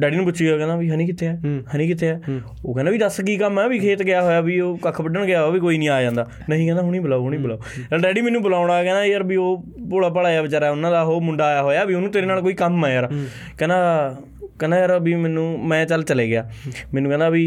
ਡੈਡੀ 0.00 0.16
ਨੂੰ 0.16 0.24
ਪੁੱਛਿਆ 0.24 0.71
ਕਹਿੰਦਾ 0.72 0.76
ਵੀ 0.76 0.90
ਹਨੀ 0.90 1.06
ਕਿੱਥੇ 1.06 1.26
ਆ? 1.26 1.36
ਹਨੀ 1.76 1.86
ਕਿੱਥੇ 1.86 2.10
ਆ? 2.10 2.20
ਉਹ 2.64 2.74
ਕਹਿੰਦਾ 2.74 2.90
ਵੀ 2.92 2.98
ਦੱਸ 2.98 3.20
ਕੀ 3.20 3.36
ਕੰਮ 3.36 3.58
ਆ? 3.58 3.66
ਵੀ 3.68 3.78
ਖੇਤ 3.78 4.02
ਗਿਆ 4.02 4.22
ਹੋਇਆ 4.22 4.40
ਵੀ 4.40 4.60
ਉਹ 4.60 4.78
ਕੱਖ 4.78 5.00
ਵੱਢਣ 5.00 5.26
ਗਿਆ 5.26 5.46
ਵੀ 5.48 5.60
ਕੋਈ 5.60 5.78
ਨਹੀਂ 5.78 5.88
ਆ 5.88 6.02
ਜਾਂਦਾ। 6.02 6.26
ਨਹੀਂ 6.48 6.66
ਕਹਿੰਦਾ 6.66 6.82
ਹੁਣੀ 6.82 6.98
ਬੁਲਾਓ 6.98 7.20
ਹੁਣੀ 7.20 7.36
ਬੁਲਾਓ। 7.36 7.98
ਡੈਡੀ 7.98 8.20
ਮੈਨੂੰ 8.20 8.42
ਬੁਲਾਉਣਾ 8.42 8.82
ਕਹਿੰਦਾ 8.82 9.04
ਯਾਰ 9.04 9.22
ਵੀ 9.22 9.36
ਉਹ 9.36 9.64
ਭੋਲਾ 9.90 10.08
ਭਾਲਾ 10.08 10.28
ਆ 10.28 10.42
ਵਿਚਾਰਾ 10.42 10.70
ਉਹਨਾਂ 10.70 10.90
ਦਾ 10.90 11.02
ਉਹ 11.02 11.20
ਮੁੰਡਾ 11.20 11.46
ਆਇਆ 11.46 11.62
ਹੋਇਆ 11.62 11.84
ਵੀ 11.84 11.94
ਉਹਨੂੰ 11.94 12.10
ਤੇਰੇ 12.10 12.26
ਨਾਲ 12.26 12.40
ਕੋਈ 12.40 12.54
ਕੰਮ 12.54 12.84
ਆ 12.84 12.90
ਯਾਰ। 12.90 13.10
ਕਹਿੰਦਾ 13.58 14.16
ਕਹਿੰਦਾ 14.58 14.78
ਯਾਰ 14.78 14.98
ਵੀ 15.00 15.14
ਮੈਨੂੰ 15.14 15.58
ਮੈਂ 15.68 15.86
ਚੱਲ 15.86 16.02
ਚਲੇ 16.02 16.28
ਗਿਆ। 16.28 16.50
ਮੈਨੂੰ 16.94 17.10
ਕਹਿੰਦਾ 17.10 17.28
ਵੀ 17.28 17.44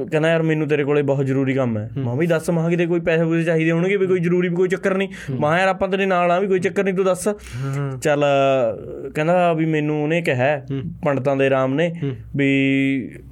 ਕਹਿੰਦਾ 0.00 0.28
ਯਾਰ 0.28 0.42
ਮੈਨੂੰ 0.42 0.68
ਤੇਰੇ 0.68 0.84
ਕੋਲੇ 0.84 1.02
ਬਹੁਤ 1.02 1.26
ਜ਼ਰੂਰੀ 1.26 1.54
ਕੰਮ 1.54 1.78
ਹੈ। 1.78 1.88
ਮਾਂ 1.98 2.16
ਵੀ 2.16 2.26
ਦੱਸ 2.26 2.50
ਮਾਂ 2.50 2.68
ਕਿਤੇ 2.70 2.86
ਕੋਈ 2.86 3.00
ਪੈਸੇ 3.00 3.24
ਪੂਸੇ 3.24 3.42
ਚਾਹੀਦੇ 3.42 3.70
ਹੋਣਗੇ 3.70 3.96
ਵੀ 3.96 4.06
ਕੋਈ 4.06 4.20
ਜ਼ਰੂਰੀ 4.20 4.48
ਵੀ 4.48 4.56
ਕੋਈ 4.56 4.68
ਚੱਕਰ 4.68 4.94
ਨਹੀਂ। 4.94 5.08
ਮਾਂ 5.40 5.58
ਯਾਰ 5.58 5.68
ਆਪਾਂ 5.68 5.88
ਤੇਰੇ 5.88 6.06
ਨਾਲ 6.06 6.30
ਆ 6.30 6.38
ਵੀ 6.38 6.46
ਕੋਈ 6.46 6.60
ਚੱਕਰ 6.60 6.84
ਨਹੀਂ 6.84 6.94
ਤੂੰ 6.94 7.04
ਦੱਸ। 7.04 7.28
ਚੱਲ 8.02 8.24
ਕਹਿੰਦਾ 9.14 9.52
ਵੀ 9.52 9.66
ਮੈਨੂੰ 9.66 10.02
ਉਹਨੇ 10.02 10.20
ਕਿਹਾ 10.22 10.46
ਪੰਡਤਾਂ 11.04 11.36
ਦੇ 11.36 11.48
ਰਾਮ 11.50 11.74
ਨੇ 11.74 11.90
ਵੀ 12.36 12.48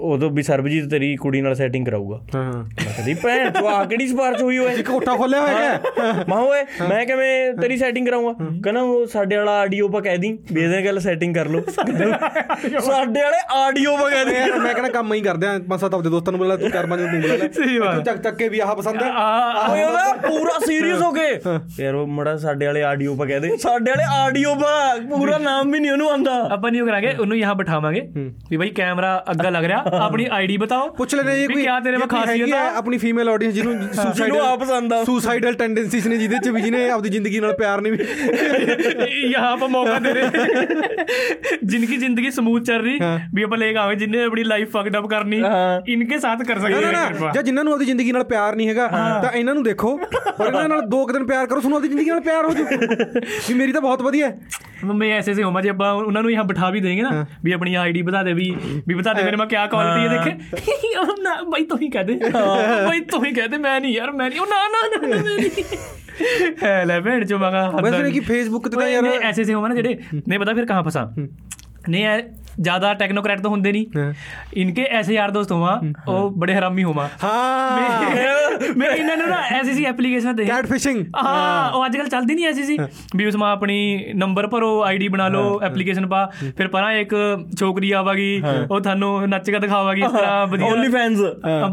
ਉਦੋਂ 0.00 0.30
ਵੀ 0.30 0.42
ਸਰਬਜੀਤ 0.42 0.88
ਤੇਰੀ 0.90 1.14
ਕੁੜੀ 1.16 1.40
ਨਾਲ 1.40 1.54
ਸੈਟਿੰਗ 1.54 1.86
ਕਰਾਊਗਾ। 1.86 2.20
ਹਾਂ। 2.34 2.52
ਮੈਂ 2.52 2.64
ਕਹਿੰਦੀ 2.86 3.14
ਭੈਣ 3.14 3.50
ਤੂੰ 3.50 3.68
ਆ 3.68 3.82
ਕਿਹੜੀ 3.84 4.06
ਸਪਾਰਚ 4.06 4.42
ਹੋਈ 4.42 4.58
ਓਏ? 4.58 4.74
ਇੱਕ 4.74 4.88
ਕੋਠਾ 4.88 5.16
ਖੋਲਿਆ 5.16 5.40
ਹੋਇਆ 5.40 5.56
ਹੈ। 5.56 6.24
ਮਾਂ 6.28 6.38
ਓਏ 6.38 6.62
ਮੈਂ 6.88 7.04
ਕਿਵੇਂ 7.06 7.52
ਤੇਰੀ 7.52 7.76
ਸੈਟਿੰਗ 7.76 8.06
ਕਰਾਉਂਗਾ 8.06 8.32
ਕਹਿੰਦਾ 8.64 8.80
ਉਹ 8.82 9.06
ਸਾਡੇ 9.06 9.36
ਵਾਲਾ 9.36 9.52
ਆਡੀਓ 9.60 9.88
ਪਾ 9.88 10.00
ਕਹਿ 10.00 10.18
ਦੀ 10.18 10.32
ਵੀ 10.52 10.62
ਇਹਦੇ 10.62 10.84
ਗੱਲ 10.84 10.98
ਸੈਟਿੰਗ 11.00 11.34
ਕਰ 11.34 11.48
ਲਓ। 11.48 11.60
ਸਾਡੇ 11.70 13.20
ਵਾਲੇ 13.20 13.38
ਆਡੀਓ 13.56 13.96
ਪਾ 13.96 14.08
ਕਹਿ 14.10 14.24
ਦੀ। 14.24 14.60
ਮੈਂ 14.60 14.72
ਕਹਿੰਦਾ 14.74 14.90
ਕੰਮ 14.90 15.12
ਹੀ 15.14 15.20
ਕਰਦੇ 15.20 15.46
ਆ 15.46 15.58
ਪੰਜ 15.68 15.80
ਸੱਤ 15.80 15.94
ਆਪਦੇ 15.94 16.10
ਦੋਸਤਾਂ 16.10 16.32
ਨੂੰ 16.32 16.38
ਬੁਲਾ 16.38 16.55
ਲੈ 16.56 16.60
ਤੂੰ 16.60 16.70
ਚਾਰ 16.70 16.86
ਪੰਜ 16.86 17.02
ਉਂਗਲਾਂ 17.02 17.38
ਲੈ। 17.38 17.48
ਸਹੀ 17.54 17.78
ਬਾਤ। 17.78 18.04
ਚੱਕ 18.06 18.22
ਚੱਕ 18.22 18.36
ਕੇ 18.36 18.48
ਵੀ 18.48 18.58
ਆਹ 18.60 18.74
ਪਸੰਦ 18.76 19.02
ਹੈ। 19.02 19.10
ਓਏ 19.70 19.82
ਉਹਦਾ 19.82 20.12
ਪੂਰਾ 20.26 20.58
ਸੀਰੀਅਸ 20.66 21.02
ਹੋ 21.02 21.10
ਕੇ। 21.12 21.28
ਯਾਰ 21.82 21.94
ਉਹ 21.94 22.06
ਮੜਾ 22.16 22.36
ਸਾਡੇ 22.36 22.66
ਵਾਲੇ 22.66 22.82
ਆਡੀਓ 22.84 23.14
ਪਾ 23.16 23.24
ਕਹਦੇ 23.26 23.56
ਸਾਡੇ 23.62 23.90
ਵਾਲੇ 23.90 24.04
ਆਡੀਓ 24.16 24.54
ਪਾ 24.54 24.74
ਪੂਰਾ 25.10 25.38
ਨਾਮ 25.38 25.70
ਵੀ 25.72 25.80
ਨਹੀਂ 25.80 25.90
ਉਹਨੂੰ 25.92 26.10
ਆਂਦਾ 26.12 26.32
ਆਪਾਂ 26.52 26.70
ਨਹੀਂ 26.70 26.82
ਕਰਾਂਗੇ 26.86 27.14
ਉਹਨੂੰ 27.20 27.36
ਯਹਾਂ 27.38 27.54
ਬਿਠਾਵਾਂਗੇ। 27.54 28.00
ਵੀ 28.50 28.56
ਭਾਈ 28.56 28.70
ਕੈਮਰਾ 28.76 29.12
ਅੱਗਾ 29.30 29.50
ਲੱਗ 29.50 29.64
ਰਿਹਾ 29.64 29.84
ਆਪਣੀ 30.00 30.26
ਆਈਡੀ 30.32 30.56
ਬਤਾਓ। 30.56 30.88
ਪੁੱਛ 30.96 31.14
ਲੈਣੇ 31.14 31.36
ਜੀ 31.38 31.46
ਕੋਈ 31.46 31.62
ਕੀ 31.62 31.68
ਤੇਰੇ 31.84 31.96
ਵਿੱਚ 31.96 32.10
ਖਾਸੀਅਤ 32.10 32.52
ਹੈ 32.52 32.64
ਆਪਣੀ 32.76 32.98
ਫੀਮੇਲ 32.98 33.28
ਆਡੀਅנס 33.28 33.54
ਜਿਹਨੂੰ 33.54 33.74
ਸੁਸਾਈਡਲ 33.92 34.40
ਆਪ 34.40 34.60
ਪਸੰਦ 34.60 34.92
ਆ। 34.92 35.02
ਸੁਸਾਈਡਲ 35.04 35.54
ਟੈਂਡੈਂਸੀਜ਼ 35.54 36.08
ਨੇ 36.08 36.16
ਜਿਹਦੇ 36.16 36.38
ਚ 36.44 36.48
ਵੀ 36.48 36.62
ਜਿਹਨੇ 36.62 36.88
ਆਪਣੀ 36.90 37.08
ਜ਼ਿੰਦਗੀ 37.10 37.40
ਨਾਲ 37.40 37.52
ਪਿਆਰ 37.56 37.80
ਨਹੀਂ 37.80 37.92
ਯਹਾਂ 39.30 39.56
ਪਾ 39.56 39.66
ਮੌਕਾ 39.66 39.98
ਦੇ 39.98 40.12
ਰਹੇ। 40.12 40.26
ਜਿੰਨ 41.64 41.86
ਕੀ 41.86 41.96
ਜ਼ਿੰਦਗੀ 41.96 42.30
ਸਮੂਥ 42.30 42.62
ਚੱਲ 42.62 42.82
ਰਹੀ। 42.82 42.98
ਵੀ 43.34 43.42
ਆਪਾਂ 43.42 43.58
ਲੈ 43.58 43.70
ਕੇ 43.72 43.78
ਆਵੇਂ 43.78 43.96
ਜਿੰਨੇ 43.96 44.22
ਆਪਣੀ 44.24 44.44
ਲਾਈਫ 44.44 44.70
ਫੱਕਡ 44.72 44.96
ਅਪ 44.98 45.06
ਕਰਨੀ। 45.06 45.42
ਇਨਕੇ 45.88 46.18
ਸਾਥ 46.18 46.42
ਕਰ 46.46 46.58
ਸਕਦੀ 46.58 46.74
ਹੈ 46.74 46.92
ਨਾ 46.92 47.08
ਨਾ 47.10 47.32
ਜਾਂ 47.34 47.42
ਜਿਨ੍ਹਾਂ 47.42 47.64
ਨੂੰ 47.64 47.72
ਆਪਣੀ 47.72 47.86
ਜ਼ਿੰਦਗੀ 47.86 48.12
ਨਾਲ 48.12 48.24
ਪਿਆਰ 48.24 48.56
ਨਹੀਂ 48.56 48.68
ਹੈਗਾ 48.68 48.86
ਤਾਂ 49.22 49.30
ਇਹਨਾਂ 49.30 49.54
ਨੂੰ 49.54 49.62
ਦੇਖੋ। 49.62 49.96
ਪਰ 50.38 50.46
ਇਹਨਾਂ 50.46 50.68
ਨਾਲ 50.68 50.80
ਦੋ 50.88 51.04
ਕੁ 51.06 51.12
ਦਿਨ 51.12 51.26
ਪਿਆਰ 51.26 51.46
ਕਰੋ 51.46 51.60
ਤੁਹਾਨੂੰ 51.60 51.76
ਆਪਣੀ 51.78 51.88
ਜ਼ਿੰਦਗੀ 51.88 52.10
ਨਾਲ 52.10 52.20
ਪਿਆਰ 52.20 52.44
ਹੋ 52.44 52.50
ਜੂ 52.54 52.64
ਵੀ 53.48 53.54
ਮੇਰੀ 53.54 53.72
ਤਾਂ 53.72 53.80
ਬਹੁਤ 53.80 54.02
ਵਧੀਆ 54.02 54.28
ਹੈ। 54.28 54.38
ਮੈਂ 54.84 55.08
ਐਸੇ 55.12 55.30
ਐਸੇ 55.30 55.42
ਹੋਮਾ 55.42 55.60
ਜੀ 55.62 55.68
ਆਪਾਂ 55.68 55.92
ਉਹਨਾਂ 55.92 56.22
ਨੂੰ 56.22 56.30
ਯਹਾਂ 56.32 56.44
ਬਿਠਾ 56.44 56.70
ਵੀ 56.70 56.80
ਦੇਂਗੇ 56.80 57.02
ਨਾ 57.02 57.24
ਵੀ 57.44 57.52
ਆਪਣੀ 57.52 57.74
ਆਈਡੀ 57.74 58.02
ਬਤਾ 58.02 58.22
ਦੇ 58.22 58.32
ਵੀ 58.32 58.50
ਵੀ 58.88 58.94
ਬਤਾ 58.94 59.12
ਦੇ 59.12 59.22
ਮੇਰੇ 59.22 59.36
ਮੈਂ 59.36 59.46
ਕੀ 59.46 59.56
ਕੁਆਲਿਟੀ 59.70 60.06
ਹੈ। 60.06 60.24
ਦੇਖੇ? 60.24 61.22
ਨਾ 61.22 61.34
ਬਾਈ 61.42 61.64
ਤੂੰ 61.64 61.78
ਹੀ 61.78 61.88
ਕਹਦੇ 61.90 62.18
ਬਾਈ 62.32 63.00
ਤੂੰ 63.10 63.24
ਹੀ 63.24 63.32
ਕਹਦੇ 63.32 63.58
ਮੈਂ 63.58 63.80
ਨਹੀਂ 63.80 63.94
ਯਾਰ 63.94 64.12
ਮੈਂ 64.12 64.28
ਨਹੀਂ। 64.30 64.40
ਉਹ 64.40 64.46
ਨਾ 64.46 64.56
ਨਾ 64.68 65.06
ਨਾ 65.06 65.22
ਮੇਰੀ। 65.24 65.50
ਹੈ 66.62 66.84
ਲੈ 66.84 66.98
ਭੈਣ 67.00 67.24
ਜੋ 67.24 67.38
ਮਗਾ 67.38 67.70
ਬਸ 67.82 67.94
ਇਹ 67.94 68.12
ਕਿ 68.12 68.20
ਫੇਸਬੁੱਕ 68.20 68.68
ਤੇ 68.68 68.76
ਤਾਂ 68.76 68.88
ਯਾਰ 68.88 69.06
ਐਸੇ 69.06 69.42
ਐਸੇ 69.42 69.54
ਹੋਮਾ 69.54 69.68
ਨਾ 69.68 69.74
ਜਿਹੜੇ 69.74 69.98
ਨਹੀਂ 70.28 70.38
ਪਤਾ 70.38 70.54
ਫਿਰ 70.54 70.66
ਕਹਾਂ 70.66 70.82
ਫਸਾਂ। 70.82 71.06
ਨਹੀਂ 71.88 72.04
ਐ 72.06 72.20
ਜ਼ਿਆਦਾ 72.60 72.92
ਟੈਕਨੋਕ੍ਰੈਟ 72.94 73.40
ਤਾਂ 73.40 73.50
ਹੁੰਦੇ 73.50 73.72
ਨਹੀਂ। 73.72 74.12
ਇਨਕੇ 74.56 74.84
ਐਸੇ 74.98 75.14
ਯਾਰ 75.14 75.30
ਦੋਸਤ 75.30 75.52
ਹੋਵਾ 75.52 75.80
ਉਹ 76.08 76.30
ਬੜੇ 76.30 76.54
ਹਰਾਮੀ 76.54 76.84
ਹੋਵਾ। 76.84 77.08
ਹਾਂ। 77.24 77.80
ਮੈਂ 78.76 78.88
ਇਹਨਾਂ 78.90 79.16
ਨੂੰ 79.16 79.28
ਨਾ 79.28 79.40
ਐਸੀ 79.56 79.72
ਸੀ 79.74 79.84
ਐਪਲੀਕੇਸ਼ਨ 79.84 80.36
ਦੇ 80.36 80.44
ਕੈਟ 80.44 80.66
ਫਿਸ਼ਿੰਗ 80.66 81.04
ਹਾਂ 81.16 81.70
ਉਹ 81.72 81.84
ਅੱਜ 81.86 81.96
ਕੱਲ 81.96 82.08
ਚੱਲਦੀ 82.08 82.34
ਨਹੀਂ 82.34 82.46
ਐਸੀ 82.46 82.62
ਸੀ। 82.62 82.78
ਵੀ 83.16 83.26
ਉਸ 83.26 83.36
ਮਾ 83.36 83.50
ਆਪਣੀ 83.52 84.12
ਨੰਬਰ 84.14 84.46
ਭਰੋ 84.46 84.82
ਆਈਡੀ 84.82 85.08
ਬਣਾ 85.08 85.28
ਲਓ 85.28 85.60
ਐਪਲੀਕੇਸ਼ਨ 85.62 86.06
ਪਾ। 86.06 86.24
ਫਿਰ 86.56 86.68
ਪਰਾਂ 86.68 86.92
ਇੱਕ 86.92 87.14
ਛੋਕਰੀ 87.58 87.90
ਆਵਾਗੀ 87.92 88.42
ਉਹ 88.70 88.80
ਤੁਹਾਨੂੰ 88.80 89.28
ਨੱਚ 89.28 89.50
ਕੇ 89.50 89.58
ਦਿਖਾਵਾਗੀ 89.58 90.02
ਇਸ 90.02 90.12
ਤਰ੍ਹਾਂ 90.12 90.46
ਵਧੀਆ 90.46 90.66
ਓਨਲੀ 90.66 90.88
ਫੈਨਸ 90.88 91.20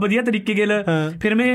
ਵਧੀਆ 0.02 0.21
ਤਰੀਕੇ 0.21 0.65
ਨਾਲ। 0.65 0.84
ਫਿਰ 1.21 1.36
ਮੈਂ 1.36 1.47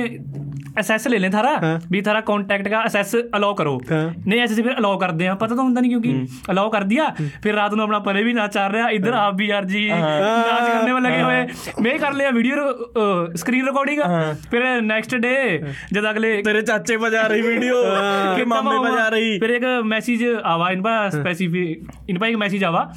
ਐਸਐਸ 0.78 1.06
ਲੈ 1.08 1.18
ਲੈਂ 1.18 1.30
ਥਾਰਾ 1.30 1.78
ਵੀ 1.90 2.00
ਥਾਰਾ 2.02 2.20
ਕੰਟੈਕਟ 2.22 2.68
ਦਾ 2.68 2.82
ਐਸਐਸ 2.82 3.14
ਅਲਾਉ 3.36 3.54
ਕਰੋ। 3.54 3.78
ਨਹੀਂ 3.90 4.40
ਐਸਐਸ 4.40 4.60
ਫਿਰ 4.60 4.76
ਅਲਾਉ 4.78 4.98
ਕਰਦੇ 4.98 5.26
ਆ 5.28 5.34
ਪਤਾ 5.34 5.54
ਤਾਂ 5.54 5.64
ਹੁੰਦਾ 5.64 5.80
ਨਹੀਂ 5.80 5.90
ਕਿਉਂਕਿ 5.90 6.50
ਅਲਾਉ 6.50 6.70
ਕਰ 6.70 6.84
ਦਿਆ 6.84 7.04
ਫਿਰ 7.42 7.54
ਰਾਤ 7.54 7.74
ਨੂੰ 7.74 7.84
ਆਪਣਾ 7.84 7.98
ਪਰੇ 8.00 8.22
ਵੀ 8.22 8.32
ਨਾ 8.32 8.46
ਚਾਰ 8.48 8.72
ਰਿਹਾ 8.72 8.88
ਇਧਰ 8.90 9.12
ਆਪ 9.14 9.34
ਵੀ 9.36 9.46
ਯਾਰ 9.48 9.64
ਜੀ 9.64 9.86
ਨਾਚ 9.88 10.68
ਕਰਨੇ 10.68 10.92
ਵਾਲੇ 10.92 11.08
ਲਗੇ 11.08 11.22
ਹੋਏ। 11.22 11.46
ਮੈਂ 11.82 11.98
ਕਰ 11.98 12.12
ਲਿਆ 12.12 12.30
ਵੀਡੀਓ 12.30 12.56
ਸਕਰੀਨ 13.36 13.66
ਰਿਕਾਰਡਿੰਗ 13.66 14.00
ਫਿਰ 14.50 14.80
ਨੈਕਸਟ 14.82 15.14
ਡੇ 15.16 15.36
ਜਦ 15.92 16.10
ਅਗਲੇ 16.10 16.30
ਤੇਰੇ 16.42 16.62
ਚਾਚੇ 16.62 16.96
ਵਜਾ 16.96 17.26
ਰਹੀ 17.26 17.42
ਵੀਡੀਓ 17.42 17.82
ਕਿ 18.36 18.44
ਮਾਮੇ 18.44 18.76
ਵਜਾ 18.80 19.08
ਰਹੀ। 19.08 19.38
ਫਿਰ 19.40 19.50
ਇੱਕ 19.50 19.64
ਮੈਸੇਜ 19.86 20.24
ਆਵਾ 20.44 20.70
ਇਨਪਾ 20.70 21.08
ਸਪੈਸੀਫਿਕ 21.10 22.08
ਇਨਪਾ 22.08 22.26
ਇੱਕ 22.26 22.36
ਮੈਸੇਜ 22.36 22.64
ਆਵਾ। 22.64 22.88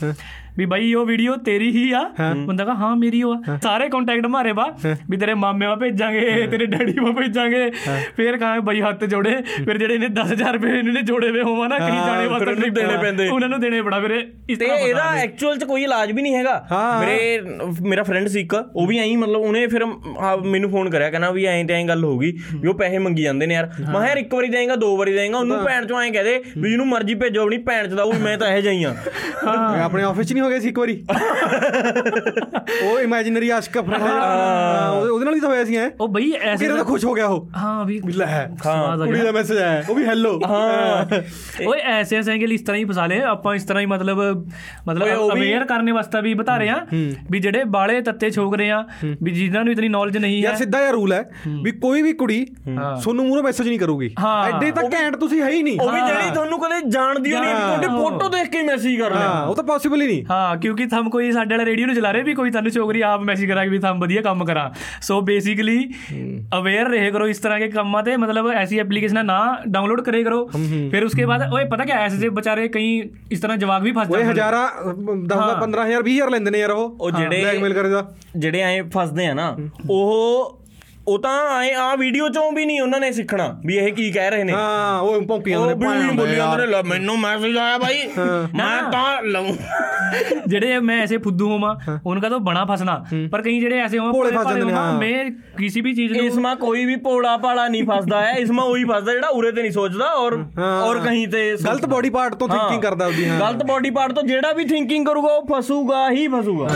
ਵੀ 0.58 0.66
ਬਾਈ 0.66 0.94
ਉਹ 0.94 1.06
ਵੀਡੀਓ 1.06 1.36
ਤੇਰੀ 1.46 1.70
ਹੀ 1.72 1.92
ਆ। 1.92 2.02
ਬੰਦਾ 2.38 2.66
ਕਹਾ 2.66 2.74
ਹਾਂ 2.76 2.96
ਮੇਰੀ 2.96 3.22
ਉਹ 3.24 3.34
ਆ। 3.50 3.58
ਸਾਰੇ 3.64 3.88
ਕੰਟੈਕਟ 3.90 4.26
ਮਾਰੇ 4.28 4.54
ਬਾ 4.54 4.66
ਵੀ 5.10 5.18
ਤੇਰੇ 5.18 5.34
ਮਾਮੇ 5.34 5.68
ਵਾ 5.68 5.76
ਭੇਜਾਂਗੇ 5.76 6.48
ਤੇਰੇ 6.52 6.66
ਡੈਡੀ 6.66 6.94
ਵਾ 7.00 7.12
ਭੇਜਾਂਗੇ। 7.20 7.70
ਫਿਰ 8.18 8.38
ਕਹਾ 8.38 8.60
ਬਾਈ 8.62 8.82
ਹੱਥ 8.82 9.04
ਜੋੜੇ। 9.06 9.36
ਫਿਰ 9.66 9.78
ਜਿਹੜੇ 9.78 9.94
ਇਹਨੇ 9.94 10.08
10000 10.16 10.54
ਰੁਪਏ 10.54 10.78
ਇਹਨਾਂ 10.78 10.94
ਨੇ 10.94 11.02
ਜੋੜੇ 11.02 11.32
ਵੇ 11.32 11.42
ਹੋਵਾ 11.42 11.68
ਨਾ 11.68 11.78
ਕਹੀਂ 11.80 12.00
ਜਾਣੇ 12.06 12.28
ਵਾਸਤੇ 12.28 12.52
ਉਹਨੂੰ 12.52 12.74
ਦੇਣੇ 12.74 12.98
ਪੈਂਦੇ। 13.02 13.28
ਉਹਨਾਂ 13.30 13.50
ਨੂੰ 13.50 13.60
ਦੇਣੇ 13.60 13.82
ਪੜਾ 13.82 14.00
ਫਿਰ 14.00 14.12
ਇਸ 14.12 14.58
ਤੇ 14.58 14.66
ਇਹਦਾ 14.66 15.12
ਨਹੀਂ। 15.12 15.24
ਐਕਚੁਅਲ 15.24 15.58
ਚ 15.58 15.64
ਕੋਈ 15.64 15.84
ਇਲਾਜ 15.84 16.12
ਵੀ 16.12 16.22
ਨਹੀਂ 16.22 16.36
ਹੈਗਾ। 16.36 16.56
ਮੇਰੇ 17.02 17.42
ਮੇਰਾ 17.90 18.04
ਫਰੈਂਡ 18.04 18.28
ਸੀ 18.28 18.40
ਇੱਕ 18.42 18.54
ਉਹ 18.54 18.88
ਵੀ 18.88 18.98
ਐਂ 19.00 19.18
ਮਤਲਬ 19.18 19.42
ਉਹਨੇ 19.42 19.66
ਫਿਰ 19.68 19.86
ਮੈਨੂੰ 20.46 20.70
ਫੋਨ 20.72 20.90
ਕਰਿਆ 20.90 21.10
ਕਹਿੰਦਾ 21.10 21.30
ਵੀ 21.32 21.46
ਐਂ 21.46 21.64
ਤੇ 21.66 21.74
ਐਂ 21.74 21.84
ਗੱਲ 21.88 22.04
ਹੋ 22.04 22.18
ਗਈ 22.20 22.32
ਵੀ 22.54 22.68
ਉਹ 22.68 22.74
ਪੈਸੇ 22.76 22.98
ਮੰਗੀ 22.98 23.24
ਜਾਂਦੇ 23.24 23.46
ਨੇ 23.48 23.54
ਯਾਰ। 23.54 23.70
ਮੈਂ 23.94 24.08
ਯਾਰ 24.08 24.18
ਇੱਕ 24.18 24.34
ਵਾਰੀ 24.36 24.48
ਦੇਂਗਾ 24.50 24.76
ਦੋ 24.76 24.96
ਵਾਰੀ 24.98 25.14
ਦੇਂਗਾ 25.14 25.38
ਉਹਨੂੰ 25.38 25.64
ਭੈਣ 25.66 25.86
ਚੋਂ 25.88 26.02
ਐਂ 26.02 26.12
ਕਹਦੇ 26.12 26.38
ਵੀ 26.58 26.70
ਜਿਹਨੂੰ 26.70 26.88
ਮਰਜ਼ੀ 26.88 27.16
ਭੇਜੋ 27.16 27.42
ਆਪਣੀ 27.42 27.58
ਭੈਣ 27.68 27.88
ਚ 27.88 27.94
ਦਾ 27.94 28.04
ਉਹ 28.04 28.14
ਮੈਂ 28.22 28.38
ਤਾਂ 28.38 28.48
ਇਹ 28.50 28.62
ਜਾਈਆਂ 28.62 28.94
ਆਪਣੇ 29.84 30.04
ਆਫਿਸ 30.04 30.28
'ਚ 30.28 30.34
ਨਹੀਂ 30.42 30.44
ਹੋ 30.44 30.50
ਗਿਆ 30.50 30.60
ਸੀ 30.60 30.68
ਇੱਕ 30.68 30.80
ਵਾਰੀ। 30.80 30.96
ਉਹ 32.84 33.00
ਇਮੇਜਿਨਰੀ 33.00 33.50
ਆਸ਼ਕ 33.50 33.78
ਫਰੈਂਡ 33.80 34.02
ਉਹਦੇ 34.02 35.26
ਨਾਲ 35.26 35.36
ਹੀ 35.36 35.40
ਤਾਂ 35.40 35.50
ਹੋਇਆ 35.50 35.64
ਸੀ 35.66 35.76
ਐ 35.78 35.88
ਉਹ 36.00 36.08
ਬਈ 36.08 36.32
ਐਸੇ 36.34 36.64
ਕਿਹੜਾ 36.66 36.76
ਤਾਂ 36.78 36.86
ਖੁਸ਼ 36.86 37.06
ਹੋ 37.06 37.14
ਗਿਆ 37.14 37.28
ਉਹ। 37.28 37.50
ਹਾਂ 37.58 37.86
ਵੀ 37.86 38.00
ਲੈ 38.14 38.26
ਆ 38.68 38.96
ਕੁੜੀ 38.98 39.20
ਦਾ 39.22 39.32
ਮੈਸੇਜ 39.32 39.58
ਆਇਆ 39.58 39.84
ਉਹ 39.90 39.96
ਵੀ 39.96 40.06
ਹੈਲੋ 40.06 40.32
ਓਏ 41.68 41.80
ਐਸੇ 41.92 42.18
ਐਸੇ 42.18 42.38
ਕਿ 42.40 42.46
ਇਸ 42.54 42.62
ਤਰ੍ਹਾਂ 42.62 42.80
ਹੀ 42.80 42.86
ਫਸਾ 42.86 43.06
ਲਏ 43.06 43.22
ਆਪਾਂ 43.26 43.56
ਇਸ 43.56 43.64
ਤਰ੍ਹਾਂ 43.64 43.82
ਹੀ 43.82 43.86
ਮਤਲਬ 43.86 44.20
ਮਤਲਬ 44.88 45.32
ਅਵੇਅਰ 45.34 45.66
ਕਰਨੇ 45.66 45.92
ਵਾਸਤੇ 45.92 46.22
ਵੀ 46.22 46.34
ਬਤਾ 46.34 46.58
ਰਹੇ 46.58 46.70
ਆ 46.70 46.86
ਵੀ 47.32 47.40
ਜਿਹੜੇ 47.40 47.64
ਬਾਲੇ 47.72 48.02
ਤੱਤੇ 48.02 48.30
ਛੋਕ 48.32 48.56
ਰਹੇ 48.56 48.70
ਆ 48.72 48.84
ਵੀ 49.24 49.32
ਜਿਨ੍ਹਾਂ 49.32 49.64
ਨੂੰ 49.64 49.74
ਇਤਨੀ 49.74 49.88
ਨੌਲੇਜ 49.90 50.18
ਨਹੀਂ 50.18 50.42
ਯਾਰ 50.42 50.54
ਹੈ। 50.54 50.58
ਸਿੱਧਾ 50.58 50.80
ਜਿਹਾ 50.80 50.92
ਰੂਲ 50.92 51.14
ਹੈ 51.14 51.24
ਵੀ 51.64 51.72
ਕੋਈ 51.72 52.02
ਵੀ 52.02 52.14
ਕੁੜੀ 52.14 52.46
ਹਾਂ। 52.70 52.96
ਤੁਹਾਨੂੰ 53.02 53.26
ਮੂਹਰੋਂ 53.26 53.44
ਮੈਸੇਜ 53.44 53.68
ਨਹੀਂ 53.68 53.80
ਕਰੂਗੀ। 53.80 54.10
ਹਾਂ। 54.20 54.44
ਐਡੇ 54.48 54.72
ਤਾਂ 54.72 54.84
ਘੈਂਟ 54.94 55.16
ਤੁਸੀਂ 55.16 55.42
ਹੈ 55.42 55.50
ਹੀ 55.50 55.62
ਨਹੀਂ। 55.64 55.80
ਉਹ 55.80 55.90
ਵੀ 55.92 56.00
ਜਿਹੜੀ 56.02 56.30
ਤੁਹਾਨੂੰ 56.34 56.60
ਕਦੇ 56.60 56.80
ਜਾਣਦੀ 56.90 57.30
ਨਹੀਂ 57.32 57.54
ਹਾਂ। 57.54 57.78
ਤੁਹਾਡੀ 57.78 57.88
ਫੋਟੋ 57.98 58.30
ਦੇਖ 58.30 58.50
ਕੇ 58.50 58.62
ਮੈਸੇਜ 58.62 59.00
ਕਰ 59.00 59.12
ਲਿਆ। 59.12 59.28
ਹਾਂ 59.30 59.46
ਉਹ 59.48 59.56
ਤਾਂ 59.56 59.64
ਪੋਸੀਬਲ 59.64 60.02
ਹੀ 60.02 60.08
ਨਹੀਂ। 60.08 60.24
ਹਾਂ 60.32 60.58
ਕਿਉਂਕਿ 60.58 60.86
ਥੰਮ 60.88 61.10
ਕੋਈ 61.10 61.32
ਸਾਡੇ 61.32 61.56
ਵਾਲਾ 61.56 61.66
ਰੇਡੀਓ 61.66 61.86
ਨੂੰ 61.88 61.96
ਚਲਾ 61.96 62.12
ਰਿਹਾ 62.14 62.24
ਵੀ 62.24 62.34
ਕੋਈ 62.34 62.52
ਤੁਹਾਨੂੰ 62.52 62.72
ਚੋਗਰੀ 62.72 63.02
ਆਪ 63.02 63.22
ਮੈਸੇਜ 63.22 63.50
ਕਰਾ 63.50 63.64
ਕੇ 63.64 63.70
ਵੀ 63.70 63.80
ਥੰਮ 63.80 64.00
ਵਧੀਆ 64.00 64.22
ਕੰਮ 64.22 64.44
ਕਰਾਂ। 64.46 64.70
ਸੋ 65.02 65.20
ਬੇਸਿਕਲੀ 65.22 65.78
ਅਵੇਅਰ 66.58 66.90
ਰਹੇ 66.90 67.12
ਕਰੋ 67.12 67.28
ਇਸ 67.28 67.40
ਤਰ੍ਹਾਂ 67.40 67.60
ਦੇ 67.60 67.68
ਕੰਮਾਂ 67.70 68.04
ਤੇ 68.04 68.16
ਮਤਲਬ 68.18 68.48
ਐਸੀ 68.52 68.80
ਐਪਲੀਕੇਸ਼ਨਾਂ 68.80 69.24
ਨਾ 69.24 69.40
ਡਾਊਨਲੋਡ 69.68 70.02
ਕਰੇ। 70.02 70.24
ਕਰੋ 70.24 70.46
ਫਿਰ 70.92 71.04
ਉਸਕੇ 71.06 71.26
ਬਾਅਦ 71.26 71.54
ਓਏ 71.54 71.64
ਪਤਾ 71.66 71.86
ਕਿ 71.86 71.92
ਐਸੇ 71.94 72.18
ਜੇ 72.18 72.30
ਵਿਚਾਰੇ 72.30 72.68
ਕਈ 72.68 72.98
ਇਸ 73.32 73.40
ਤਰ੍ਹਾਂ 73.40 73.58
ਜਵਾਬ 73.58 73.84
ਵੀ 73.84 73.92
ਫਸ 73.92 74.08
ਜਾਂਦੇ 74.08 74.18
ਓਏ 74.18 74.32
ਹਜ਼ਾਰਾਂ 74.32 74.68
10 75.28 75.60
15000 75.62 76.04
20000 76.04 76.30
ਲੈਂਦੇ 76.32 76.52
ਨੇ 76.52 76.60
ਯਾਰ 76.60 76.72
ਉਹ। 76.72 77.12
ਜਿਹੜੇ 77.12 77.42
ਬਲੈਕਮੇਲ 77.42 77.74
ਕਰਦੇ 77.74 77.92
ਦਾ 77.92 78.06
ਜਿਹੜੇ 78.38 78.62
ਐ 78.62 78.82
ਫਸਦੇ 78.94 79.26
ਆ 79.28 79.34
ਨਾ 79.34 79.56
ਉਹ 79.90 80.58
ਉਹ 81.12 81.18
ਤਾਂ 81.20 81.32
ਆਏ 81.52 81.72
ਆ 81.74 81.96
ਵੀਡੀਓ 81.96 82.28
ਚੋਂ 82.30 82.52
ਵੀ 82.52 82.66
ਨਹੀਂ 82.66 82.82
ਉਹਨਾਂ 82.82 83.00
ਨੇ 83.00 83.12
ਸਿੱਖਣਾ 83.12 83.48
ਵੀ 83.66 83.76
ਇਹ 83.78 83.92
ਕੀ 83.94 84.12
ਕਹਿ 84.12 84.30
ਰਹੇ 84.32 84.44
ਨੇ। 84.44 84.54
ਹਾਂ 84.54 85.00
ਉਹ 85.00 85.22
ਭੌਂਕੀਆਂ 85.28 85.60
ਨੇ 85.68 85.74
ਪਾਇਆ 85.76 86.12
ਬੋਲੀਆਂ 86.12 86.48
ਮੇਰੇ 86.58 86.82
ਮੈਨੂੰ 86.90 87.18
ਮੈਸੇਜ 87.20 87.58
ਆਇਆ 87.58 87.78
ਭਾਈ 87.78 87.98
ਮੈਂ 88.54 88.92
ਤਾਂ 88.92 89.22
ਲਉ 89.24 89.56
ਜਿਹੜੇ 90.48 90.80
ਮੈਂ 90.80 91.02
ਐਸੇ 91.04 91.18
ਫੁੱਦੂ 91.18 91.50
ਹੋਵਾਂ 91.50 91.76
ਉਹਨਾਂ 92.06 92.30
ਤੋਂ 92.30 92.40
ਬਣਾ 92.40 92.64
ਫਸਣਾ। 92.66 92.96
ਪਰ 93.32 93.42
ਕਈ 93.42 93.60
ਜਿਹੜੇ 93.60 93.80
ਐਸੇ 93.80 94.00
ਹੋਵਾਂ 94.00 94.14
ਭੋਲੇ 94.14 94.32
ਫਸ 94.32 94.48
ਜਾਂਦੇ 94.48 94.74
ਹਾਂ। 94.74 94.94
ਮੈਂ 95.00 95.24
ਕਿਸੇ 95.58 95.82
ਵੀ 95.82 95.94
ਚੀਜ਼ 95.94 96.14
ਨੂੰ 96.14 96.26
ਇਸ 96.26 96.38
ਮਾ 96.38 96.54
ਕੋਈ 96.56 96.86
ਵੀ 96.86 96.96
ਭੋਲਾ 97.02 97.36
ਭਾਲਾ 97.38 97.68
ਨਹੀਂ 97.68 97.84
ਫਸਦਾ 97.84 98.22
ਹੈ 98.22 98.32
ਇਸ 98.38 98.52
ਮਾ 98.52 98.64
ਉਹੀ 98.64 98.84
ਫਸਦਾ 98.86 99.14
ਜਿਹੜਾ 99.14 99.28
ਉਰੇ 99.30 99.52
ਤੇ 99.52 99.62
ਨਹੀਂ 99.62 99.72
ਸੋਚਦਾ 99.72 100.12
ਔਰ 100.16 100.38
ਔਰ 100.62 101.00
ਕਹੀਂ 101.00 101.28
ਤੇ 101.28 101.46
ਗਲਤ 101.66 101.86
ਬਾਡੀ 101.86 102.10
ਪਾਰਟ 102.10 102.36
ਤੋਂ 102.36 102.48
ਥਿੰਕਿੰਗ 102.50 102.82
ਕਰਦਾ 102.82 103.06
ਉਹਦੀ 103.08 103.28
ਹਾਂ। 103.30 103.40
ਗਲਤ 103.40 103.64
ਬਾਡੀ 103.66 103.90
ਪਾਰਟ 103.90 104.14
ਤੋਂ 104.14 104.24
ਜਿਹੜਾ 104.24 104.52
ਵੀ 104.54 104.66
ਥਿੰਕਿੰਗ 104.66 105.06
ਕਰੂਗਾ 105.06 105.34
ਉਹ 105.34 105.46
ਫਸੂਗਾ 105.52 106.10
ਹੀ 106.12 106.28
ਫਸੂਗਾ। 106.30 106.70